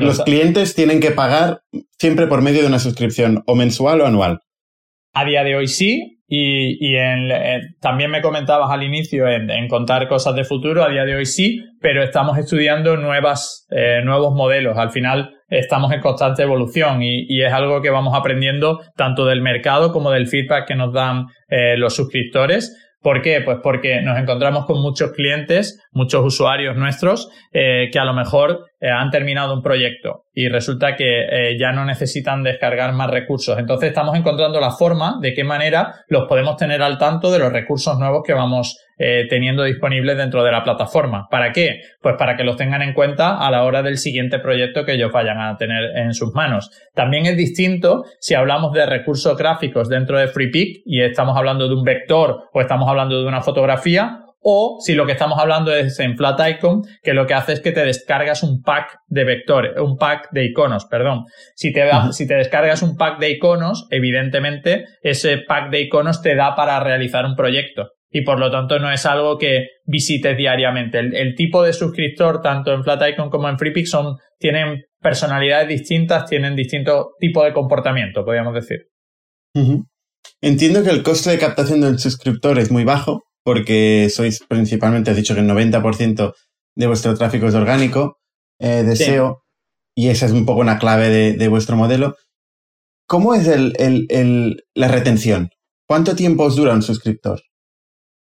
los, 0.00 0.22
clientes 0.22 0.74
tienen 0.74 1.00
que 1.00 1.10
pagar 1.10 1.62
siempre 1.98 2.28
por 2.28 2.40
medio 2.40 2.62
de 2.62 2.68
una 2.68 2.78
suscripción, 2.78 3.42
o 3.46 3.56
mensual 3.56 4.00
o 4.00 4.06
anual. 4.06 4.40
A 5.12 5.24
día 5.24 5.42
de 5.42 5.56
hoy 5.56 5.66
sí, 5.66 6.17
y, 6.28 6.94
también 7.80 8.10
me 8.10 8.20
comentabas 8.20 8.70
al 8.70 8.82
inicio 8.82 9.26
en, 9.26 9.66
contar 9.68 10.08
cosas 10.08 10.34
de 10.34 10.44
futuro, 10.44 10.84
a 10.84 10.90
día 10.90 11.04
de 11.04 11.16
hoy 11.16 11.26
sí, 11.26 11.64
pero 11.80 12.02
estamos 12.02 12.36
estudiando 12.36 12.96
nuevas, 12.96 13.66
eh, 13.70 14.02
nuevos 14.04 14.34
modelos. 14.34 14.76
Al 14.76 14.90
final 14.90 15.34
estamos 15.48 15.90
en 15.92 16.00
constante 16.00 16.42
evolución 16.42 17.02
y, 17.02 17.42
es 17.42 17.52
algo 17.52 17.80
que 17.80 17.90
vamos 17.90 18.14
aprendiendo 18.14 18.80
tanto 18.96 19.24
del 19.24 19.40
mercado 19.40 19.90
como 19.90 20.10
del 20.10 20.26
feedback 20.26 20.68
que 20.68 20.74
nos 20.74 20.92
dan 20.92 21.26
eh, 21.48 21.76
los 21.78 21.96
suscriptores 21.96 22.76
¿Por 23.00 23.22
qué? 23.22 23.40
Pues 23.42 23.58
porque 23.62 24.02
nos 24.02 24.18
encontramos 24.18 24.66
con 24.66 24.82
muchos 24.82 25.12
clientes, 25.12 25.80
muchos 25.98 26.24
usuarios 26.24 26.76
nuestros, 26.76 27.28
eh, 27.52 27.88
que 27.92 27.98
a 27.98 28.04
lo 28.04 28.14
mejor 28.14 28.66
eh, 28.80 28.88
han 28.88 29.10
terminado 29.10 29.52
un 29.52 29.62
proyecto 29.62 30.26
y 30.32 30.48
resulta 30.48 30.94
que 30.94 31.24
eh, 31.24 31.58
ya 31.58 31.72
no 31.72 31.84
necesitan 31.84 32.44
descargar 32.44 32.92
más 32.92 33.10
recursos. 33.10 33.58
Entonces 33.58 33.88
estamos 33.88 34.16
encontrando 34.16 34.60
la 34.60 34.70
forma 34.70 35.18
de 35.20 35.34
qué 35.34 35.42
manera 35.42 35.96
los 36.06 36.28
podemos 36.28 36.56
tener 36.56 36.80
al 36.82 36.96
tanto 36.96 37.32
de 37.32 37.40
los 37.40 37.52
recursos 37.52 37.98
nuevos 37.98 38.22
que 38.24 38.32
vamos 38.32 38.78
teniendo 39.30 39.62
disponibles 39.62 40.16
dentro 40.16 40.42
de 40.42 40.50
la 40.50 40.64
plataforma. 40.64 41.28
¿Para 41.30 41.52
qué? 41.52 41.82
Pues 42.02 42.16
para 42.18 42.36
que 42.36 42.42
los 42.42 42.56
tengan 42.56 42.82
en 42.82 42.94
cuenta 42.94 43.38
a 43.38 43.48
la 43.48 43.62
hora 43.62 43.80
del 43.80 43.96
siguiente 43.96 44.40
proyecto 44.40 44.84
que 44.84 44.94
ellos 44.94 45.12
vayan 45.12 45.38
a 45.40 45.56
tener 45.56 45.96
en 45.96 46.12
sus 46.14 46.34
manos. 46.34 46.72
También 46.94 47.26
es 47.26 47.36
distinto 47.36 48.02
si 48.18 48.34
hablamos 48.34 48.72
de 48.72 48.86
recursos 48.86 49.38
gráficos 49.38 49.88
dentro 49.88 50.18
de 50.18 50.26
FreePic 50.26 50.82
y 50.84 51.00
estamos 51.02 51.36
hablando 51.36 51.68
de 51.68 51.76
un 51.76 51.84
vector 51.84 52.48
o 52.52 52.60
estamos 52.60 52.88
hablando 52.88 53.20
de 53.20 53.28
una 53.28 53.40
fotografía 53.40 54.24
o 54.40 54.78
si 54.80 54.94
lo 54.94 55.06
que 55.06 55.12
estamos 55.12 55.38
hablando 55.38 55.74
es 55.74 55.98
en 55.98 56.16
Flat 56.16 56.40
Icon, 56.48 56.82
que 57.02 57.12
lo 57.12 57.26
que 57.26 57.34
hace 57.34 57.52
es 57.52 57.60
que 57.60 57.72
te 57.72 57.84
descargas 57.84 58.42
un 58.42 58.62
pack 58.62 58.98
de 59.06 59.24
vectores, 59.24 59.72
un 59.78 59.96
pack 59.96 60.30
de 60.32 60.44
iconos, 60.44 60.86
perdón. 60.86 61.24
Si 61.54 61.72
te, 61.72 61.88
si 62.12 62.26
te 62.26 62.34
descargas 62.34 62.82
un 62.82 62.96
pack 62.96 63.18
de 63.18 63.30
iconos, 63.30 63.86
evidentemente 63.90 64.84
ese 65.02 65.38
pack 65.38 65.70
de 65.70 65.82
iconos 65.82 66.22
te 66.22 66.34
da 66.34 66.54
para 66.54 66.78
realizar 66.80 67.24
un 67.24 67.34
proyecto. 67.34 67.88
Y 68.10 68.22
por 68.22 68.38
lo 68.38 68.50
tanto 68.50 68.78
no 68.78 68.90
es 68.90 69.04
algo 69.04 69.36
que 69.36 69.66
visites 69.84 70.36
diariamente. 70.36 70.98
El, 70.98 71.34
tipo 71.34 71.62
de 71.62 71.74
suscriptor, 71.74 72.40
tanto 72.40 72.72
en 72.72 72.82
Flat 72.82 73.02
Icon 73.06 73.28
como 73.28 73.48
en 73.48 73.58
FreePix, 73.58 73.90
son, 73.90 74.16
tienen 74.38 74.84
personalidades 75.00 75.68
distintas, 75.68 76.24
tienen 76.24 76.56
distinto 76.56 77.10
tipo 77.18 77.44
de 77.44 77.52
comportamiento, 77.52 78.24
podríamos 78.24 78.54
decir. 78.54 78.86
Entiendo 80.40 80.82
que 80.82 80.90
el 80.90 81.02
coste 81.02 81.30
de 81.30 81.38
captación 81.38 81.80
del 81.80 81.98
suscriptor 81.98 82.58
es 82.58 82.70
muy 82.70 82.84
bajo, 82.84 83.24
porque 83.48 84.10
sois 84.10 84.44
principalmente, 84.46 85.10
has 85.10 85.16
dicho 85.16 85.34
que 85.34 85.40
el 85.40 85.48
90% 85.48 86.34
de 86.76 86.86
vuestro 86.86 87.16
tráfico 87.16 87.46
es 87.46 87.54
orgánico, 87.54 88.18
eh, 88.58 88.82
deseo, 88.82 89.44
y 89.94 90.10
esa 90.10 90.26
es 90.26 90.32
un 90.32 90.44
poco 90.44 90.60
una 90.60 90.78
clave 90.78 91.08
de, 91.32 91.48
vuestro 91.48 91.74
modelo. 91.74 92.16
¿Cómo 93.06 93.34
es 93.34 93.48
la 93.48 94.88
retención? 94.88 95.48
¿Cuánto 95.86 96.14
tiempo 96.14 96.42
os 96.42 96.56
dura 96.56 96.74
un 96.74 96.82
suscriptor? 96.82 97.40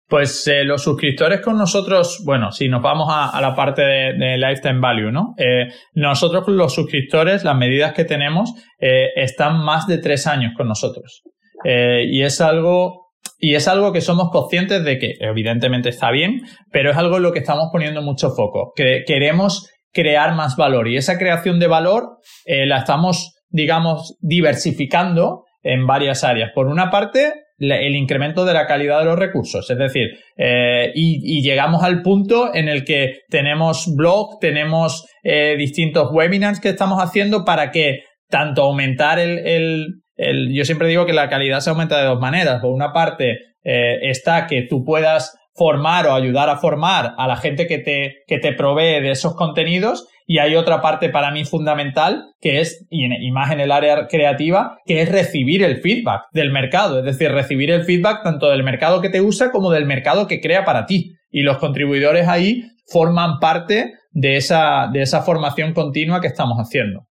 Pues 0.05 0.45
eh, 0.47 0.65
los 0.65 0.83
suscriptores 0.83 1.39
con 1.39 1.57
nosotros, 1.57 2.21
bueno, 2.25 2.51
si 2.51 2.67
nos 2.67 2.81
vamos 2.81 3.07
a, 3.09 3.39
la 3.39 3.55
parte 3.55 3.83
de, 3.83 4.37
lifetime 4.37 4.81
value, 4.81 5.13
¿no? 5.13 5.33
Eh, 5.37 5.69
nosotros 5.93 6.45
los 6.49 6.73
suscriptores, 6.73 7.45
las 7.45 7.55
medidas 7.55 7.93
que 7.93 8.03
tenemos, 8.03 8.51
están 8.77 9.63
más 9.63 9.87
de 9.87 9.99
tres 9.99 10.27
años 10.27 10.51
con 10.57 10.67
nosotros. 10.67 11.23
y 11.63 12.21
es 12.21 12.41
algo 12.41 13.04
y 13.37 13.55
es 13.55 13.67
algo 13.67 13.91
que 13.91 14.01
somos 14.01 14.29
conscientes 14.31 14.83
de 14.83 14.97
que 14.97 15.13
evidentemente 15.19 15.89
está 15.89 16.11
bien, 16.11 16.41
pero 16.71 16.91
es 16.91 16.97
algo 16.97 17.17
en 17.17 17.23
lo 17.23 17.31
que 17.33 17.39
estamos 17.39 17.69
poniendo 17.71 18.01
mucho 18.01 18.29
foco. 18.29 18.71
Que 18.75 19.03
queremos 19.05 19.69
crear 19.91 20.35
más 20.35 20.55
valor 20.55 20.87
y 20.87 20.97
esa 20.97 21.17
creación 21.17 21.59
de 21.59 21.67
valor 21.67 22.17
eh, 22.45 22.65
la 22.65 22.79
estamos, 22.79 23.35
digamos, 23.49 24.17
diversificando 24.19 25.43
en 25.63 25.87
varias 25.87 26.23
áreas. 26.23 26.51
Por 26.53 26.67
una 26.67 26.89
parte, 26.91 27.33
el 27.57 27.95
incremento 27.95 28.45
de 28.45 28.53
la 28.53 28.67
calidad 28.67 28.99
de 28.99 29.05
los 29.05 29.17
recursos. 29.17 29.69
Es 29.69 29.77
decir, 29.77 30.09
eh, 30.37 30.91
y, 30.93 31.41
llegamos 31.41 31.83
al 31.83 32.01
punto 32.01 32.53
en 32.53 32.67
el 32.67 32.83
que 32.83 33.19
tenemos 33.29 33.93
blog, 33.95 34.39
tenemos 34.39 35.07
eh, 35.23 35.55
distintos 35.57 36.09
webinars 36.11 36.59
que 36.59 36.69
estamos 36.69 37.01
haciendo 37.01 37.45
para 37.45 37.71
que 37.71 38.03
tanto 38.29 38.63
aumentar 38.63 39.19
el, 39.19 40.01
yo 40.17 40.65
siempre 40.65 40.87
digo 40.87 41.05
que 41.05 41.13
la 41.13 41.29
calidad 41.29 41.59
se 41.59 41.69
aumenta 41.69 41.99
de 41.99 42.05
dos 42.05 42.19
maneras. 42.19 42.61
Por 42.61 42.71
una 42.71 42.93
parte 42.93 43.37
eh, 43.63 44.09
está 44.09 44.47
que 44.47 44.63
tú 44.69 44.83
puedas 44.83 45.37
formar 45.53 46.05
o 46.07 46.13
ayudar 46.13 46.49
a 46.49 46.57
formar 46.57 47.13
a 47.17 47.27
la 47.27 47.37
gente 47.37 47.65
que 47.67 47.79
te, 47.79 48.23
que 48.27 48.39
te 48.39 48.53
provee 48.53 49.01
de 49.01 49.11
esos 49.11 49.35
contenidos 49.35 50.07
y 50.27 50.39
hay 50.39 50.55
otra 50.55 50.81
parte 50.81 51.09
para 51.09 51.31
mí 51.31 51.45
fundamental 51.45 52.33
que 52.41 52.59
es, 52.59 52.85
y, 52.89 53.31
más 53.31 53.51
en 53.51 53.59
el 53.59 53.71
área 53.71 54.07
creativa, 54.07 54.77
que 54.85 55.01
es 55.01 55.11
recibir 55.11 55.63
el 55.63 55.77
feedback 55.77 56.23
del 56.33 56.51
mercado, 56.51 56.99
es 56.99 57.05
decir, 57.05 57.31
recibir 57.31 57.71
el 57.71 57.83
feedback 57.83 58.23
tanto 58.23 58.49
del 58.49 58.63
mercado 58.63 59.01
que 59.01 59.09
te 59.09 59.21
usa 59.21 59.51
como 59.51 59.71
del 59.71 59.85
mercado 59.85 60.27
que 60.27 60.41
crea 60.41 60.65
para 60.65 60.85
ti. 60.85 61.13
Y 61.29 61.41
los 61.41 61.57
contribuidores 61.57 62.27
ahí 62.27 62.63
forman 62.87 63.39
parte 63.39 63.93
de 64.11 64.37
esa, 64.37 64.89
de 64.91 65.01
esa 65.01 65.21
formación 65.21 65.73
continua 65.73 66.21
que 66.21 66.27
estamos 66.27 66.57
haciendo. 66.57 67.07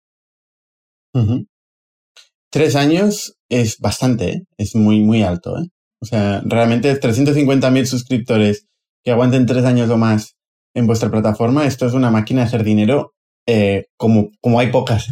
Tres 2.54 2.76
años 2.76 3.36
es 3.48 3.80
bastante, 3.80 4.28
¿eh? 4.28 4.42
es 4.58 4.76
muy, 4.76 5.00
muy 5.00 5.24
alto. 5.24 5.58
¿eh? 5.58 5.66
O 6.00 6.06
sea, 6.06 6.40
realmente 6.44 6.94
350.000 7.00 7.84
suscriptores 7.84 8.68
que 9.02 9.10
aguanten 9.10 9.44
tres 9.44 9.64
años 9.64 9.90
o 9.90 9.96
más 9.96 10.36
en 10.72 10.86
vuestra 10.86 11.10
plataforma, 11.10 11.66
esto 11.66 11.84
es 11.84 11.94
una 11.94 12.12
máquina 12.12 12.42
de 12.42 12.46
hacer 12.46 12.62
dinero 12.62 13.12
eh, 13.48 13.86
como, 13.96 14.28
como 14.40 14.60
hay 14.60 14.70
pocas. 14.70 15.08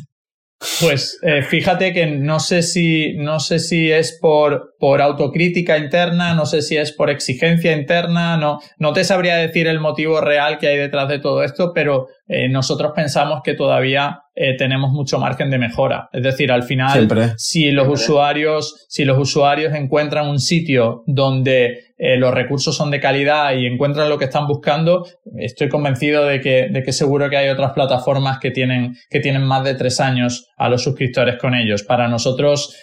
Pues 0.80 1.18
eh, 1.22 1.42
fíjate 1.42 1.92
que 1.92 2.06
no 2.06 2.38
sé 2.38 2.62
si, 2.62 3.14
no 3.16 3.40
sé 3.40 3.58
si 3.58 3.90
es 3.90 4.18
por, 4.20 4.74
por 4.78 5.02
autocrítica 5.02 5.76
interna, 5.76 6.34
no 6.34 6.46
sé 6.46 6.62
si 6.62 6.76
es 6.76 6.92
por 6.92 7.10
exigencia 7.10 7.72
interna, 7.72 8.36
no, 8.36 8.60
no 8.78 8.92
te 8.92 9.02
sabría 9.04 9.36
decir 9.36 9.66
el 9.66 9.80
motivo 9.80 10.20
real 10.20 10.58
que 10.58 10.68
hay 10.68 10.78
detrás 10.78 11.08
de 11.08 11.18
todo 11.18 11.42
esto, 11.42 11.72
pero 11.74 12.08
eh, 12.28 12.48
nosotros 12.48 12.92
pensamos 12.94 13.40
que 13.42 13.54
todavía 13.54 14.22
eh, 14.34 14.56
tenemos 14.56 14.92
mucho 14.92 15.18
margen 15.18 15.50
de 15.50 15.58
mejora. 15.58 16.08
Es 16.12 16.22
decir, 16.22 16.50
al 16.50 16.62
final, 16.62 17.08
si 17.36 17.70
los 17.70 17.88
usuarios, 17.88 18.86
si 18.88 19.04
los 19.04 19.18
usuarios 19.18 19.74
encuentran 19.74 20.28
un 20.28 20.38
sitio 20.38 21.02
donde 21.06 21.91
eh, 22.04 22.16
los 22.16 22.34
recursos 22.34 22.76
son 22.76 22.90
de 22.90 22.98
calidad 22.98 23.54
y 23.54 23.64
encuentran 23.64 24.08
lo 24.08 24.18
que 24.18 24.24
están 24.24 24.48
buscando, 24.48 25.06
estoy 25.36 25.68
convencido 25.68 26.24
de 26.24 26.40
que, 26.40 26.66
de 26.68 26.82
que 26.82 26.92
seguro 26.92 27.30
que 27.30 27.36
hay 27.36 27.48
otras 27.48 27.74
plataformas 27.74 28.40
que 28.40 28.50
tienen, 28.50 28.96
que 29.08 29.20
tienen 29.20 29.44
más 29.44 29.62
de 29.62 29.76
tres 29.76 30.00
años 30.00 30.48
a 30.56 30.68
los 30.68 30.82
suscriptores 30.82 31.38
con 31.38 31.54
ellos. 31.54 31.84
Para 31.84 32.08
nosotros, 32.08 32.76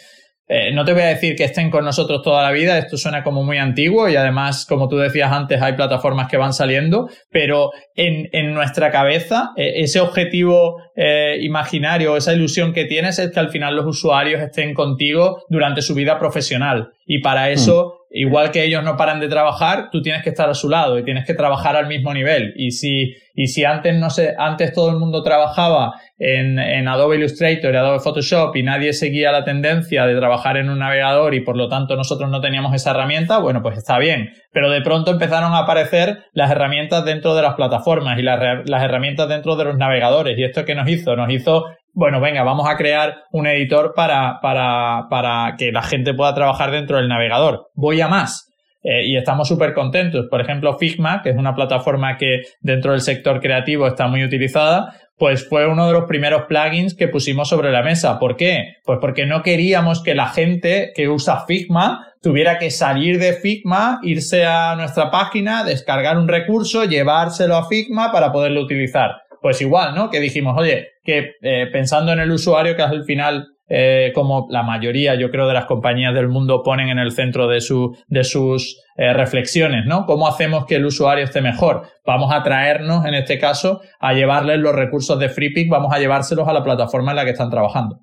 eh, 0.47 0.72
no 0.72 0.86
te 0.86 0.93
voy 0.93 1.01
a 1.01 1.07
decir 1.07 1.36
que 1.36 1.43
estén 1.43 1.70
con 1.70 1.84
nosotros 1.84 2.22
toda 2.24 2.41
la 2.41 2.53
vida, 2.53 2.78
esto 2.78 2.95
suena 2.95 3.22
como 3.22 3.43
muy 3.43 3.57
antiguo 3.57 4.07
y 4.07 4.15
además, 4.15 4.65
como 4.65 4.88
tú 4.88 4.95
decías 4.95 5.34
antes, 5.34 5.61
hay 5.61 5.74
plataformas 5.74 6.30
que 6.30 6.38
van 6.38 6.53
saliendo, 6.53 7.09
pero 7.30 7.72
en, 7.95 8.30
en 8.32 8.53
nuestra 8.53 8.89
cabeza, 8.89 9.51
eh, 9.57 9.82
ese 9.82 9.99
objetivo 9.99 10.78
eh, 10.95 11.39
imaginario, 11.41 12.15
esa 12.15 12.34
ilusión 12.34 12.72
que 12.72 12.86
tienes 12.86 13.20
es 13.20 13.32
que 13.32 13.39
al 13.41 13.49
final 13.49 13.76
los 13.76 13.86
usuarios 13.86 14.41
estén 14.41 14.74
contigo 14.74 15.43
durante 15.49 15.82
su 15.82 15.93
vida 15.93 16.17
profesional. 16.17 16.93
Y 17.05 17.20
para 17.20 17.49
eso, 17.49 17.95
mm. 17.95 17.99
Igual 18.12 18.51
que 18.51 18.64
ellos 18.64 18.84
no 18.84 18.97
paran 18.97 19.20
de 19.20 19.28
trabajar, 19.28 19.89
tú 19.91 20.01
tienes 20.01 20.24
que 20.24 20.30
estar 20.30 20.49
a 20.49 20.53
su 20.53 20.70
lado 20.70 20.97
y 20.97 21.03
tienes 21.03 21.26
que 21.26 21.34
trabajar 21.34 21.76
al 21.76 21.88
mismo 21.88 22.14
nivel. 22.14 22.53
Y 22.55 22.72
si, 22.72 23.16
y 23.36 23.47
si 23.47 23.64
antes, 23.66 23.95
no 23.95 24.10
sé, 24.10 24.36
antes 24.38 24.74
todo 24.74 24.89
el 24.89 24.97
mundo 24.97 25.22
trabajaba 25.22 25.93
en, 26.18 26.88
Adobe 26.88 27.18
Illustrator 27.18 27.74
y 27.74 27.78
Adobe 27.78 27.99
Photoshop 27.99 28.55
y 28.55 28.64
nadie 28.64 28.93
seguía 28.93 29.32
la 29.32 29.43
tendencia 29.43 30.05
de 30.05 30.16
trabajar 30.16 30.57
en 30.57 30.70
un 30.70 30.80
navegador 30.80 31.36
y 31.36 31.41
por 31.41 31.55
lo 31.55 31.70
tanto 31.70 31.95
nosotros 31.95 32.30
no 32.30 32.41
teníamos 32.41 32.74
esa 32.74 32.91
herramienta, 32.91 33.38
bueno, 33.38 33.62
pues 33.62 33.78
está 33.78 33.99
bien. 33.99 34.32
Pero 34.51 34.72
de 34.72 34.82
pronto 34.82 35.12
empezaron 35.12 35.53
a 35.53 35.60
aparecer 35.60 36.24
las 36.34 36.49
herramientas 36.49 37.05
dentro 37.05 37.36
de 37.36 37.43
las 37.43 37.53
plataformas 37.53 38.18
y 38.18 38.24
las, 38.24 38.39
las 38.66 38.84
herramientas 38.84 39.30
dentro 39.30 39.55
de 39.55 39.66
los 39.66 39.78
navegadores. 39.78 40.38
¿Y 40.38 40.43
esto 40.43 40.66
qué 40.66 40.74
nos 40.74 40.89
hizo? 40.89 41.16
Nos 41.16 41.32
hizo 41.32 41.66
bueno, 41.94 42.22
venga, 42.22 42.44
vamos 42.44 42.68
a 42.70 42.78
crear 42.78 43.24
un 43.32 43.48
editor 43.48 43.94
para, 43.96 44.40
para, 44.42 45.08
para 45.10 45.56
que 45.58 45.72
la 45.72 45.82
gente 45.82 46.14
pueda 46.14 46.34
trabajar 46.34 46.72
dentro 46.72 46.98
del 46.98 47.08
navegador. 47.08 47.70
Voy 47.74 48.02
a 48.02 48.08
más. 48.08 48.50
Eh, 48.82 49.06
y 49.08 49.18
estamos 49.18 49.48
súper 49.48 49.74
contentos. 49.74 50.28
Por 50.30 50.40
ejemplo, 50.40 50.78
Figma, 50.78 51.22
que 51.22 51.32
es 51.32 51.36
una 51.36 51.54
plataforma 51.54 52.16
que 52.18 52.44
dentro 52.62 52.94
del 52.94 53.02
sector 53.02 53.42
creativo 53.42 53.86
está 53.88 54.08
muy 54.08 54.24
utilizada, 54.24 54.94
pues 55.18 55.48
fue 55.48 55.68
uno 55.68 55.86
de 55.88 55.94
los 55.94 56.06
primeros 56.06 56.44
plugins 56.48 56.96
que 56.96 57.10
pusimos 57.10 57.50
sobre 57.50 57.72
la 57.72 57.84
mesa. 57.84 58.18
¿Por 58.20 58.38
qué? 58.38 58.76
Pues 58.86 59.00
porque 59.02 59.26
no 59.26 59.44
queríamos 59.44 60.02
que 60.02 60.16
la 60.16 60.28
gente 60.28 60.92
que 60.96 61.10
usa 61.10 61.46
Figma 61.46 62.08
tuviera 62.22 62.58
que 62.58 62.72
salir 62.72 63.20
de 63.20 63.34
Figma, 63.34 64.00
irse 64.02 64.46
a 64.46 64.76
nuestra 64.78 65.12
página, 65.12 65.66
descargar 65.66 66.18
un 66.18 66.30
recurso, 66.30 66.86
llevárselo 66.86 67.58
a 67.58 67.68
Figma 67.68 68.14
para 68.14 68.32
poderlo 68.32 68.62
utilizar. 68.62 69.12
Pues 69.42 69.62
igual, 69.62 69.96
¿no? 69.96 70.10
Que 70.10 70.20
dijimos, 70.20 70.58
oye, 70.58 70.90
que 71.04 71.36
eh, 71.42 71.68
pensando 71.72 72.12
en 72.12 72.20
el 72.20 72.32
usuario, 72.32 72.76
que 72.76 72.82
al 72.82 73.04
final 73.04 73.48
eh, 73.72 74.12
como 74.16 74.48
la 74.50 74.64
mayoría, 74.64 75.14
yo 75.14 75.30
creo, 75.30 75.48
de 75.48 75.54
las 75.54 75.66
compañías 75.66 76.16
del 76.16 76.28
mundo 76.28 76.64
ponen 76.64 76.90
en 76.90 76.98
el 76.98 77.12
centro 77.12 77.48
de, 77.48 77.64
de 78.08 78.24
sus 78.24 78.82
eh, 78.98 79.14
reflexiones, 79.14 79.86
¿no? 79.86 80.08
¿Cómo 80.08 80.28
hacemos 80.28 80.66
que 80.66 80.78
el 80.78 80.86
usuario 80.88 81.24
esté 81.24 81.40
mejor? 81.42 81.84
Vamos 82.04 82.34
a 82.34 82.42
traernos, 82.42 83.06
en 83.06 83.14
este 83.14 83.38
caso, 83.38 83.82
a 84.00 84.14
llevarles 84.14 84.58
los 84.58 84.74
recursos 84.74 85.20
de 85.20 85.30
FreePick, 85.30 85.70
vamos 85.70 85.94
a 85.94 86.00
llevárselos 86.00 86.48
a 86.48 86.54
la 86.54 86.64
plataforma 86.64 87.12
en 87.12 87.18
la 87.18 87.26
que 87.26 87.32
están 87.32 87.52
trabajando. 87.52 88.00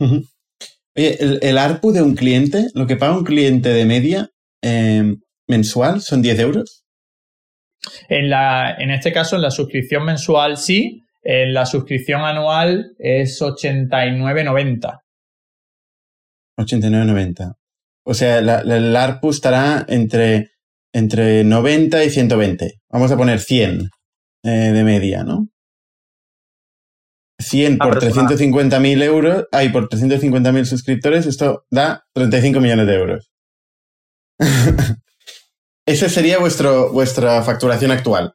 Oye, 0.00 1.16
el, 1.42 1.58
ARPU 1.58 1.92
de 1.92 2.02
un 2.02 2.16
cliente, 2.16 2.66
lo 2.74 2.88
que 2.88 2.96
paga 2.96 3.16
un 3.16 3.24
cliente 3.24 3.68
de 3.68 3.84
media 3.84 4.30
mensual, 5.46 6.00
son 6.00 6.22
10 6.22 6.40
euros. 6.40 6.87
En, 8.08 8.30
la, 8.30 8.74
en 8.78 8.90
este 8.90 9.12
caso, 9.12 9.36
en 9.36 9.42
la 9.42 9.50
suscripción 9.50 10.04
mensual 10.04 10.56
sí, 10.56 11.02
en 11.22 11.52
la 11.52 11.66
suscripción 11.66 12.22
anual 12.22 12.92
es 12.98 13.40
89.90. 13.40 15.00
89.90. 16.58 17.54
O 18.04 18.14
sea, 18.14 18.38
el 18.38 18.96
ARPU 18.96 19.30
estará 19.30 19.84
entre, 19.88 20.52
entre 20.92 21.44
90 21.44 22.04
y 22.04 22.10
120. 22.10 22.80
Vamos 22.90 23.12
a 23.12 23.16
poner 23.16 23.40
100 23.40 23.90
eh, 24.44 24.48
de 24.48 24.84
media, 24.84 25.24
¿no? 25.24 25.48
100 27.40 27.78
por 27.78 28.00
350.000 28.00 29.02
euros, 29.02 29.44
hay 29.52 29.68
por 29.68 29.88
350.000 29.88 30.64
suscriptores, 30.64 31.26
esto 31.26 31.64
da 31.70 32.02
35 32.14 32.60
millones 32.60 32.86
de 32.86 32.94
euros. 32.94 33.30
Esa 35.88 36.10
sería 36.10 36.38
vuestro, 36.38 36.92
vuestra 36.92 37.40
facturación 37.40 37.90
actual. 37.90 38.34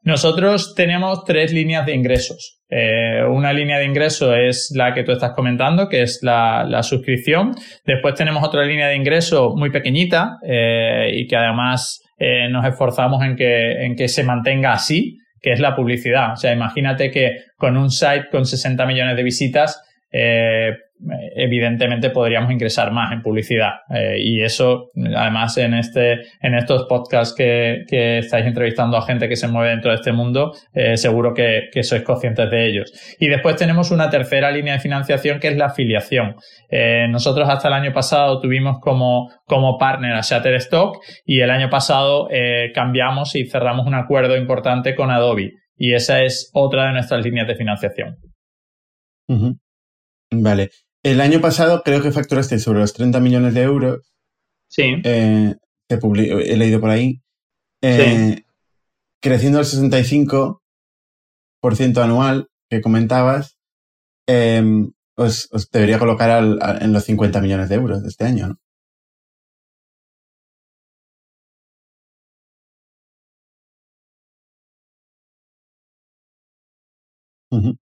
Nosotros 0.00 0.74
tenemos 0.74 1.22
tres 1.26 1.52
líneas 1.52 1.84
de 1.84 1.94
ingresos. 1.94 2.62
Eh, 2.70 3.22
una 3.28 3.52
línea 3.52 3.78
de 3.78 3.84
ingreso 3.84 4.34
es 4.34 4.72
la 4.74 4.94
que 4.94 5.04
tú 5.04 5.12
estás 5.12 5.32
comentando, 5.36 5.90
que 5.90 6.00
es 6.00 6.20
la, 6.22 6.82
suscripción. 6.82 7.54
Después 7.84 8.14
tenemos 8.14 8.42
otra 8.42 8.64
línea 8.64 8.88
de 8.88 8.96
ingreso 8.96 9.54
muy 9.54 9.70
pequeñita 9.70 10.38
eh, 10.48 11.10
y 11.12 11.26
que 11.26 11.36
además 11.36 12.00
eh, 12.16 12.48
nos 12.48 12.64
esforzamos 12.64 13.22
en 13.22 13.36
que, 13.36 13.84
en 13.84 13.94
que 13.94 14.08
se 14.08 14.24
mantenga 14.24 14.72
así, 14.72 15.18
que 15.42 15.52
es 15.52 15.60
la 15.60 15.76
publicidad. 15.76 16.32
O 16.32 16.36
sea, 16.36 16.54
imagínate 16.54 17.10
que 17.10 17.36
con 17.58 17.76
un 17.76 17.90
site 17.90 18.28
con 18.32 18.46
60 18.46 18.86
millones 18.86 19.14
de 19.14 19.22
visitas, 19.22 19.78
evidentemente 21.34 22.10
podríamos 22.10 22.50
ingresar 22.50 22.92
más 22.92 23.12
en 23.12 23.22
publicidad. 23.22 23.72
Eh, 23.90 24.16
y 24.20 24.42
eso, 24.42 24.90
además, 25.16 25.56
en, 25.58 25.74
este, 25.74 26.20
en 26.40 26.54
estos 26.54 26.86
podcasts 26.88 27.34
que, 27.36 27.84
que, 27.88 28.18
estáis 28.18 28.46
entrevistando 28.46 28.96
a 28.96 29.02
gente 29.02 29.28
que 29.28 29.36
se 29.36 29.48
mueve 29.48 29.70
dentro 29.70 29.90
de 29.90 29.96
este 29.96 30.12
mundo, 30.12 30.52
eh, 30.72 30.96
seguro 30.96 31.34
que, 31.34 31.70
sois 31.82 32.02
conscientes 32.02 32.50
de 32.50 32.66
ellos. 32.66 33.16
Y 33.18 33.28
después 33.28 33.56
tenemos 33.56 33.90
una 33.90 34.10
tercera 34.10 34.50
línea 34.50 34.74
de 34.74 34.80
financiación 34.80 35.40
que 35.40 35.48
es 35.48 35.56
la 35.56 35.66
afiliación. 35.66 36.36
Eh, 36.70 37.06
nosotros 37.08 37.48
hasta 37.48 37.68
el 37.68 37.74
año 37.74 37.92
pasado 37.92 38.40
tuvimos 38.40 38.78
como, 38.80 39.30
como 39.44 39.78
partner 39.78 40.14
a 40.14 40.20
Shutterstock 40.20 40.98
y 41.24 41.40
el 41.40 41.50
año 41.50 41.68
pasado 41.70 42.28
cambiamos 42.74 43.34
y 43.34 43.46
cerramos 43.46 43.86
un 43.86 43.94
acuerdo 43.94 44.36
importante 44.36 44.94
con 44.94 45.10
Adobe. 45.10 45.52
Y 45.76 45.94
esa 45.94 46.22
es 46.22 46.50
otra 46.54 46.86
de 46.86 46.92
nuestras 46.92 47.24
líneas 47.24 47.46
de 47.46 47.54
financiación. 47.54 48.16
Vale. 50.30 50.70
El 51.02 51.20
año 51.20 51.40
pasado 51.40 51.82
creo 51.82 52.00
que 52.00 52.12
facturaste 52.12 52.58
sobre 52.58 52.78
los 52.80 52.92
30 52.92 53.18
millones 53.20 53.54
de 53.54 53.62
euros. 53.62 54.12
Sí. 54.68 55.02
Eh, 55.04 55.54
he 55.88 56.56
leído 56.56 56.80
por 56.80 56.90
ahí. 56.90 57.20
Eh, 57.82 58.36
sí. 58.36 58.44
Creciendo 59.20 59.58
al 59.58 59.64
65% 59.64 60.60
anual 62.02 62.48
que 62.70 62.80
comentabas, 62.80 63.58
em, 64.26 64.92
os, 65.16 65.48
debería 65.72 65.98
colocar 65.98 66.42
en 66.80 66.92
los 66.92 67.04
50 67.04 67.40
millones 67.40 67.68
de 67.68 67.74
euros 67.74 68.02
de 68.02 68.08
este 68.08 68.24
año, 68.24 68.48
¿no? 77.50 77.78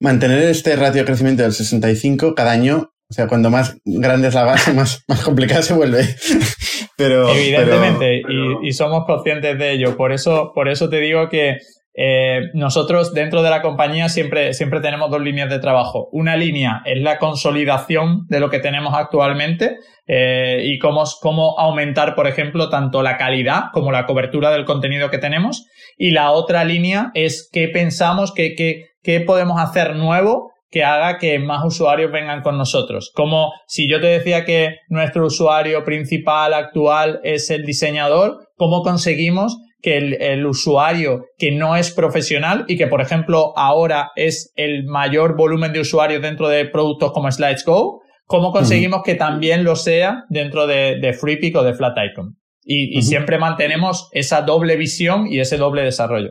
Mantener 0.00 0.42
este 0.42 0.76
ratio 0.76 1.02
de 1.02 1.06
crecimiento 1.06 1.42
del 1.42 1.52
65 1.52 2.34
cada 2.34 2.52
año, 2.52 2.94
o 3.10 3.14
sea, 3.14 3.26
cuando 3.28 3.50
más 3.50 3.76
grande 3.84 4.28
es 4.28 4.34
la 4.34 4.44
base, 4.44 4.72
más, 4.74 5.04
más 5.08 5.22
complicada 5.22 5.62
se 5.62 5.74
vuelve. 5.74 6.04
pero, 6.96 7.28
Evidentemente, 7.28 8.22
Y, 8.62 8.72
somos 8.72 9.04
conscientes 9.06 9.58
de 9.58 9.72
ello. 9.72 9.96
Por 9.96 10.12
eso, 10.12 10.52
por 10.54 10.68
eso 10.68 10.88
te 10.88 11.00
digo 11.00 11.28
que 11.28 11.58
eh, 11.96 12.40
nosotros 12.54 13.14
dentro 13.14 13.42
de 13.42 13.50
la 13.50 13.62
compañía 13.62 14.08
siempre, 14.08 14.52
siempre 14.52 14.80
tenemos 14.80 15.10
dos 15.10 15.22
líneas 15.22 15.48
de 15.48 15.60
trabajo. 15.60 16.08
Una 16.12 16.36
línea 16.36 16.82
es 16.86 17.00
la 17.00 17.18
consolidación 17.18 18.26
de 18.28 18.40
lo 18.40 18.50
que 18.50 18.58
tenemos 18.58 18.94
actualmente 18.94 19.76
eh, 20.06 20.62
y 20.64 20.78
cómo, 20.78 21.04
cómo 21.20 21.58
aumentar, 21.58 22.14
por 22.14 22.26
ejemplo, 22.26 22.68
tanto 22.68 23.02
la 23.02 23.16
calidad 23.16 23.64
como 23.72 23.92
la 23.92 24.06
cobertura 24.06 24.50
del 24.50 24.64
contenido 24.64 25.10
que 25.10 25.18
tenemos. 25.18 25.66
Y 25.96 26.10
la 26.10 26.32
otra 26.32 26.64
línea 26.64 27.12
es 27.14 27.48
qué 27.52 27.68
pensamos, 27.68 28.32
que, 28.32 28.56
que 28.56 28.93
qué 29.04 29.20
podemos 29.20 29.60
hacer 29.60 29.94
nuevo 29.94 30.50
que 30.70 30.82
haga 30.82 31.18
que 31.18 31.38
más 31.38 31.64
usuarios 31.64 32.10
vengan 32.10 32.42
con 32.42 32.58
nosotros. 32.58 33.12
Como 33.14 33.52
si 33.68 33.88
yo 33.88 34.00
te 34.00 34.08
decía 34.08 34.44
que 34.44 34.78
nuestro 34.88 35.26
usuario 35.26 35.84
principal 35.84 36.52
actual 36.52 37.20
es 37.22 37.48
el 37.50 37.64
diseñador, 37.64 38.48
¿cómo 38.56 38.82
conseguimos 38.82 39.56
que 39.80 39.98
el, 39.98 40.46
usuario 40.46 41.26
que 41.38 41.52
no 41.52 41.76
es 41.76 41.92
profesional 41.92 42.64
y 42.66 42.76
que, 42.78 42.86
por 42.86 43.02
ejemplo, 43.02 43.52
ahora 43.54 44.10
es 44.16 44.50
el 44.56 44.84
mayor 44.84 45.36
volumen 45.36 45.72
de 45.72 45.80
usuarios 45.80 46.22
dentro 46.22 46.48
de 46.48 46.64
productos 46.64 47.12
como 47.12 47.30
Slides 47.30 47.64
Go, 47.64 48.00
cómo 48.24 48.50
conseguimos 48.50 49.02
que 49.04 49.14
también 49.14 49.62
lo 49.62 49.76
sea 49.76 50.24
dentro 50.30 50.66
de, 50.66 50.98
de 51.00 51.12
FreePic 51.12 51.54
o 51.56 51.62
de 51.62 51.74
Flat 51.74 51.96
Icon? 52.10 52.38
Y, 52.66 53.02
siempre 53.02 53.38
mantenemos 53.38 54.08
esa 54.12 54.40
doble 54.40 54.76
visión 54.76 55.26
y 55.30 55.38
ese 55.38 55.58
doble 55.58 55.82
desarrollo. 55.82 56.30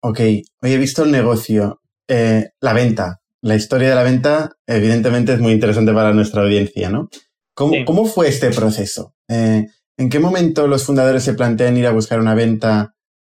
Ok, 0.00 0.20
hoy 0.20 0.72
he 0.72 0.78
visto 0.78 1.02
el 1.02 1.10
negocio, 1.10 1.80
eh, 2.08 2.50
la 2.60 2.72
venta. 2.72 3.20
La 3.42 3.56
historia 3.56 3.88
de 3.88 3.94
la 3.96 4.04
venta, 4.04 4.52
evidentemente, 4.66 5.32
es 5.32 5.40
muy 5.40 5.52
interesante 5.52 5.92
para 5.92 6.12
nuestra 6.12 6.42
audiencia, 6.42 6.88
¿no? 6.88 7.08
¿Cómo, 7.54 8.04
fue 8.06 8.28
este 8.28 8.50
proceso? 8.50 9.14
Eh, 9.28 9.66
¿En 9.96 10.08
qué 10.08 10.20
momento 10.20 10.68
los 10.68 10.84
fundadores 10.84 11.24
se 11.24 11.34
plantean 11.34 11.76
ir 11.76 11.86
a 11.86 11.92
buscar 11.92 12.20
una 12.20 12.34
venta 12.34 12.94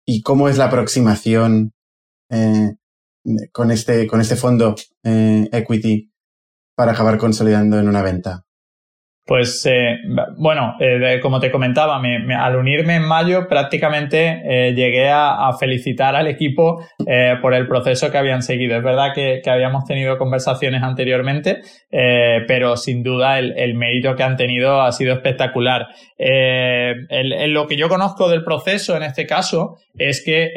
y 0.06 0.22
cómo 0.22 0.50
es 0.50 0.58
la 0.58 0.66
aproximación 0.66 1.72
eh, 2.30 2.74
con, 3.54 3.72
este, 3.72 4.08
con 4.08 4.20
este 4.20 4.36
fondo 4.36 4.76
equity 5.04 6.12
para 6.76 6.92
acabar 6.92 7.18
consolidando 7.18 7.80
en 7.80 7.88
una 7.88 8.02
venta? 8.02 8.44
Pues 9.30 9.64
eh, 9.68 10.00
bueno, 10.38 10.76
eh, 10.80 11.20
como 11.22 11.40
te 11.40 11.52
comentaba, 11.52 12.02
al 12.40 12.56
unirme 12.56 12.96
en 12.96 13.04
mayo 13.04 13.48
prácticamente 13.48 14.42
eh, 14.44 14.74
llegué 14.74 15.08
a, 15.12 15.52
felicitar 15.60 16.16
al 16.16 16.26
equipo 16.26 16.84
por 17.42 17.54
el 17.54 17.68
proceso 17.68 18.10
que 18.10 18.18
habían 18.18 18.42
seguido. 18.42 18.76
Es 18.76 18.84
verdad 18.84 19.14
que, 19.14 19.42
habíamos 19.46 19.86
tenido 19.86 20.18
conversaciones 20.18 20.82
anteriormente, 20.82 21.62
pero 22.48 22.76
sin 22.76 23.04
duda 23.04 23.38
el, 23.38 23.76
mérito 23.76 24.16
que 24.16 24.24
han 24.24 24.36
tenido 24.36 24.82
ha 24.82 24.92
sido 24.92 25.14
espectacular. 25.14 25.88
lo 26.18 27.68
que 27.68 27.78
yo 27.78 27.88
conozco 27.88 28.30
del 28.30 28.44
proceso 28.44 28.96
en 28.98 29.04
este 29.04 29.28
caso 29.28 29.76
es 29.98 30.24
que 30.24 30.52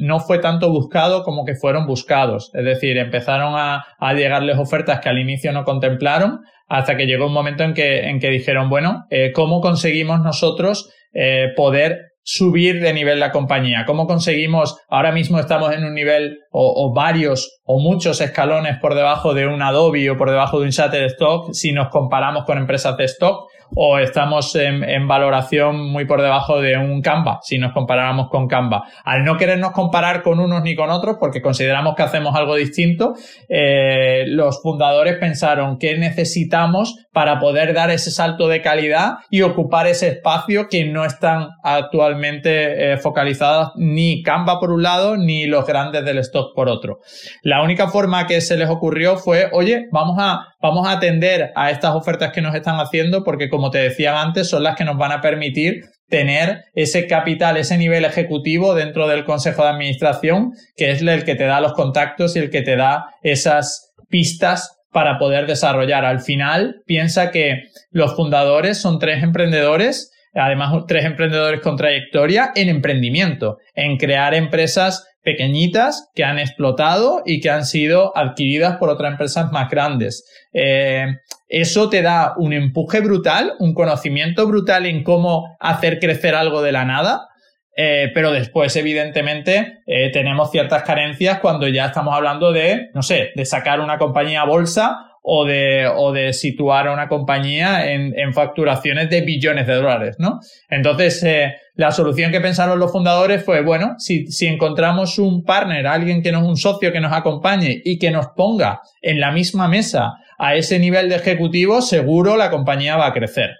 no 0.00 0.20
fue 0.20 0.38
tanto 0.38 0.70
buscado 0.70 1.24
como 1.24 1.44
que 1.44 1.54
fueron 1.54 1.86
buscados. 1.86 2.52
Es 2.54 2.64
decir, 2.64 2.98
empezaron 2.98 3.54
a, 3.56 3.84
a 3.98 4.14
llegarles 4.14 4.58
ofertas 4.58 5.00
que 5.00 5.08
al 5.08 5.18
inicio 5.18 5.52
no 5.52 5.64
contemplaron 5.64 6.40
hasta 6.68 6.96
que 6.96 7.06
llegó 7.06 7.26
un 7.26 7.32
momento 7.32 7.64
en 7.64 7.74
que, 7.74 8.08
en 8.08 8.20
que 8.20 8.30
dijeron, 8.30 8.68
bueno, 8.68 9.04
eh, 9.10 9.32
¿cómo 9.32 9.60
conseguimos 9.60 10.20
nosotros 10.20 10.90
eh, 11.12 11.48
poder 11.56 12.12
subir 12.22 12.80
de 12.80 12.92
nivel 12.92 13.20
la 13.20 13.32
compañía? 13.32 13.84
¿Cómo 13.86 14.06
conseguimos, 14.06 14.78
ahora 14.88 15.12
mismo 15.12 15.38
estamos 15.38 15.72
en 15.72 15.84
un 15.84 15.94
nivel 15.94 16.38
o, 16.50 16.72
o, 16.74 16.94
varios 16.94 17.60
o 17.64 17.80
muchos 17.80 18.20
escalones 18.20 18.78
por 18.78 18.94
debajo 18.94 19.34
de 19.34 19.46
un 19.46 19.60
Adobe 19.60 20.10
o 20.10 20.16
por 20.16 20.30
debajo 20.30 20.60
de 20.60 20.66
un 20.66 20.70
Shutterstock 20.70 21.52
si 21.52 21.72
nos 21.72 21.88
comparamos 21.88 22.44
con 22.44 22.58
empresas 22.58 22.96
de 22.96 23.04
stock? 23.04 23.51
O 23.74 23.98
estamos 23.98 24.54
en, 24.56 25.08
valoración 25.08 25.90
muy 25.90 26.04
por 26.04 26.22
debajo 26.22 26.60
de 26.60 26.76
un 26.76 27.02
Canva, 27.02 27.40
si 27.42 27.58
nos 27.58 27.72
comparáramos 27.72 28.28
con 28.28 28.46
Canva. 28.46 28.84
Al 29.04 29.24
no 29.24 29.36
querernos 29.36 29.72
comparar 29.72 30.22
con 30.22 30.38
unos 30.38 30.62
ni 30.62 30.74
con 30.74 30.90
otros, 30.90 31.16
porque 31.18 31.42
consideramos 31.42 31.94
que 31.94 32.02
hacemos 32.02 32.34
algo 32.34 32.54
distinto, 32.54 33.14
eh, 33.48 34.24
los 34.28 34.60
fundadores 34.62 35.16
pensaron 35.18 35.78
qué 35.78 35.96
necesitamos 35.98 37.06
para 37.12 37.38
poder 37.38 37.74
dar 37.74 37.90
ese 37.90 38.10
salto 38.10 38.48
de 38.48 38.62
calidad 38.62 39.16
y 39.30 39.42
ocupar 39.42 39.86
ese 39.86 40.08
espacio 40.08 40.68
que 40.68 40.84
no 40.84 41.04
están 41.04 41.48
actualmente 41.62 42.92
eh, 42.92 42.96
focalizadas 42.98 43.72
ni 43.76 44.22
Canva 44.22 44.60
por 44.60 44.70
un 44.70 44.82
lado, 44.82 45.16
ni 45.16 45.46
los 45.46 45.66
grandes 45.66 46.04
del 46.04 46.18
stock 46.18 46.54
por 46.54 46.68
otro. 46.68 47.00
La 47.42 47.62
única 47.62 47.88
forma 47.88 48.26
que 48.26 48.40
se 48.40 48.56
les 48.56 48.68
ocurrió 48.68 49.16
fue, 49.16 49.48
oye, 49.52 49.88
vamos 49.90 50.16
a 50.18 50.52
vamos 50.62 50.86
a 50.86 50.92
atender 50.92 51.52
a 51.56 51.70
estas 51.70 51.94
ofertas 51.94 52.30
que 52.32 52.40
nos 52.40 52.54
están 52.54 52.76
haciendo 52.76 53.24
porque, 53.24 53.50
como 53.50 53.61
te 53.70 53.78
decía 53.78 54.20
antes, 54.20 54.48
son 54.48 54.62
las 54.62 54.76
que 54.76 54.84
nos 54.84 54.96
van 54.96 55.12
a 55.12 55.20
permitir 55.20 55.82
tener 56.08 56.64
ese 56.74 57.06
capital, 57.06 57.56
ese 57.56 57.78
nivel 57.78 58.04
ejecutivo 58.04 58.74
dentro 58.74 59.08
del 59.08 59.24
Consejo 59.24 59.62
de 59.62 59.70
Administración, 59.70 60.52
que 60.76 60.90
es 60.90 61.00
el 61.00 61.24
que 61.24 61.34
te 61.34 61.44
da 61.44 61.60
los 61.60 61.72
contactos 61.72 62.36
y 62.36 62.40
el 62.40 62.50
que 62.50 62.62
te 62.62 62.76
da 62.76 63.06
esas 63.22 63.92
pistas 64.08 64.78
para 64.90 65.18
poder 65.18 65.46
desarrollar. 65.46 66.04
Al 66.04 66.20
final, 66.20 66.82
piensa 66.86 67.30
que 67.30 67.62
los 67.90 68.14
fundadores 68.14 68.78
son 68.78 68.98
tres 68.98 69.22
emprendedores 69.22 70.10
además 70.34 70.84
tres 70.86 71.04
emprendedores 71.04 71.60
con 71.60 71.76
trayectoria 71.76 72.52
en 72.54 72.68
emprendimiento, 72.68 73.58
en 73.74 73.96
crear 73.96 74.34
empresas 74.34 75.06
pequeñitas 75.22 76.10
que 76.14 76.24
han 76.24 76.38
explotado 76.38 77.22
y 77.24 77.40
que 77.40 77.50
han 77.50 77.64
sido 77.64 78.16
adquiridas 78.16 78.76
por 78.76 78.90
otras 78.90 79.12
empresas 79.12 79.52
más 79.52 79.70
grandes. 79.70 80.24
Eh, 80.52 81.06
eso 81.48 81.88
te 81.88 82.02
da 82.02 82.34
un 82.36 82.52
empuje 82.52 83.00
brutal, 83.00 83.52
un 83.58 83.74
conocimiento 83.74 84.46
brutal 84.46 84.86
en 84.86 85.04
cómo 85.04 85.56
hacer 85.60 86.00
crecer 86.00 86.34
algo 86.34 86.62
de 86.62 86.72
la 86.72 86.84
nada, 86.84 87.28
eh, 87.76 88.10
pero 88.14 88.32
después, 88.32 88.74
evidentemente, 88.76 89.80
eh, 89.86 90.10
tenemos 90.12 90.50
ciertas 90.50 90.82
carencias 90.82 91.38
cuando 91.40 91.68
ya 91.68 91.86
estamos 91.86 92.14
hablando 92.14 92.52
de, 92.52 92.90
no 92.94 93.02
sé, 93.02 93.30
de 93.34 93.44
sacar 93.44 93.80
una 93.80 93.98
compañía 93.98 94.42
a 94.42 94.46
bolsa 94.46 95.11
o 95.22 95.44
de, 95.44 95.86
o 95.86 96.12
de 96.12 96.32
situar 96.32 96.88
a 96.88 96.92
una 96.92 97.08
compañía 97.08 97.92
en, 97.92 98.12
en, 98.18 98.34
facturaciones 98.34 99.08
de 99.08 99.20
billones 99.20 99.68
de 99.68 99.74
dólares, 99.74 100.16
¿no? 100.18 100.40
Entonces, 100.68 101.22
eh, 101.22 101.54
la 101.74 101.92
solución 101.92 102.32
que 102.32 102.40
pensaron 102.40 102.80
los 102.80 102.90
fundadores 102.90 103.44
fue, 103.44 103.62
bueno, 103.62 103.94
si, 103.98 104.26
si 104.26 104.46
encontramos 104.46 105.18
un 105.18 105.44
partner, 105.44 105.86
alguien 105.86 106.22
que 106.22 106.32
nos, 106.32 106.42
un 106.42 106.56
socio 106.56 106.92
que 106.92 107.00
nos 107.00 107.12
acompañe 107.12 107.80
y 107.84 107.98
que 107.98 108.10
nos 108.10 108.26
ponga 108.36 108.80
en 109.00 109.20
la 109.20 109.30
misma 109.30 109.68
mesa 109.68 110.14
a 110.38 110.56
ese 110.56 110.80
nivel 110.80 111.08
de 111.08 111.16
ejecutivo, 111.16 111.82
seguro 111.82 112.36
la 112.36 112.50
compañía 112.50 112.96
va 112.96 113.06
a 113.06 113.12
crecer. 113.12 113.50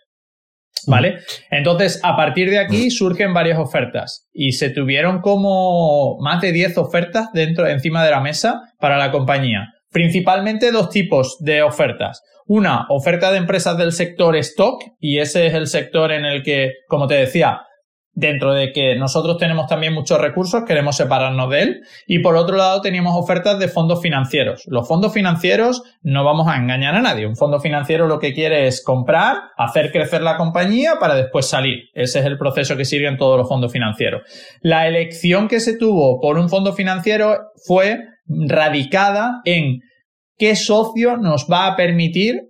¿Vale? 0.89 1.19
Entonces, 1.53 2.01
a 2.03 2.17
partir 2.17 2.51
de 2.51 2.59
aquí 2.59 2.91
surgen 2.91 3.33
varias 3.33 3.59
ofertas 3.59 4.27
y 4.33 4.53
se 4.53 4.71
tuvieron 4.71 5.21
como 5.21 6.19
más 6.19 6.41
de 6.41 6.51
10 6.51 6.77
ofertas 6.79 7.29
dentro, 7.33 7.69
encima 7.69 8.05
de 8.05 8.11
la 8.11 8.21
mesa 8.21 8.63
para 8.81 8.99
la 8.99 9.13
compañía. 9.13 9.69
Principalmente 9.93 10.73
dos 10.73 10.89
tipos 10.91 11.37
de 11.41 11.63
ofertas. 11.63 12.23
Una, 12.47 12.87
oferta 12.89 13.31
de 13.31 13.39
empresas 13.39 13.77
del 13.77 13.93
sector 13.93 14.37
stock, 14.37 14.83
y 14.99 15.19
ese 15.19 15.47
es 15.47 15.55
el 15.55 15.67
sector 15.67 16.13
en 16.13 16.25
el 16.25 16.43
que, 16.43 16.73
como 16.89 17.07
te 17.07 17.15
decía, 17.15 17.63
dentro 18.15 18.53
de 18.53 18.73
que 18.73 18.95
nosotros 18.97 19.39
tenemos 19.39 19.67
también 19.67 19.95
muchos 19.95 20.21
recursos, 20.21 20.65
queremos 20.67 20.97
separarnos 20.97 21.51
de 21.51 21.63
él. 21.63 21.81
Y 22.07 22.19
por 22.19 22.37
otro 22.37 22.57
lado, 22.57 22.81
teníamos 22.81 23.15
ofertas 23.17 23.59
de 23.59 23.69
fondos 23.69 24.01
financieros. 24.03 24.65
Los 24.67 24.87
fondos 24.87 25.13
financieros 25.13 25.83
no 26.03 26.25
vamos 26.25 26.49
a 26.49 26.57
engañar 26.57 26.95
a 26.95 27.03
nadie. 27.03 27.27
Un 27.27 27.37
fondo 27.37 27.61
financiero 27.61 28.07
lo 28.07 28.19
que 28.19 28.35
quiere 28.35 28.67
es 28.67 28.83
comprar, 28.85 29.37
hacer 29.57 29.93
crecer 29.93 30.23
la 30.23 30.37
compañía 30.37 30.95
para 31.01 31.15
después 31.15 31.47
salir. 31.47 31.85
Ese 31.95 32.21
es 32.21 32.27
el 32.27 32.39
proceso 32.39 32.77
que 32.77 32.85
siguen 32.85 33.17
todos 33.17 33.39
los 33.39 33.49
fondos 33.49 33.73
financieros. 33.73 34.23
La 34.61 34.87
elección 34.87 35.49
que 35.49 35.61
se 35.61 35.77
tuvo 35.77 36.21
por 36.21 36.39
un 36.39 36.49
fondo 36.49 36.73
financiero 36.75 37.39
fue 37.67 37.99
radicada 38.27 39.41
en 39.45 39.81
qué 40.37 40.57
socio 40.57 41.17
nos 41.17 41.47
va 41.51 41.67
a 41.67 41.77
permitir 41.77 42.41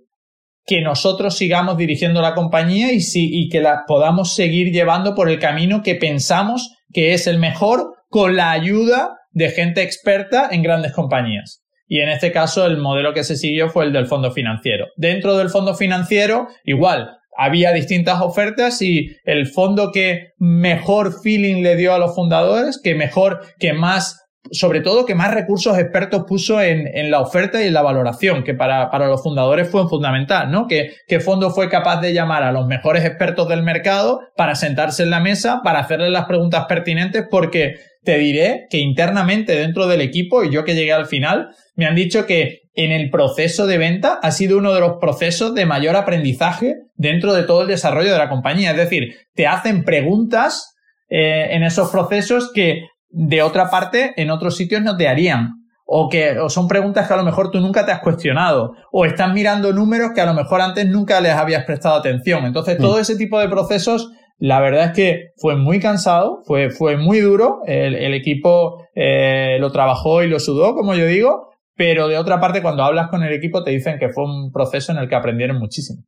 que 0.65 0.81
nosotros 0.81 1.37
sigamos 1.37 1.77
dirigiendo 1.77 2.21
la 2.21 2.35
compañía 2.35 2.93
y, 2.93 3.01
si, 3.01 3.29
y 3.31 3.49
que 3.49 3.61
la 3.61 3.83
podamos 3.85 4.33
seguir 4.35 4.71
llevando 4.71 5.13
por 5.13 5.29
el 5.29 5.39
camino 5.39 5.81
que 5.83 5.95
pensamos 5.95 6.73
que 6.93 7.13
es 7.13 7.27
el 7.27 7.37
mejor 7.37 7.93
con 8.09 8.35
la 8.35 8.51
ayuda 8.51 9.17
de 9.31 9.49
gente 9.49 9.81
experta 9.81 10.47
en 10.51 10.63
grandes 10.63 10.93
compañías. 10.93 11.63
Y 11.87 11.99
en 11.99 12.09
este 12.09 12.31
caso 12.31 12.65
el 12.65 12.77
modelo 12.77 13.13
que 13.13 13.23
se 13.23 13.35
siguió 13.35 13.69
fue 13.69 13.85
el 13.85 13.93
del 13.93 14.07
fondo 14.07 14.31
financiero. 14.31 14.87
Dentro 14.95 15.37
del 15.37 15.49
fondo 15.49 15.75
financiero, 15.75 16.47
igual, 16.63 17.17
había 17.37 17.73
distintas 17.73 18.21
ofertas 18.21 18.81
y 18.81 19.17
el 19.25 19.47
fondo 19.47 19.91
que 19.91 20.29
mejor 20.37 21.21
feeling 21.21 21.61
le 21.61 21.75
dio 21.75 21.93
a 21.93 21.99
los 21.99 22.15
fundadores, 22.15 22.79
que 22.81 22.95
mejor, 22.95 23.41
que 23.59 23.73
más 23.73 24.22
sobre 24.51 24.81
todo 24.81 25.05
que 25.05 25.15
más 25.15 25.33
recursos 25.33 25.77
expertos 25.77 26.25
puso 26.27 26.61
en, 26.61 26.87
en, 26.93 27.09
la 27.09 27.21
oferta 27.21 27.63
y 27.63 27.67
en 27.67 27.73
la 27.73 27.81
valoración, 27.81 28.43
que 28.43 28.53
para, 28.53 28.89
para 28.89 29.07
los 29.07 29.23
fundadores 29.23 29.69
fue 29.69 29.87
fundamental, 29.87 30.51
¿no? 30.51 30.67
Que, 30.67 30.91
que 31.07 31.19
Fondo 31.19 31.49
fue 31.51 31.69
capaz 31.69 32.01
de 32.01 32.13
llamar 32.13 32.43
a 32.43 32.51
los 32.51 32.67
mejores 32.67 33.05
expertos 33.05 33.47
del 33.47 33.63
mercado 33.63 34.19
para 34.35 34.55
sentarse 34.55 35.03
en 35.03 35.11
la 35.11 35.21
mesa, 35.21 35.61
para 35.63 35.79
hacerles 35.79 36.11
las 36.11 36.25
preguntas 36.25 36.65
pertinentes, 36.67 37.25
porque 37.29 37.75
te 38.03 38.17
diré 38.17 38.67
que 38.69 38.79
internamente 38.79 39.55
dentro 39.55 39.87
del 39.87 40.01
equipo, 40.01 40.43
y 40.43 40.51
yo 40.51 40.65
que 40.65 40.75
llegué 40.75 40.91
al 40.91 41.05
final, 41.05 41.49
me 41.75 41.85
han 41.85 41.95
dicho 41.95 42.25
que 42.25 42.63
en 42.75 42.91
el 42.91 43.09
proceso 43.09 43.65
de 43.65 43.77
venta 43.77 44.19
ha 44.21 44.31
sido 44.31 44.57
uno 44.57 44.73
de 44.73 44.81
los 44.81 44.93
procesos 44.99 45.53
de 45.53 45.65
mayor 45.65 45.95
aprendizaje 45.95 46.75
dentro 46.95 47.33
de 47.33 47.43
todo 47.43 47.61
el 47.61 47.67
desarrollo 47.67 48.11
de 48.11 48.17
la 48.17 48.29
compañía. 48.29 48.71
Es 48.71 48.77
decir, 48.77 49.15
te 49.35 49.47
hacen 49.47 49.83
preguntas 49.83 50.75
eh, 51.09 51.49
en 51.51 51.63
esos 51.63 51.91
procesos 51.91 52.51
que 52.53 52.81
de 53.13 53.43
otra 53.43 53.69
parte 53.69 54.13
en 54.17 54.31
otros 54.31 54.57
sitios 54.57 54.81
no 54.81 54.97
te 54.97 55.07
harían. 55.07 55.59
O 55.85 56.09
que 56.09 56.39
o 56.39 56.49
son 56.49 56.67
preguntas 56.67 57.07
que 57.07 57.13
a 57.13 57.17
lo 57.17 57.23
mejor 57.23 57.51
tú 57.51 57.59
nunca 57.59 57.85
te 57.85 57.91
has 57.91 57.99
cuestionado. 57.99 58.73
O 58.91 59.05
estás 59.05 59.31
mirando 59.33 59.71
números 59.71 60.11
que 60.15 60.21
a 60.21 60.25
lo 60.25 60.33
mejor 60.33 60.61
antes 60.61 60.87
nunca 60.87 61.21
les 61.21 61.33
habías 61.33 61.65
prestado 61.65 61.95
atención. 61.95 62.45
Entonces, 62.45 62.77
todo 62.77 62.97
mm. 62.97 63.01
ese 63.01 63.15
tipo 63.15 63.39
de 63.39 63.49
procesos, 63.49 64.11
la 64.39 64.59
verdad 64.59 64.85
es 64.85 64.91
que 64.93 65.31
fue 65.37 65.55
muy 65.55 65.79
cansado, 65.79 66.41
fue, 66.45 66.71
fue 66.71 66.97
muy 66.97 67.19
duro. 67.19 67.59
El, 67.67 68.13
equipo 68.13 68.87
eh, 68.95 69.57
lo 69.59 69.71
trabajó 69.71 70.23
y 70.23 70.29
lo 70.29 70.39
sudó, 70.39 70.73
como 70.73 70.95
yo 70.95 71.05
digo. 71.05 71.49
Pero 71.75 72.07
de 72.07 72.17
otra 72.17 72.39
parte, 72.39 72.61
cuando 72.61 72.83
hablas 72.83 73.09
con 73.09 73.23
el 73.23 73.33
equipo, 73.33 73.63
te 73.63 73.71
dicen 73.71 73.99
que 73.99 74.09
fue 74.09 74.23
un 74.23 74.51
proceso 74.51 74.91
en 74.93 74.99
el 74.99 75.09
que 75.09 75.15
aprendieron 75.15 75.59
muchísimo. 75.59 76.03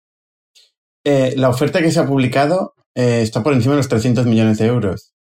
Eh, 1.03 1.33
la 1.35 1.49
oferta 1.49 1.81
que 1.81 1.91
se 1.91 1.99
ha 1.99 2.07
publicado 2.07 2.73
eh, 2.95 3.19
está 3.21 3.43
por 3.43 3.53
encima 3.53 3.73
de 3.73 3.79
los 3.79 3.89
300 3.89 4.25
millones 4.25 4.57
de 4.57 4.67
euros 4.67 5.14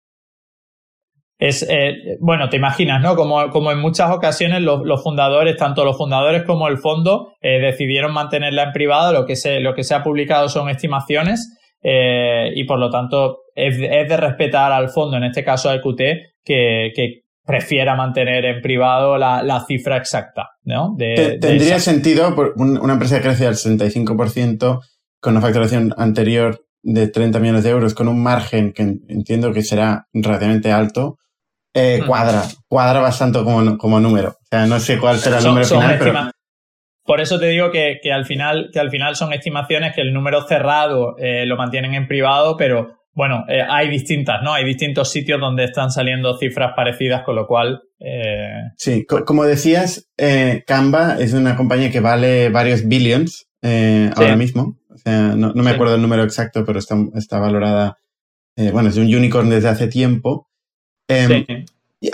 es, 1.42 1.66
eh, 1.68 2.18
bueno, 2.20 2.48
te 2.48 2.56
imaginas, 2.56 3.02
¿no? 3.02 3.16
Como, 3.16 3.50
como 3.50 3.72
en 3.72 3.80
muchas 3.80 4.12
ocasiones 4.12 4.62
los, 4.62 5.02
fundadores, 5.02 5.56
tanto 5.56 5.84
los 5.84 5.98
fundadores 5.98 6.44
como 6.44 6.68
el 6.68 6.78
fondo, 6.78 7.32
eh, 7.40 7.58
decidieron 7.58 8.12
mantenerla 8.12 8.62
en 8.62 8.72
privado, 8.72 9.12
lo 9.12 9.26
que 9.26 9.34
se, 9.34 9.58
lo 9.58 9.74
que 9.74 9.82
se 9.82 9.96
ha 9.96 10.04
publicado 10.04 10.48
son 10.48 10.68
estimaciones 10.68 11.58
eh, 11.82 12.52
y 12.54 12.62
por 12.62 12.78
lo 12.78 12.90
tanto 12.90 13.38
es, 13.56 13.76
de 13.76 14.16
respetar 14.16 14.70
al 14.70 14.90
fondo, 14.90 15.16
en 15.16 15.24
este 15.24 15.42
caso 15.42 15.68
al 15.68 15.82
QT, 15.82 16.00
que, 16.44 16.92
que 16.94 17.22
prefiera 17.44 17.96
mantener 17.96 18.44
en 18.44 18.62
privado 18.62 19.18
la, 19.18 19.42
la 19.42 19.64
cifra 19.66 19.96
exacta, 19.96 20.50
¿no? 20.62 20.94
Tendría 20.96 21.80
sentido 21.80 22.36
por 22.36 22.54
una 22.56 22.92
empresa 22.92 23.16
que 23.16 23.22
crece 23.24 23.48
al 23.48 23.54
65% 23.54 24.78
con 25.20 25.32
una 25.32 25.40
facturación 25.40 25.92
anterior 25.96 26.60
de 26.84 27.08
30 27.08 27.40
millones 27.40 27.64
de 27.64 27.70
euros 27.70 27.94
con 27.94 28.06
un 28.06 28.22
margen 28.22 28.72
que 28.72 28.82
entiendo 28.82 29.52
que 29.52 29.62
será 29.62 30.06
relativamente 30.12 30.70
alto, 30.70 31.18
eh, 31.74 32.02
cuadra, 32.06 32.42
cuadra 32.68 33.00
bastante 33.00 33.42
como, 33.42 33.78
como 33.78 33.98
número. 33.98 34.30
O 34.30 34.46
sea, 34.50 34.66
no 34.66 34.78
sé 34.78 34.98
cuál 34.98 35.18
será 35.18 35.38
el 35.38 35.44
número 35.44 35.66
final, 35.66 35.96
pero... 35.98 36.30
Por 37.04 37.20
eso 37.20 37.40
te 37.40 37.46
digo 37.46 37.72
que, 37.72 37.98
que, 38.00 38.12
al 38.12 38.26
final, 38.26 38.70
que 38.72 38.78
al 38.78 38.90
final 38.90 39.16
son 39.16 39.32
estimaciones 39.32 39.92
que 39.94 40.02
el 40.02 40.12
número 40.12 40.46
cerrado 40.46 41.16
eh, 41.18 41.46
lo 41.46 41.56
mantienen 41.56 41.94
en 41.94 42.06
privado, 42.06 42.56
pero 42.56 42.98
bueno, 43.12 43.44
eh, 43.48 43.60
hay 43.68 43.88
distintas, 43.88 44.40
¿no? 44.42 44.52
Hay 44.52 44.64
distintos 44.64 45.10
sitios 45.10 45.40
donde 45.40 45.64
están 45.64 45.90
saliendo 45.90 46.38
cifras 46.38 46.74
parecidas, 46.76 47.24
con 47.24 47.34
lo 47.34 47.46
cual. 47.46 47.82
Sí, 48.76 49.04
como 49.04 49.44
decías, 49.44 50.08
Canva 50.66 51.16
es 51.18 51.32
una 51.32 51.56
compañía 51.56 51.90
que 51.90 52.00
vale 52.00 52.50
varios 52.50 52.86
billions 52.86 53.48
ahora 53.62 54.36
mismo. 54.36 54.76
O 54.88 54.96
sea, 54.96 55.34
no, 55.34 55.52
no 55.52 55.62
me 55.62 55.70
acuerdo 55.70 55.96
el 55.96 56.02
número 56.02 56.22
exacto, 56.22 56.64
pero 56.64 56.78
está, 56.78 56.96
está 57.14 57.38
valorada. 57.40 57.96
bueno, 58.72 58.88
es 58.88 58.96
un 58.96 59.12
unicorn 59.12 59.50
desde 59.50 59.68
hace 59.68 59.88
tiempo. 59.88 60.48
Em, 61.18 61.44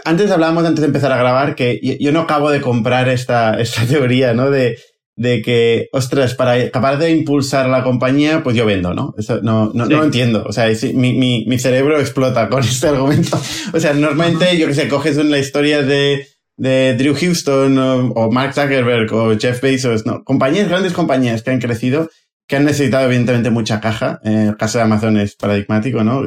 antes 0.05 0.31
hablábamos, 0.31 0.65
antes 0.65 0.81
de 0.81 0.87
empezar 0.87 1.13
a 1.13 1.17
grabar, 1.19 1.55
que 1.55 1.99
yo 2.01 2.13
no 2.13 2.21
acabo 2.21 2.51
de 2.51 2.61
comprar 2.61 3.09
esta, 3.09 3.59
esta 3.61 3.87
teoría, 3.87 4.35
¿no? 4.35 4.51
De, 4.51 4.79
de 5.17 5.43
que, 5.43 5.89
ostras, 5.93 6.35
para 6.35 6.71
capaz 6.71 6.97
de 6.97 7.11
impulsar 7.11 7.69
la 7.69 7.83
compañía, 7.83 8.43
pues 8.43 8.55
yo 8.57 8.67
vendo, 8.67 8.95
¿no? 8.95 9.15
Eso 9.19 9.41
no, 9.43 9.73
no, 9.75 9.87
lo 9.87 10.05
entiendo. 10.05 10.45
O 10.47 10.53
sea, 10.53 10.69
mi, 10.95 11.15
mi, 11.15 11.45
mi, 11.47 11.59
cerebro 11.59 11.99
explota 11.99 12.49
con 12.49 12.63
este 12.65 12.89
argumento. 12.89 13.41
O 13.73 13.81
sea, 13.81 13.95
normalmente, 13.95 14.57
yo 14.57 14.67
que 14.69 14.75
sé, 14.75 14.89
coges 14.89 15.17
una 15.17 15.39
historia 15.39 15.83
de, 15.83 16.29
de 16.57 16.95
Drew 16.97 17.15
Houston 17.15 17.79
o, 17.79 18.31
Mark 18.31 18.55
Zuckerberg 18.55 19.13
o 19.13 19.37
Jeff 19.39 19.61
Bezos, 19.61 20.07
¿no? 20.07 20.23
Compañías, 20.23 20.69
grandes 20.69 20.93
compañías 20.93 21.43
que 21.43 21.51
han 21.51 21.61
crecido, 21.61 22.11
que 22.47 22.57
han 22.57 22.65
necesitado 22.65 23.07
evidentemente 23.07 23.51
mucha 23.51 23.81
caja. 23.81 24.21
el 24.23 24.57
caso 24.57 24.79
de 24.79 24.85
Amazon 24.85 25.17
es 25.17 25.35
paradigmático, 25.35 26.05
¿no? 26.05 26.23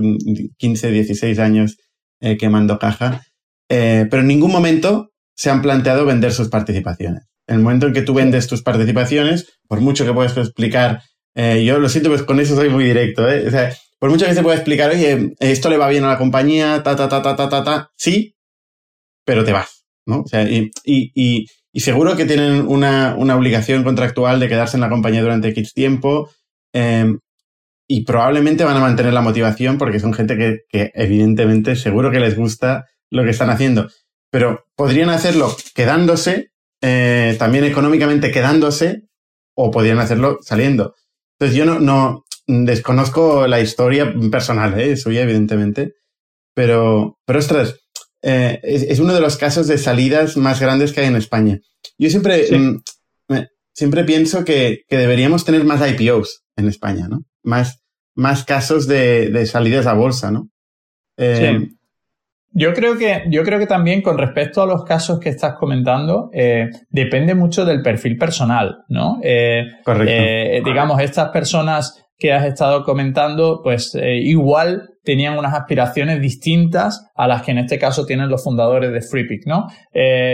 15, 0.57 0.91
16 0.91 1.39
años 1.39 1.77
eh, 2.21 2.37
quemando 2.37 2.79
caja, 2.79 3.23
eh, 3.69 4.07
pero 4.09 4.21
en 4.21 4.27
ningún 4.27 4.51
momento 4.51 5.11
se 5.35 5.49
han 5.49 5.61
planteado 5.61 6.05
vender 6.05 6.31
sus 6.31 6.49
participaciones. 6.49 7.23
En 7.47 7.57
el 7.57 7.61
momento 7.63 7.87
en 7.87 7.93
que 7.93 8.03
tú 8.03 8.13
vendes 8.13 8.47
tus 8.47 8.61
participaciones, 8.61 9.59
por 9.67 9.81
mucho 9.81 10.05
que 10.05 10.13
puedas 10.13 10.37
explicar, 10.37 11.01
eh, 11.35 11.63
yo 11.65 11.79
lo 11.79 11.89
siento, 11.89 12.09
pues 12.09 12.23
con 12.23 12.39
eso 12.39 12.55
soy 12.55 12.69
muy 12.69 12.83
directo, 12.83 13.23
o 13.23 13.49
sea, 13.49 13.73
por 13.99 14.09
mucho 14.09 14.25
que 14.25 14.33
se 14.33 14.43
pueda 14.43 14.55
explicar, 14.55 14.91
oye, 14.91 15.33
esto 15.39 15.69
le 15.69 15.77
va 15.77 15.89
bien 15.89 16.03
a 16.03 16.09
la 16.09 16.17
compañía, 16.17 16.83
ta, 16.83 16.95
ta, 16.95 17.09
ta, 17.09 17.21
ta, 17.21 17.35
ta, 17.35 17.49
ta, 17.49 17.63
ta, 17.63 17.89
sí, 17.95 18.35
pero 19.25 19.43
te 19.43 19.51
vas, 19.51 19.85
¿no? 20.05 20.21
O 20.21 20.27
sea, 20.27 20.43
y, 20.43 20.71
y, 20.83 21.47
y, 21.71 21.79
seguro 21.79 22.15
que 22.15 22.25
tienen 22.25 22.67
una, 22.67 23.15
una, 23.17 23.35
obligación 23.35 23.83
contractual 23.83 24.39
de 24.39 24.47
quedarse 24.47 24.77
en 24.77 24.81
la 24.81 24.89
compañía 24.89 25.21
durante 25.21 25.49
X 25.49 25.73
tiempo. 25.73 26.29
Y 27.93 28.05
probablemente 28.05 28.63
van 28.63 28.77
a 28.77 28.79
mantener 28.79 29.11
la 29.11 29.19
motivación 29.19 29.77
porque 29.77 29.99
son 29.99 30.13
gente 30.13 30.63
que, 30.69 30.91
evidentemente 30.93 31.75
seguro 31.75 32.09
que 32.09 32.21
les 32.21 32.37
gusta 32.37 32.85
lo 33.09 33.25
que 33.25 33.31
están 33.31 33.49
haciendo. 33.49 33.89
Pero 34.31 34.63
podrían 34.77 35.09
hacerlo 35.09 35.53
quedándose 35.75 36.51
eh, 36.81 37.35
también 37.37 37.65
económicamente 37.65 38.31
quedándose 38.31 39.01
o 39.57 39.71
podían 39.71 39.99
hacerlo 39.99 40.37
saliendo. 40.41 40.95
Entonces 41.37 41.57
yo 41.57 41.65
no, 41.65 41.81
no 41.81 42.23
desconozco 42.47 43.45
la 43.47 43.59
historia 43.59 44.13
personal 44.31 44.79
¿eh? 44.79 44.95
suya, 44.95 45.23
evidentemente, 45.23 45.95
pero, 46.55 47.19
pero 47.25 47.39
ostras, 47.39 47.75
eh, 48.21 48.61
es, 48.63 48.99
uno 48.99 49.13
de 49.13 49.19
los 49.19 49.35
casos 49.35 49.67
de 49.67 49.77
salidas 49.77 50.37
más 50.37 50.61
grandes 50.61 50.93
que 50.93 51.01
hay 51.01 51.07
en 51.07 51.17
España. 51.17 51.59
Yo 51.97 52.09
siempre, 52.09 52.47
mm, 52.57 52.81
siempre 53.73 54.05
pienso 54.05 54.45
que, 54.45 54.83
deberíamos 54.89 55.43
tener 55.43 55.65
más 55.65 55.81
IPOs 55.85 56.45
en 56.55 56.69
España, 56.69 57.09
¿no? 57.09 57.25
Más, 57.43 57.80
más 58.15 58.43
casos 58.43 58.87
de, 58.87 59.45
salidas 59.45 59.87
a 59.87 59.93
bolsa, 59.93 60.31
¿no? 60.31 60.49
Eh, 61.17 61.69
yo 62.53 62.73
creo 62.73 62.97
que, 62.97 63.23
yo 63.29 63.43
creo 63.43 63.59
que 63.59 63.67
también 63.67 64.01
con 64.01 64.17
respecto 64.17 64.61
a 64.61 64.65
los 64.65 64.83
casos 64.83 65.19
que 65.19 65.29
estás 65.29 65.55
comentando, 65.55 66.29
eh, 66.33 66.69
depende 66.89 67.33
mucho 67.33 67.63
del 67.63 67.81
perfil 67.81 68.17
personal, 68.17 68.83
¿no? 68.89 69.19
Eh, 69.23 69.63
Correcto. 69.85 70.69
digamos, 70.69 71.01
estas 71.01 71.29
personas 71.29 72.00
que 72.21 72.31
has 72.31 72.45
estado 72.45 72.83
comentando, 72.83 73.61
pues 73.63 73.97
igual 73.99 74.89
tenían 75.03 75.39
unas 75.39 75.55
aspiraciones 75.55 76.21
distintas 76.21 77.09
a 77.15 77.27
las 77.27 77.41
que 77.41 77.49
en 77.49 77.57
este 77.57 77.79
caso 77.79 78.05
tienen 78.05 78.29
los 78.29 78.43
fundadores 78.43 78.91
de 78.93 79.01
FreePick, 79.01 79.47
¿no? 79.47 79.65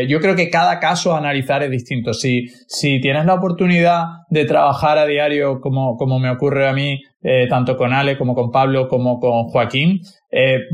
yo 0.10 0.20
creo 0.20 0.36
que 0.36 0.50
cada 0.50 0.82
caso 0.82 1.16
a 1.16 1.20
analizar 1.20 1.64
es 1.64 1.72
distinto. 1.72 2.14
Si, 2.14 2.48
si 2.68 3.00
tienes 3.00 3.26
la 3.26 3.36
oportunidad 3.36 4.04
de 4.30 4.44
trabajar 4.44 4.98
a 4.98 5.06
diario, 5.06 5.62
como, 5.62 5.96
como 5.96 6.20
me 6.20 6.30
ocurre 6.30 6.68
a 6.68 6.74
mí, 6.74 7.02
tanto 7.50 7.78
con 7.78 7.94
Ale 7.94 8.18
como 8.18 8.36
con 8.36 8.52
Pablo 8.52 8.90
como 8.90 9.22
con 9.22 9.46
Joaquín, 9.46 10.02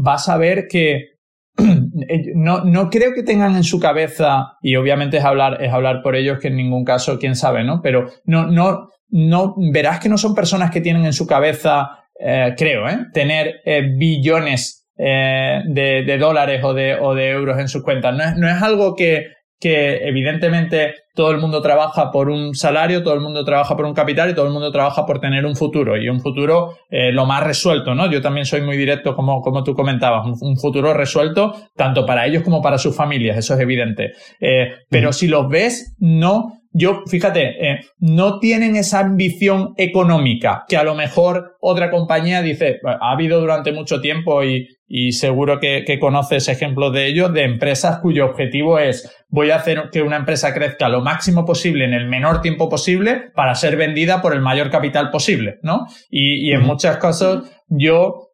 vas 0.02 0.28
a 0.30 0.38
ver 0.38 0.66
que 0.68 1.14
no, 2.36 2.64
no 2.64 2.90
creo 2.90 3.14
que 3.14 3.24
tengan 3.24 3.56
en 3.56 3.64
su 3.64 3.80
cabeza, 3.80 4.58
y 4.62 4.76
obviamente 4.76 5.18
es 5.18 5.26
hablar, 5.26 5.62
es 5.62 5.72
hablar 5.72 6.02
por 6.02 6.16
ellos, 6.16 6.40
que 6.40 6.48
en 6.48 6.56
ningún 6.56 6.84
caso, 6.84 7.20
quién 7.20 7.36
sabe, 7.36 7.64
¿no? 7.64 7.82
Pero 7.82 8.08
no, 8.26 8.48
no, 8.48 8.90
no, 9.14 9.54
verás 9.72 10.00
que 10.00 10.10
no 10.10 10.18
son 10.18 10.34
personas 10.34 10.72
que 10.72 10.82
tienen 10.82 11.06
en 11.06 11.14
su 11.14 11.28
cabeza, 11.28 12.06
eh, 12.20 12.56
creo, 12.58 12.90
¿eh? 12.90 12.98
tener 13.14 13.62
eh, 13.64 13.84
billones 13.96 14.88
eh, 14.98 15.62
de, 15.68 16.04
de, 16.04 16.18
dólares 16.18 16.64
o 16.64 16.74
de, 16.74 16.96
o 17.00 17.14
de 17.14 17.30
euros 17.30 17.60
en 17.60 17.68
sus 17.68 17.84
cuentas. 17.84 18.16
No 18.16 18.24
es, 18.24 18.36
no 18.38 18.50
es 18.50 18.60
algo 18.60 18.96
que, 18.96 19.28
que 19.60 20.08
evidentemente 20.08 20.96
todo 21.16 21.32
el 21.32 21.38
mundo 21.38 21.62
trabaja 21.62 22.12
por 22.12 22.30
un 22.30 22.56
salario, 22.56 23.04
todo 23.04 23.14
el 23.14 23.22
mundo 23.22 23.46
trabaja 23.46 23.76
por 23.76 23.86
un 23.86 23.94
capital 23.94 24.32
y 24.32 24.34
todo 24.34 24.48
el 24.48 24.52
mundo 24.52 24.72
trabaja 24.72 25.06
por 25.06 25.20
tener 25.20 25.46
un 25.46 25.56
futuro 25.56 25.96
y 25.96 26.10
un 26.10 26.20
futuro 26.20 26.80
eh, 26.90 27.12
lo 27.12 27.26
más 27.26 27.44
resuelto, 27.44 27.96
¿no? 27.96 28.12
Yo 28.12 28.22
también 28.22 28.46
soy 28.46 28.62
muy 28.62 28.78
directo 28.78 29.16
como, 29.16 29.42
como 29.42 29.64
tú 29.64 29.74
comentabas, 29.74 30.26
un, 30.42 30.58
futuro 30.58 30.94
resuelto 30.94 31.54
tanto 31.76 32.06
para 32.06 32.26
ellos 32.26 32.44
como 32.44 32.62
para 32.62 32.78
sus 32.78 32.96
familias, 32.96 33.38
eso 33.38 33.54
es 33.54 33.60
evidente. 33.60 34.14
Eh, 34.42 34.74
pero 34.90 35.14
si 35.14 35.28
los 35.28 35.48
ves, 35.48 35.96
no 36.00 36.63
yo, 36.74 37.04
fíjate, 37.06 37.70
eh, 37.70 37.80
no 38.00 38.40
tienen 38.40 38.76
esa 38.76 39.00
ambición 39.00 39.74
económica 39.78 40.66
que 40.68 40.76
a 40.76 40.84
lo 40.84 40.96
mejor 40.96 41.56
otra 41.62 41.92
compañía 41.92 42.42
dice, 42.42 42.80
ha 42.84 43.12
habido 43.12 43.40
durante 43.40 43.72
mucho 43.72 44.02
tiempo 44.02 44.44
y, 44.44 44.68
y 44.88 45.12
seguro 45.12 45.60
que, 45.60 45.84
que, 45.86 46.00
conoces 46.00 46.50
ejemplos 46.50 46.92
de 46.92 47.06
ello, 47.06 47.30
de 47.30 47.44
empresas 47.44 48.00
cuyo 48.00 48.26
objetivo 48.26 48.80
es 48.80 49.16
voy 49.30 49.52
a 49.52 49.58
hacer 49.58 49.90
que 49.92 50.02
una 50.02 50.18
empresa 50.18 50.54
crezca 50.54 50.90
lo 50.90 51.02
máximo 51.02 51.46
posible 51.46 51.86
en 51.86 51.94
el 51.94 52.08
menor 52.08 52.42
tiempo 52.42 52.70
posible 52.70 53.32
para 53.36 53.54
ser 53.54 53.78
vendida 53.78 54.22
por 54.22 54.34
el 54.34 54.42
mayor 54.42 54.72
capital 54.72 55.12
posible, 55.12 55.60
¿no? 55.62 55.86
Y, 56.10 56.50
y 56.50 56.54
en 56.54 56.64
muchos 56.64 56.98
casos 56.98 57.44
yo 57.68 58.30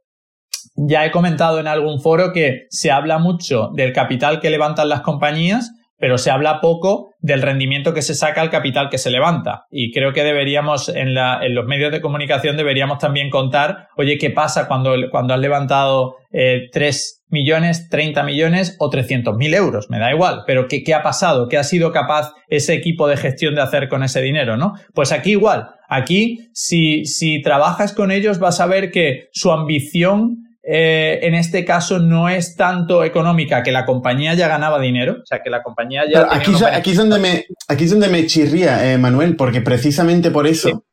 ya 0.76 1.06
he 1.06 1.12
comentado 1.12 1.60
en 1.60 1.68
algún 1.68 2.02
foro 2.02 2.32
que 2.32 2.68
se 2.70 2.90
habla 2.90 3.18
mucho 3.18 3.72
del 3.76 3.92
capital 3.92 4.40
que 4.40 4.50
levantan 4.50 4.88
las 4.88 5.02
compañías, 5.02 5.72
pero 6.00 6.18
se 6.18 6.32
habla 6.32 6.62
poco 6.62 7.14
del 7.20 7.42
rendimiento 7.42 7.94
que 7.94 8.02
se 8.02 8.16
saca 8.16 8.42
al 8.42 8.50
capital 8.50 8.90
que 8.90 8.98
se 8.98 9.12
levanta. 9.12 9.66
Y 9.70 9.92
creo 9.92 10.14
que 10.14 10.24
deberíamos, 10.24 10.90
en, 10.90 11.14
la, 11.14 11.40
en 11.44 11.54
los 11.54 11.66
medios 11.66 11.92
de 11.92 12.02
comunicación, 12.02 12.58
deberíamos 12.58 13.00
también 13.00 13.30
contar, 13.30 13.90
oye, 13.98 14.18
¿qué 14.18 14.30
pasa 14.30 14.68
cuando, 14.68 14.96
cuando 15.12 15.34
has 15.34 15.40
levantado 15.40 16.16
eh, 16.32 16.70
3 16.72 17.26
millones, 17.28 17.90
30 17.90 18.24
millones 18.24 18.76
o 18.80 18.90
300 18.90 19.36
mil 19.36 19.54
euros? 19.54 19.90
Me 19.90 20.00
da 20.00 20.12
igual, 20.12 20.44
pero 20.48 20.68
¿qué, 20.68 20.84
¿qué 20.84 20.94
ha 20.94 21.04
pasado? 21.04 21.48
¿Qué 21.50 21.58
ha 21.58 21.64
sido 21.64 21.92
capaz 21.92 22.32
ese 22.48 22.74
equipo 22.74 23.08
de 23.08 23.18
gestión 23.18 23.56
de 23.56 23.62
hacer 23.62 23.90
con 23.90 24.04
ese 24.04 24.22
dinero? 24.22 24.56
¿no? 24.56 24.74
Pues 24.94 25.12
aquí 25.12 25.32
igual, 25.32 25.70
aquí 25.90 26.50
si 26.54 27.42
trabajas 27.44 27.94
con 27.94 28.12
ellos 28.12 28.40
vas 28.40 28.62
a 28.62 28.68
ver 28.68 28.92
que 28.92 29.28
su 29.34 29.52
ambición 29.52 30.49
eh, 30.64 31.20
en 31.24 31.36
este 31.36 31.64
caso 31.64 32.00
no 32.00 32.30
es 32.30 32.56
tanto 32.56 33.04
económica, 33.04 33.64
que 33.64 33.72
la 33.72 33.86
compañía 33.86 34.34
ya 34.34 34.48
ganaba 34.48 34.80
dinero, 34.80 35.18
o 35.22 35.26
sea, 35.26 35.42
que 35.42 35.50
la 35.50 35.64
compañía 35.64 36.04
ya... 36.12 36.28
Aquí, 36.30 36.52
aquí, 36.72 36.92
es 36.92 36.98
donde 36.98 37.20
me, 37.20 37.46
aquí 37.68 37.86
es 37.86 37.92
donde 37.92 38.10
me 38.10 38.26
chirría, 38.26 38.92
eh, 38.92 38.98
Manuel, 38.98 39.36
porque 39.36 39.62
precisamente 39.62 40.32
por 40.32 40.48
eso, 40.48 40.86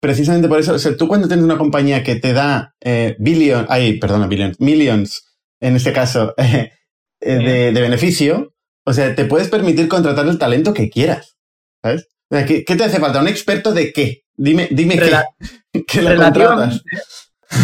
precisamente 0.00 0.48
por 0.48 0.58
eso, 0.58 0.74
o 0.74 0.78
sea, 0.78 0.96
tú 0.96 1.06
cuando 1.08 1.28
tienes 1.28 1.44
una 1.44 1.58
compañía 1.58 2.02
que 2.02 2.16
te 2.16 2.32
da 2.32 2.74
eh, 2.80 3.16
billion, 3.18 3.66
ay, 3.68 3.98
perdona, 3.98 4.26
billions, 4.26 4.60
millions, 4.60 5.36
en 5.60 5.76
este 5.76 5.92
caso, 5.92 6.34
eh, 6.38 6.72
de, 7.20 7.72
de, 7.72 7.80
beneficio, 7.80 8.54
o 8.84 8.92
sea, 8.92 9.14
te 9.14 9.24
puedes 9.24 9.48
permitir 9.48 9.88
contratar 9.88 10.26
el 10.26 10.38
talento 10.38 10.74
que 10.74 10.90
quieras, 10.90 11.36
¿sabes? 11.82 12.08
¿qué, 12.46 12.64
¿qué, 12.64 12.76
te 12.76 12.84
hace 12.84 12.98
falta? 12.98 13.20
¿Un 13.20 13.28
experto 13.28 13.72
de 13.72 13.92
qué? 13.92 14.24
Dime, 14.36 14.68
dime 14.70 14.98
qué, 14.98 15.84
que 15.86 16.02
lo 16.02 16.16
contratas. 16.16 16.82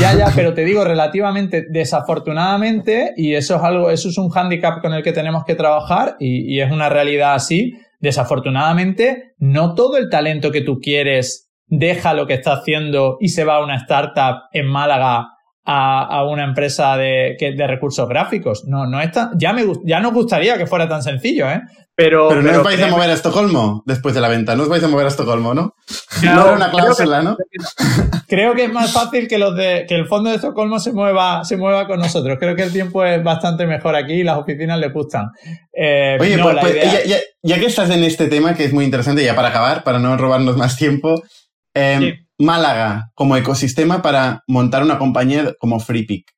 Ya, 0.01 0.15
ya, 0.15 0.33
pero 0.35 0.55
te 0.55 0.65
digo 0.65 0.85
relativamente, 0.85 1.67
desafortunadamente, 1.69 3.15
y 3.17 3.35
eso 3.35 3.57
es 3.57 3.63
algo, 3.63 3.91
eso 3.91 4.09
es 4.09 4.19
un 4.19 4.29
hándicap 4.29 4.81
con 4.81 4.95
el 4.95 5.03
que 5.03 5.13
tenemos 5.13 5.45
que 5.45 5.55
trabajar 5.55 6.17
y, 6.21 6.55
y, 6.55 6.61
es 6.61 6.71
una 6.71 6.89
realidad 6.89 7.35
así, 7.35 7.75
desafortunadamente, 8.01 9.35
no 9.39 9.75
todo 9.75 9.97
el 9.97 10.09
talento 10.09 10.53
que 10.53 10.61
tú 10.61 10.81
quieres 10.81 11.51
deja 11.67 12.13
lo 12.13 12.27
que 12.27 12.35
está 12.35 12.53
haciendo 12.53 13.17
y 13.19 13.31
se 13.31 13.45
va 13.45 13.57
a 13.57 13.65
una 13.65 13.77
startup 13.77 14.43
en 14.53 14.67
Málaga 14.67 15.32
a, 15.65 16.05
a 16.05 16.25
una 16.29 16.45
empresa 16.45 16.97
de, 16.97 17.37
de, 17.39 17.67
recursos 17.67 18.09
gráficos. 18.09 18.65
No, 18.67 18.87
no 18.87 19.01
está, 19.01 19.31
ya, 19.37 19.53
me, 19.53 19.65
ya 19.85 20.01
nos 20.01 20.13
gustaría 20.13 20.59
que 20.59 20.67
fuera 20.67 20.89
tan 20.89 21.03
sencillo, 21.03 21.49
¿eh? 21.49 21.61
Pero, 21.95 22.31
pero, 22.31 22.43
no 22.43 22.51
os 22.51 22.65
vais 22.65 22.83
a 22.83 22.89
mover 22.89 23.11
a 23.11 23.13
Estocolmo 23.13 23.83
después 23.85 24.15
de 24.15 24.23
la 24.23 24.29
venta, 24.29 24.57
no 24.57 24.63
os 24.63 24.69
vais 24.71 24.83
a 24.83 24.89
mover 24.89 25.05
a 25.05 25.09
Estocolmo, 25.09 25.53
¿no? 25.53 25.75
no 26.23 26.31
era 26.31 26.53
una 26.53 26.71
cláusula, 26.71 27.23
¿no? 27.23 27.37
Creo 28.29 28.55
que 28.55 28.65
es 28.65 28.73
más 28.73 28.93
fácil 28.93 29.29
que 29.29 29.37
los 29.37 29.55
de 29.55 29.85
que 29.87 29.95
el 29.95 30.07
fondo 30.07 30.31
de 30.31 30.37
Estocolmo 30.37 30.81
se 30.81 30.93
mueva, 30.93 31.45
se 31.45 31.59
mueva 31.59 31.87
con 31.87 32.01
nosotros. 32.01 32.39
Creo 32.41 32.57
que 32.57 32.63
el 32.63 32.73
tiempo 32.73 33.05
es 33.05 33.23
bastante 33.23 33.67
mejor 33.67 33.95
aquí 33.95 34.15
y 34.15 34.25
las 34.25 34.39
oficinas 34.39 34.79
les 34.79 34.91
gustan. 34.91 35.27
Eh, 35.71 36.17
Oye, 36.19 36.39
pues, 36.39 36.57
pues 36.61 36.75
ya, 36.77 37.05
ya, 37.05 37.19
ya, 37.43 37.61
que 37.61 37.67
estás 37.67 37.91
en 37.91 38.03
este 38.05 38.27
tema, 38.27 38.55
que 38.55 38.65
es 38.65 38.73
muy 38.73 38.87
interesante, 38.87 39.23
ya 39.23 39.37
para 39.37 39.49
acabar, 39.49 39.85
para 39.85 39.99
no 39.99 40.17
robarnos 40.17 40.57
más 40.57 40.79
tiempo, 40.79 41.23
eh, 41.75 41.99
sí. 42.01 42.27
Málaga 42.43 43.11
como 43.15 43.37
ecosistema 43.37 44.03
para 44.03 44.43
montar 44.47 44.83
una 44.83 44.99
compañía 44.99 45.55
como 45.59 45.81
FreePick. 45.81 46.31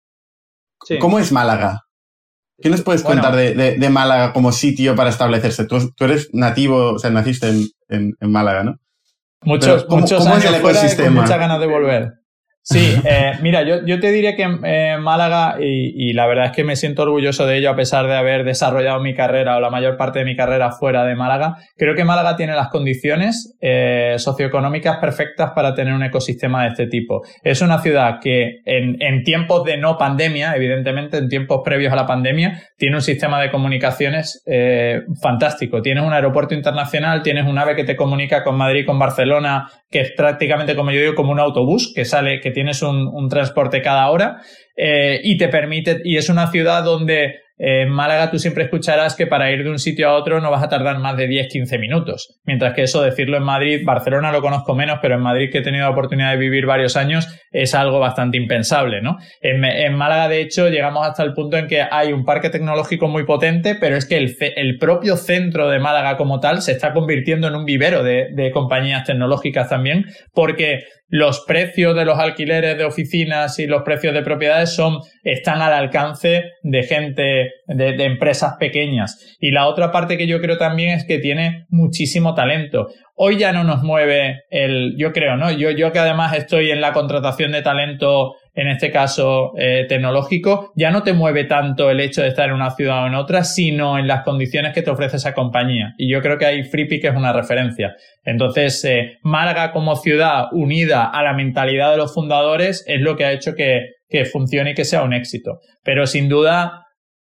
Sí. 0.85 0.99
¿Cómo 0.99 1.19
es 1.19 1.33
Málaga? 1.33 1.83
¿Qué 2.61 2.71
nos 2.71 2.83
puedes 2.83 3.03
bueno, 3.03 3.23
contar 3.23 3.37
de, 3.37 3.55
de, 3.55 3.79
de, 3.79 3.91
Málaga 3.91 4.33
como 4.33 4.53
sitio 4.53 4.95
para 4.95 5.11
establecerse? 5.11 5.67
Tú, 5.67 5.93
tú, 5.97 6.05
eres 6.05 6.29
nativo, 6.33 6.93
o 6.93 6.99
sea, 6.99 7.11
naciste 7.11 7.49
en, 7.49 7.67
en, 7.89 8.15
en 8.21 8.33
Málaga, 8.33 8.63
¿no? 8.63 8.77
Muchos, 9.43 9.85
¿cómo, 9.85 10.03
muchos 10.03 10.19
¿cómo 10.19 10.35
años 10.35 10.45
es 10.45 10.51
el 10.51 10.57
ecosistema? 10.57 11.09
Con 11.09 11.23
muchas 11.23 11.39
ganas 11.39 11.61
de 11.61 11.67
volver. 11.67 12.13
Sí, 12.67 12.97
eh, 13.05 13.33
mira, 13.43 13.62
yo, 13.62 13.85
yo, 13.85 14.01
te 14.01 14.11
diría 14.11 14.35
que 14.37 14.49
eh, 14.65 14.97
Málaga, 14.99 15.57
y, 15.61 16.09
y, 16.09 16.15
la 16.15 16.27
verdad 16.27 16.47
es 16.47 16.53
que 16.53 16.65
me 16.65 16.77
siento 16.77 17.03
orgulloso 17.03 17.45
de 17.45 17.59
ello 17.59 17.69
a 17.69 17.77
pesar 17.77 18.07
de 18.07 18.17
haber 18.17 18.43
desarrollado 18.43 19.01
mi 19.01 19.15
carrera 19.15 19.59
o 19.59 19.61
la 19.61 19.69
mayor 19.69 19.99
parte 19.99 20.21
de 20.21 20.25
mi 20.25 20.35
carrera 20.35 20.73
fuera 20.73 21.05
de 21.05 21.15
Málaga, 21.15 21.57
creo 21.77 21.95
que 21.95 22.05
Málaga 22.05 22.37
tiene 22.37 22.55
las 22.55 22.69
condiciones 22.69 23.55
eh, 23.61 24.15
socioeconómicas 24.17 24.97
perfectas 24.97 25.51
para 25.55 25.75
tener 25.75 25.93
un 25.93 26.05
ecosistema 26.05 26.62
de 26.62 26.69
este 26.71 26.87
tipo. 26.87 27.21
Es 27.43 27.61
una 27.61 27.81
ciudad 27.81 28.19
que 28.19 28.61
en, 28.65 28.97
en, 28.99 29.25
tiempos 29.25 29.62
de 29.65 29.77
no 29.77 29.99
pandemia, 29.99 30.57
evidentemente 30.57 31.19
en 31.19 31.29
tiempos 31.29 31.61
previos 31.62 31.93
a 31.93 31.97
la 31.97 32.07
pandemia, 32.07 32.62
tiene 32.79 32.97
un 32.97 33.03
sistema 33.03 33.43
de 33.43 33.51
comunicaciones 33.51 34.43
eh, 34.47 35.03
fantástico. 35.21 35.83
Tienes 35.83 36.03
un 36.03 36.15
aeropuerto 36.15 36.55
internacional, 36.55 37.23
tienes 37.23 37.47
un 37.47 37.59
ave 37.59 37.77
que 37.77 37.85
te 37.85 37.95
comunica 37.95 38.43
con 38.43 38.57
Madrid, 38.57 38.87
con 38.87 38.99
Barcelona, 38.99 39.69
que 39.95 40.01
es 40.01 40.11
prácticamente, 40.11 40.74
como 40.74 40.90
yo 40.90 41.01
digo, 41.01 41.14
como 41.14 41.30
un 41.30 41.38
autobús 41.38 41.92
que 41.95 42.05
sale, 42.05 42.40
que 42.40 42.51
tienes 42.51 42.82
un, 42.82 43.28
transporte 43.28 43.80
cada 43.80 44.11
hora 44.11 44.42
eh, 44.76 45.20
y 45.22 45.36
te 45.36 45.47
permite, 45.47 46.01
y 46.03 46.16
es 46.16 46.28
una 46.28 46.51
ciudad 46.51 46.82
donde 46.82 47.43
en 47.57 47.89
Málaga 47.89 48.31
tú 48.31 48.39
siempre 48.39 48.65
escucharás 48.65 49.15
que 49.15 49.27
para 49.27 49.51
ir 49.53 49.63
de 49.63 49.71
un 49.71 49.79
sitio 49.79 50.09
a 50.09 50.15
otro 50.15 50.41
no 50.41 50.51
vas 50.51 50.63
a 50.63 50.69
tardar 50.69 50.99
más 50.99 51.17
de 51.17 51.29
10-15 51.29 51.79
minutos. 51.79 52.41
Mientras 52.45 52.75
que 52.75 52.83
eso, 52.83 53.03
decirlo 53.03 53.37
en 53.37 53.45
Madrid, 53.45 53.83
Barcelona 53.85 54.33
lo 54.33 54.41
conozco 54.41 54.75
menos, 54.75 54.99
pero 55.01 55.15
en 55.15 55.21
Madrid 55.21 55.51
que 55.53 55.59
he 55.59 55.63
tenido 55.63 55.85
la 55.85 55.91
oportunidad 55.91 56.33
de 56.33 56.37
vivir 56.37 56.67
varios 56.67 56.97
años, 56.97 57.29
es 57.53 57.75
algo 57.75 58.01
bastante 58.01 58.37
impensable, 58.37 59.01
¿no? 59.01 59.19
En, 59.41 59.95
Málaga, 59.95 60.29
de 60.29 60.41
hecho, 60.41 60.69
llegamos 60.69 61.07
hasta 61.07 61.23
el 61.23 61.33
punto 61.33 61.57
en 61.57 61.69
que 61.69 61.83
hay 61.89 62.13
un 62.13 62.25
parque 62.25 62.51
tecnológico 62.51 63.07
muy 63.07 63.25
potente, 63.25 63.77
pero 63.77 63.97
es 63.97 64.07
que 64.07 64.17
el, 64.17 64.79
propio 64.79 65.17
centro 65.17 65.69
de 65.69 65.79
Málaga 65.79 66.17
como 66.17 66.41
tal 66.41 66.61
se 66.61 66.73
está 66.73 66.93
convirtiendo 66.93 67.47
en 67.47 67.55
un 67.55 67.65
vivero 67.65 68.03
de, 68.03 68.29
de 68.33 68.51
compañías 68.51 69.05
tecnológicas 69.05 69.69
también, 69.69 70.07
porque 70.33 70.83
los 71.15 71.45
precios 71.47 71.95
de 71.95 72.05
los 72.05 72.19
alquileres 72.19 72.77
de 72.77 72.85
oficinas 72.85 73.61
y 73.61 73.69
los 73.69 73.83
precios 73.83 74.12
de 74.15 74.23
propiedades 74.23 74.75
son, 74.75 74.99
están 75.23 75.62
al 75.62 75.73
alcance 75.73 76.43
de 76.65 76.83
gente, 76.83 77.53
de, 77.69 78.05
empresas 78.05 78.55
pequeñas. 78.59 79.37
Y 79.39 79.53
la 79.53 79.69
otra 79.69 79.93
parte 79.93 80.19
que 80.19 80.27
yo 80.27 80.41
creo 80.41 80.59
también 80.59 80.91
es 80.91 81.05
que 81.05 81.21
tiene 81.21 81.67
muchísimo 81.69 82.35
talento. 82.35 82.89
Hoy 83.15 83.39
ya 83.39 83.53
no 83.53 83.62
nos 83.62 83.85
mueve 83.85 84.43
el, 84.51 84.97
yo 84.99 85.12
creo, 85.12 85.37
¿no? 85.37 85.53
Yo, 85.53 85.71
yo 85.71 85.93
que 85.93 86.01
además 86.01 86.35
estoy 86.35 86.73
en 86.73 86.81
la 86.81 86.93
contratación 86.93 87.53
de 87.53 87.62
talento 87.62 88.35
en 88.55 88.69
este 88.69 88.91
caso 88.91 89.53
eh, 89.59 89.87
tecnológico, 89.89 90.73
ya 90.77 90.91
no 90.91 91.03
te 91.03 91.13
mueve 91.13 91.45
tanto 91.45 91.91
el 91.91 92.01
hecho 92.01 92.23
de 92.23 92.29
estar 92.29 92.49
en 92.49 92.55
una 92.55 92.71
ciudad 92.71 93.05
o 93.05 93.07
en 93.07 93.15
otra, 93.15 93.43
sino 93.45 93.99
en 93.99 94.07
las 94.07 94.23
condiciones 94.23 94.73
que 94.73 94.83
te 94.83 94.91
ofrece 94.91 95.17
esa 95.17 95.35
compañía. 95.35 95.95
Y 95.99 96.11
yo 96.11 96.23
creo 96.23 96.39
que 96.39 96.47
ahí 96.47 96.63
FreePick 96.63 97.05
es 97.05 97.17
una 97.17 97.33
referencia. 97.33 97.97
Entonces, 98.25 98.85
eh, 98.85 99.19
Málaga 99.23 99.73
como 99.73 99.97
ciudad 99.97 100.47
unida 100.53 101.05
a 101.05 101.23
la 101.23 101.33
mentalidad 101.33 101.91
de 101.91 101.97
los 101.97 102.15
fundadores 102.15 102.85
es 102.87 103.01
lo 103.01 103.17
que 103.17 103.25
ha 103.25 103.33
hecho 103.33 103.55
que, 103.55 103.95
que 104.09 104.25
funcione 104.25 104.71
y 104.71 104.75
que 104.75 104.85
sea 104.85 105.03
un 105.03 105.13
éxito. 105.13 105.59
Pero 105.83 106.07
sin 106.07 106.29
duda, 106.29 106.84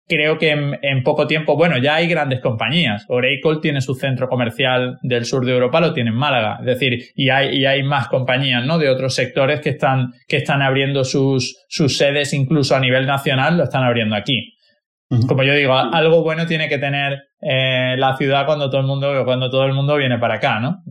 creo 0.09 0.39
que 0.39 0.49
en, 0.81 1.03
poco 1.03 1.27
tiempo, 1.27 1.55
bueno, 1.55 1.77
ya 1.77 1.95
hay 1.95 2.07
grandes 2.07 2.41
compañías. 2.41 3.05
Oracle 3.07 3.59
tiene 3.61 3.79
su 3.79 3.93
centro 3.93 4.27
comercial 4.27 4.97
del 5.03 5.23
sur 5.23 5.45
de 5.45 5.53
Europa, 5.53 5.79
lo 5.79 5.93
tiene 5.93 6.09
en 6.09 6.15
Málaga. 6.15 6.57
Es 6.61 6.65
decir, 6.65 7.11
y 7.15 7.29
hay, 7.29 7.55
y 7.55 7.65
hay 7.67 7.83
más 7.83 8.07
compañías, 8.07 8.65
¿no? 8.65 8.79
De 8.79 8.89
otros 8.89 9.13
sectores 9.13 9.61
que 9.61 9.69
están, 9.69 10.13
que 10.27 10.37
están 10.37 10.63
abriendo 10.63 11.03
sus, 11.03 11.63
sus 11.69 11.95
sedes 11.95 12.33
incluso 12.33 12.75
a 12.75 12.79
nivel 12.79 13.05
nacional, 13.05 13.55
lo 13.55 13.65
están 13.65 13.83
abriendo 13.83 14.15
aquí. 14.15 14.55
Como 15.27 15.43
yo 15.43 15.53
digo, 15.53 15.73
algo 15.75 16.23
bueno 16.23 16.45
tiene 16.45 16.69
que 16.69 16.77
tener 16.77 17.23
eh, 17.41 17.95
la 17.97 18.15
ciudad 18.15 18.45
cuando 18.45 18.69
todo 18.69 18.81
el 18.81 18.87
mundo, 18.87 19.23
cuando 19.25 19.49
todo 19.49 19.65
el 19.65 19.73
mundo 19.73 19.95
viene 19.95 20.19
para 20.19 20.35
acá, 20.35 20.59
¿no? 20.59 20.83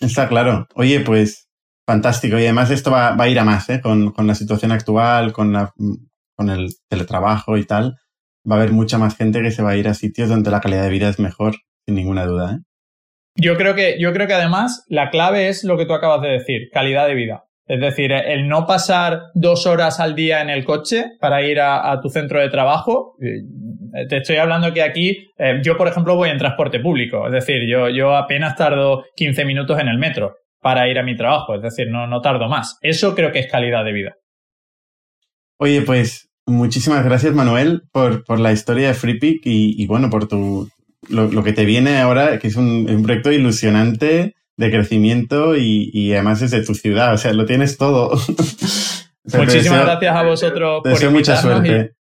Está 0.00 0.28
claro. 0.28 0.66
Oye, 0.74 1.00
pues 1.00 1.48
fantástico. 1.86 2.38
Y 2.38 2.44
además 2.44 2.70
esto 2.70 2.90
va, 2.90 3.14
va 3.14 3.24
a 3.24 3.28
ir 3.28 3.38
a 3.38 3.44
más, 3.44 3.68
¿eh? 3.70 3.80
Con, 3.80 4.12
con 4.12 4.26
la 4.26 4.34
situación 4.34 4.72
actual, 4.72 5.32
con, 5.32 5.52
la, 5.52 5.70
con 6.34 6.48
el 6.50 6.68
teletrabajo 6.88 7.56
y 7.56 7.64
tal 7.64 7.96
va 8.48 8.56
a 8.56 8.58
haber 8.58 8.72
mucha 8.72 8.98
más 8.98 9.16
gente 9.16 9.42
que 9.42 9.50
se 9.50 9.62
va 9.62 9.70
a 9.70 9.76
ir 9.76 9.88
a 9.88 9.94
sitios 9.94 10.28
donde 10.28 10.50
la 10.50 10.60
calidad 10.60 10.82
de 10.82 10.90
vida 10.90 11.08
es 11.08 11.18
mejor, 11.18 11.56
sin 11.86 11.94
ninguna 11.94 12.26
duda. 12.26 12.54
¿eh? 12.54 12.58
Yo, 13.36 13.56
creo 13.56 13.74
que, 13.74 13.96
yo 13.98 14.12
creo 14.12 14.26
que 14.26 14.34
además 14.34 14.84
la 14.88 15.10
clave 15.10 15.48
es 15.48 15.64
lo 15.64 15.76
que 15.76 15.86
tú 15.86 15.94
acabas 15.94 16.22
de 16.22 16.28
decir, 16.28 16.68
calidad 16.72 17.06
de 17.06 17.14
vida. 17.14 17.44
Es 17.66 17.80
decir, 17.80 18.12
el 18.12 18.48
no 18.48 18.66
pasar 18.66 19.24
dos 19.34 19.66
horas 19.66 20.00
al 20.00 20.14
día 20.14 20.40
en 20.40 20.48
el 20.48 20.64
coche 20.64 21.04
para 21.20 21.42
ir 21.42 21.60
a, 21.60 22.00
tu 22.00 22.08
centro 22.08 22.40
de 22.40 22.48
trabajo. 22.48 23.16
Eh, 23.20 24.06
te 24.08 24.16
estoy 24.16 24.36
hablando 24.36 24.72
que 24.72 24.82
aquí, 24.82 25.30
eh, 25.36 25.60
yo 25.62 25.76
por 25.76 25.86
ejemplo 25.86 26.16
voy 26.16 26.30
en 26.30 26.38
transporte 26.38 26.80
público. 26.80 27.26
Es 27.26 27.32
decir, 27.32 27.68
yo, 27.68 27.90
yo 27.90 28.16
apenas 28.16 28.56
tardo 28.56 29.04
15 29.16 29.44
minutos 29.44 29.78
en 29.78 29.88
el 29.88 29.98
metro 29.98 30.36
para 30.60 30.88
ir 30.88 30.98
a 30.98 31.02
mi 31.02 31.14
trabajo. 31.14 31.54
Es 31.54 31.62
decir, 31.62 31.90
no, 31.90 32.06
no 32.06 32.22
tardo 32.22 32.48
más. 32.48 32.78
Eso 32.80 33.14
creo 33.14 33.32
que 33.32 33.40
es 33.40 33.50
calidad 33.52 33.84
de 33.84 33.92
vida. 33.92 34.14
Oye, 35.58 35.82
pues 35.82 36.27
Muchísimas 36.48 37.04
gracias, 37.04 37.34
Manuel, 37.34 37.82
por, 37.92 38.24
por 38.24 38.40
la 38.40 38.52
historia 38.52 38.88
de 38.88 38.94
FreePick 38.94 39.46
y, 39.46 39.80
y 39.82 39.86
bueno, 39.86 40.08
por 40.10 40.26
tu, 40.26 40.68
lo, 41.08 41.44
que 41.44 41.52
te 41.52 41.64
viene 41.64 41.98
ahora, 41.98 42.38
que 42.38 42.48
es 42.48 42.56
un, 42.56 43.02
proyecto 43.02 43.32
ilusionante 43.32 44.34
de 44.56 44.70
crecimiento 44.70 45.56
y, 45.56 45.90
y, 45.92 46.12
además 46.12 46.42
es 46.42 46.50
de 46.50 46.64
tu 46.64 46.74
ciudad, 46.74 47.14
o 47.14 47.18
sea, 47.18 47.32
lo 47.32 47.44
tienes 47.44 47.78
todo. 47.78 48.10
Muchísimas 49.36 49.84
gracias 49.84 50.16
a 50.16 50.22
vosotros 50.22 50.80
por 50.82 50.92
deseo 50.92 51.10
mucha 51.10 51.36
suerte. 51.36 51.92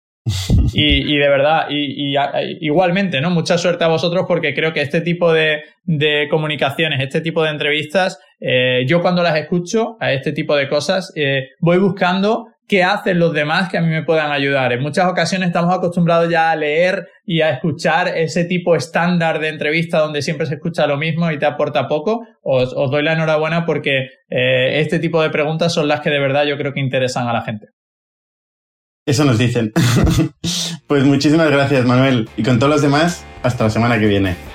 Y, 0.74 1.14
y, 1.14 1.18
de 1.20 1.30
verdad, 1.30 1.68
y, 1.70 2.16
igualmente, 2.60 3.22
¿no? 3.22 3.30
Mucha 3.30 3.60
suerte 3.60 3.84
a 3.84 3.90
vosotros 3.90 4.26
porque 4.28 4.56
creo 4.56 4.74
que 4.74 4.82
este 4.82 5.02
tipo 5.02 5.32
de, 5.32 5.62
de 5.84 6.28
comunicaciones, 6.32 7.00
este 7.00 7.22
tipo 7.22 7.44
de 7.44 7.52
entrevistas, 7.52 8.20
eh, 8.40 8.86
yo 8.88 9.04
cuando 9.04 9.22
las 9.22 9.38
escucho 9.38 9.98
a 10.00 10.14
este 10.14 10.32
tipo 10.32 10.56
de 10.56 10.68
cosas, 10.68 11.14
eh, 11.16 11.50
voy 11.60 11.78
buscando 11.78 12.48
qué 12.68 12.84
hacen 12.84 13.20
los 13.20 13.34
demás 13.34 13.70
que 13.70 13.78
a 13.78 13.82
mí 13.82 13.88
me 13.88 14.04
puedan 14.04 14.32
ayudar. 14.32 14.74
En 14.74 14.82
muchas 14.82 15.06
ocasiones 15.06 15.48
estamos 15.48 15.74
acostumbrados 15.74 16.30
ya 16.30 16.52
a 16.52 16.56
leer 16.56 17.08
y 17.26 17.42
a 17.42 17.52
escuchar 17.52 18.08
ese 18.08 18.46
tipo 18.46 18.76
estándar 18.76 19.40
de 19.40 19.50
entrevista 19.50 20.00
donde 20.00 20.22
siempre 20.22 20.46
se 20.46 20.56
escucha 20.56 20.88
lo 20.88 20.98
mismo 20.98 21.32
y 21.32 21.40
te 21.40 21.46
aporta 21.46 21.88
poco. 21.88 22.26
Os, 22.42 22.74
doy 22.74 23.04
la 23.04 23.14
enhorabuena 23.14 23.66
porque 23.66 24.10
eh, 24.30 24.80
este 24.80 25.00
tipo 25.00 25.22
de 25.22 25.30
preguntas 25.30 25.74
son 25.74 25.88
las 25.88 26.02
que 26.02 26.10
de 26.10 26.20
verdad 26.20 26.46
yo 26.46 26.58
creo 26.58 26.74
que 26.74 26.80
interesan 26.80 27.28
a 27.28 27.34
la 27.34 27.42
gente. 27.42 27.68
Eso 29.06 29.24
nos 29.24 29.38
dicen. 29.38 29.72
pues 30.88 31.04
muchísimas 31.04 31.52
gracias, 31.52 31.86
Manuel. 31.86 32.28
Y 32.38 32.44
con 32.44 32.58
todos 32.58 32.72
los 32.72 32.82
demás, 32.82 33.24
hasta 33.44 33.66
la 33.66 33.70
semana 33.70 34.00
que 34.00 34.08
viene. 34.08 34.55